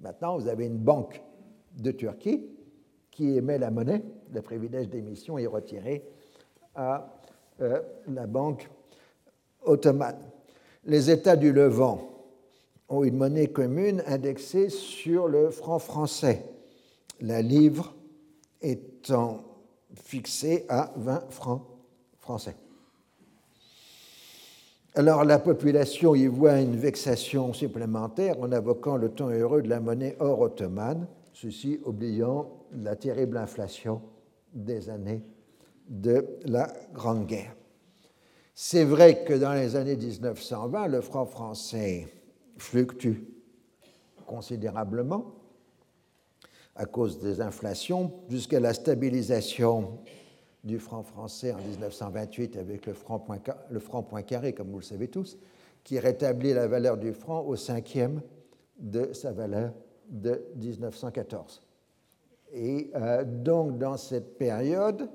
[0.00, 1.22] Maintenant, vous avez une banque
[1.76, 2.46] de Turquie
[3.10, 4.02] qui émet la monnaie,
[4.32, 6.04] le privilège d'émission est retiré
[6.74, 7.14] à
[7.60, 8.68] euh, la Banque
[9.62, 10.18] ottomane.
[10.84, 12.17] Les États du Levant
[12.88, 16.44] ont une monnaie commune indexée sur le franc français,
[17.20, 17.94] la livre
[18.62, 19.44] étant
[19.94, 21.62] fixé à 20 francs
[22.18, 22.56] français.
[24.94, 29.80] Alors la population y voit une vexation supplémentaire en invoquant le temps heureux de la
[29.80, 34.02] monnaie or ottomane, ceci oubliant la terrible inflation
[34.52, 35.22] des années
[35.88, 37.54] de la Grande Guerre.
[38.54, 42.08] C'est vrai que dans les années 1920, le franc français
[42.58, 43.24] fluctue
[44.26, 45.34] considérablement,
[46.76, 49.98] à cause des inflations, jusqu'à la stabilisation
[50.62, 53.38] du franc français en 1928 avec le franc, point,
[53.70, 55.38] le franc carré, comme vous le savez tous,
[55.82, 58.20] qui rétablit la valeur du franc au cinquième
[58.78, 59.72] de sa valeur
[60.08, 61.62] de 1914.
[62.52, 65.08] Et euh, donc, dans cette période,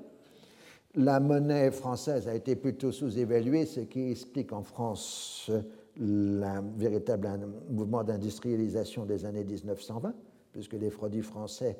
[0.94, 5.50] la monnaie française a été plutôt sous-évaluée, ce qui explique en France
[5.96, 7.28] le véritable
[7.70, 10.14] mouvement d'industrialisation des années 1920
[10.52, 11.76] puisque les produits français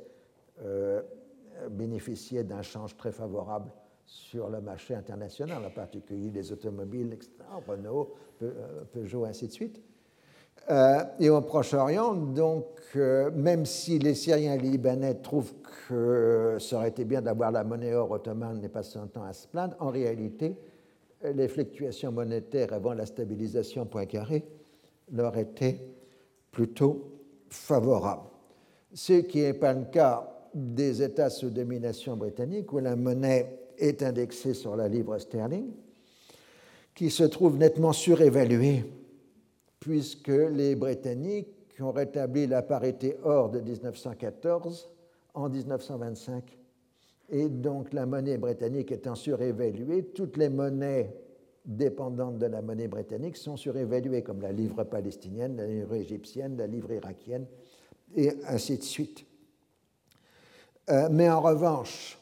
[0.65, 1.01] euh,
[1.71, 3.71] bénéficiaient d'un change très favorable
[4.05, 7.17] sur le marché international, en particulier les automobiles,
[7.67, 9.81] Renault, euh, Peugeot, ainsi de suite.
[11.21, 15.55] et au Proche-Orient, donc, même si les Syriens et les Libanais trouvent
[15.89, 19.33] que ça aurait été bien d'avoir la monnaie or ottomane n'est pas son temps à
[19.33, 20.57] se plaindre, en réalité,
[21.25, 24.45] les fluctuations monétaires avant la stabilisation Poincaré
[25.13, 25.81] leur étaient
[26.51, 27.11] plutôt
[27.49, 28.29] favorables.
[28.93, 34.03] Ce qui n'est pas le cas des États sous domination britannique où la monnaie est
[34.03, 35.73] indexée sur la livre sterling,
[36.95, 38.85] qui se trouve nettement surévaluée
[39.81, 41.49] puisque les Britanniques
[41.81, 44.89] ont rétabli la parité or de 1914
[45.35, 46.64] en 1925.
[47.31, 51.15] Et donc la monnaie britannique étant surévaluée, toutes les monnaies
[51.65, 56.67] dépendantes de la monnaie britannique sont surévaluées, comme la livre palestinienne, la livre égyptienne, la
[56.67, 57.47] livre irakienne,
[58.15, 59.25] et ainsi de suite.
[60.91, 62.19] Euh, mais en revanche,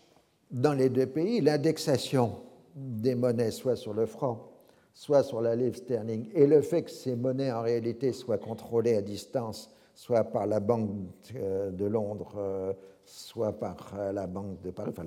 [0.50, 2.36] dans les deux pays, l'indexation
[2.76, 4.52] des monnaies, soit sur le franc,
[4.94, 8.96] soit sur la livre sterling, et le fait que ces monnaies en réalité soient contrôlées
[8.96, 10.90] à distance, soit par la Banque
[11.34, 12.72] euh, de Londres, euh,
[13.12, 15.04] soit par la Banque de Paris, enfin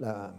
[0.00, 0.34] la,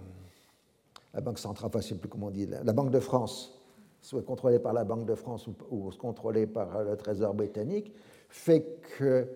[1.22, 3.60] Banque centrale, enfin plus comment on la, Banque de France,
[4.02, 7.94] soit contrôlée par la Banque de France ou, contrôlée par le Trésor britannique,
[8.30, 9.28] fait que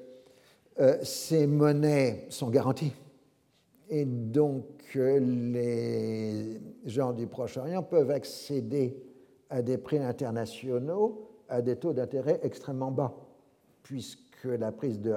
[0.80, 2.94] euh, ces monnaies sont garanties.
[3.90, 4.66] Et donc,
[4.96, 9.04] euh, les gens du Proche-Orient peuvent accéder
[9.50, 13.14] à des prix internationaux à des taux d'intérêt extrêmement bas,
[13.84, 15.12] puisque la prise de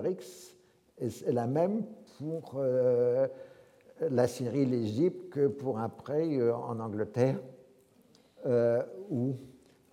[1.01, 1.85] RICS est la même
[2.19, 3.27] pour euh,
[4.11, 7.39] la Syrie, l'Égypte, que pour un prêt en Angleterre
[9.11, 9.35] ou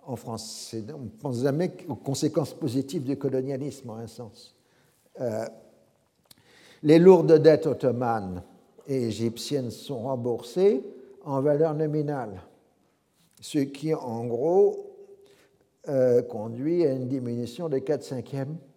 [0.06, 0.74] en France.
[0.94, 4.54] On ne pense jamais aux conséquences positives du colonialisme, en un sens.
[5.20, 5.46] Euh,
[6.82, 8.42] les lourdes dettes ottomanes
[8.86, 10.82] et égyptiennes sont remboursées
[11.24, 12.42] en valeur nominale,
[13.40, 14.90] ce qui en gros
[15.88, 18.73] euh, conduit à une diminution de 4 cinquièmes euh,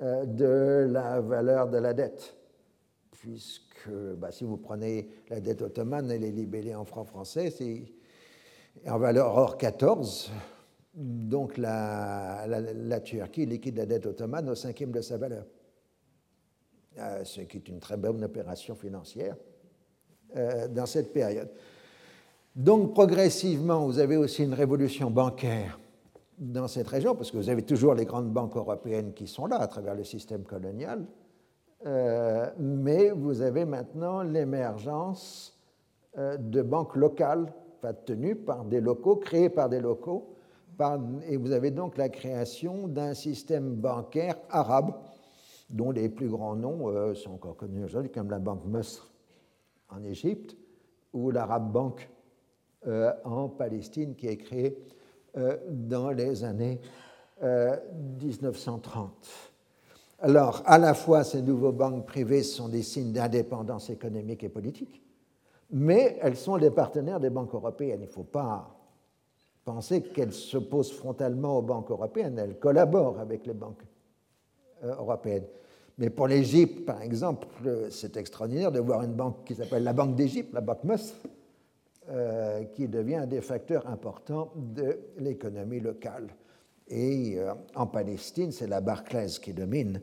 [0.00, 2.36] de la valeur de la dette,
[3.10, 7.84] puisque bah, si vous prenez la dette ottomane, elle est libellée en francs français, c'est
[8.86, 10.30] en valeur hors 14,
[10.96, 15.44] donc la, Turquie liquide la dette ottomane au cinquième de sa valeur,
[16.98, 19.36] euh, ce qui est une très bonne opération financière
[20.36, 21.50] euh, dans cette période.
[22.54, 25.78] Donc progressivement, vous avez aussi une révolution bancaire
[26.38, 29.56] dans cette région, parce que vous avez toujours les grandes banques européennes qui sont là
[29.56, 31.04] à travers le système colonial,
[31.86, 35.52] euh, mais vous avez maintenant l'émergence
[36.16, 37.52] de banques locales,
[37.92, 40.36] tenues par des locaux, créées par des locaux,
[41.28, 44.94] et vous avez donc la création d'un système bancaire arabe,
[45.70, 49.10] dont les plus grands noms euh, sont encore connus aujourd'hui, comme la Banque Mesr
[49.88, 50.56] en Égypte
[51.12, 52.08] ou l'Arab Bank
[52.86, 54.95] euh, en Palestine, qui est créée euh,
[55.68, 56.80] dans les années
[57.42, 59.10] 1930.
[60.20, 65.02] Alors, à la fois, ces nouveaux banques privées sont des signes d'indépendance économique et politique,
[65.70, 68.00] mais elles sont les partenaires des banques européennes.
[68.00, 68.76] Il ne faut pas
[69.64, 73.82] penser qu'elle s'oppose frontalement aux banques européennes, elle collabore avec les banques
[74.84, 75.46] euh, européennes.
[75.98, 77.48] Mais pour l'Égypte, par exemple,
[77.90, 81.14] c'est extraordinaire de voir une banque qui s'appelle la Banque d'Égypte, la Banque Mus,
[82.08, 86.28] euh, qui devient un des facteurs importants de l'économie locale.
[86.88, 90.00] Et euh, en Palestine, c'est la Barclays qui domine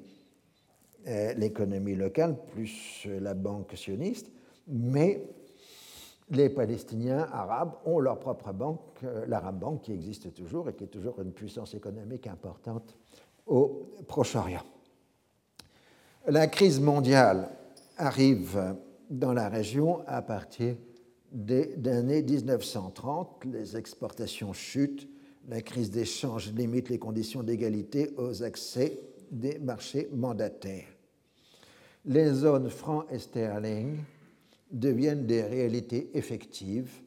[1.36, 4.32] l'économie locale, plus la banque sioniste,
[4.70, 5.22] mais
[6.30, 10.86] les Palestiniens arabes ont leur propre banque, euh, l'Arab Bank, qui existe toujours et qui
[10.86, 12.98] est toujours une puissance économique importante
[13.46, 14.64] au Proche-Orient.
[16.28, 17.50] La crise mondiale
[17.98, 18.76] arrive
[19.10, 20.76] dans la région à partir
[21.34, 23.46] des années 1930.
[23.46, 25.08] Les exportations chutent,
[25.50, 29.00] la crise d'échange limite les conditions d'égalité aux accès
[29.32, 30.88] des marchés mandataires.
[32.06, 33.98] Les zones francs et sterling
[34.72, 37.02] deviennent des réalités effectives,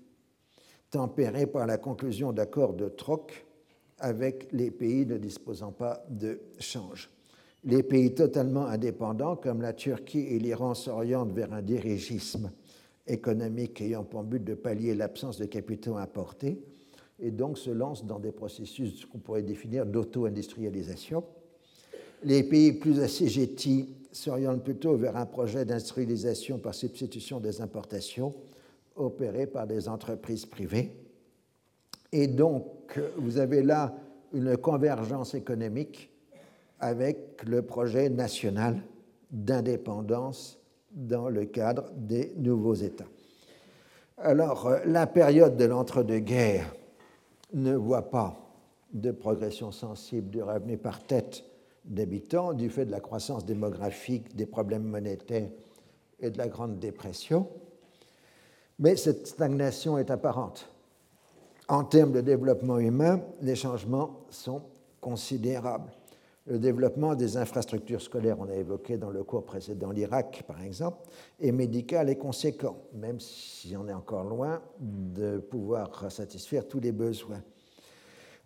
[0.91, 3.45] tempérées par la conclusion d'accords de troc
[3.99, 7.11] avec les pays ne disposant pas de change.
[7.65, 12.51] Les pays totalement indépendants, comme la Turquie et l'Iran, s'orientent vers un dirigisme
[13.07, 16.59] économique ayant pour but de pallier l'absence de capitaux importés
[17.19, 21.25] et donc se lancent dans des processus qu'on pourrait définir d'auto-industrialisation.
[22.25, 28.35] Les pays plus assujettis s'oriente plutôt vers un projet d'industrialisation par substitution des importations
[28.97, 30.93] opérées par des entreprises privées.
[32.13, 33.95] Et donc, vous avez là
[34.33, 36.11] une convergence économique
[36.81, 38.81] avec le projet national
[39.31, 40.56] d'indépendance
[40.97, 43.07] dans le cadre des nouveaux États.
[44.19, 46.75] Alors, la période de l'entre-deux-guerres
[47.53, 48.35] ne voit pas
[48.93, 51.45] de progression sensible du revenu par tête
[51.85, 55.51] d'habitants du fait de la croissance démographique, des problèmes monétaires
[56.19, 57.47] et de la Grande Dépression.
[58.79, 60.69] Mais cette stagnation est apparente.
[61.69, 64.63] En termes de développement humain, les changements sont
[65.01, 65.93] considérables.
[66.47, 70.99] Le développement des infrastructures scolaires, on a évoqué dans le cours précédent l'Irak par exemple,
[71.41, 76.93] et médical est conséquent, même si on est encore loin de pouvoir satisfaire tous les
[76.93, 77.43] besoins.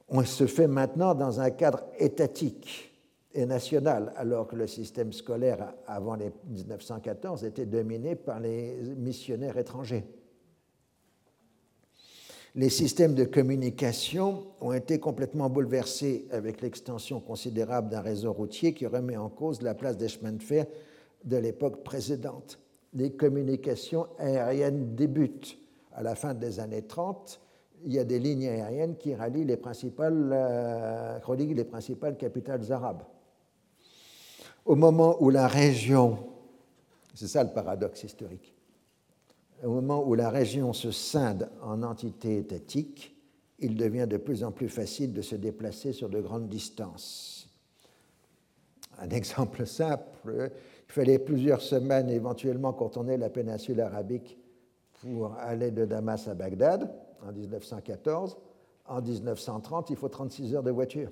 [0.08, 2.90] On se fait maintenant dans un cadre étatique
[3.34, 9.58] et national, alors que le système scolaire avant les 1914 était dominé par les missionnaires
[9.58, 10.04] étrangers.
[12.56, 18.86] Les systèmes de communication ont été complètement bouleversés avec l'extension considérable d'un réseau routier qui
[18.86, 20.66] remet en cause la place des chemins de fer
[21.24, 22.58] de l'époque précédente.
[22.92, 25.58] Les communications aériennes débutent
[25.92, 27.40] à la fin des années 30.
[27.84, 33.02] Il y a des lignes aériennes qui rallient les principales, euh, les principales capitales arabes.
[34.64, 36.18] Au moment où la région,
[37.14, 38.54] c'est ça le paradoxe historique,
[39.62, 43.16] au moment où la région se scinde en entités étatiques,
[43.58, 47.48] il devient de plus en plus facile de se déplacer sur de grandes distances.
[48.98, 50.50] Un exemple simple,
[50.88, 54.38] il fallait plusieurs semaines éventuellement contourner la péninsule arabique
[55.00, 56.90] pour aller de Damas à Bagdad
[57.26, 58.36] en 1914.
[58.86, 61.10] En 1930, il faut 36 heures de voiture.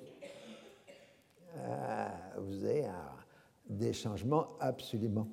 [1.57, 2.07] Euh,
[2.39, 2.85] vous avez
[3.69, 5.27] des changements absolument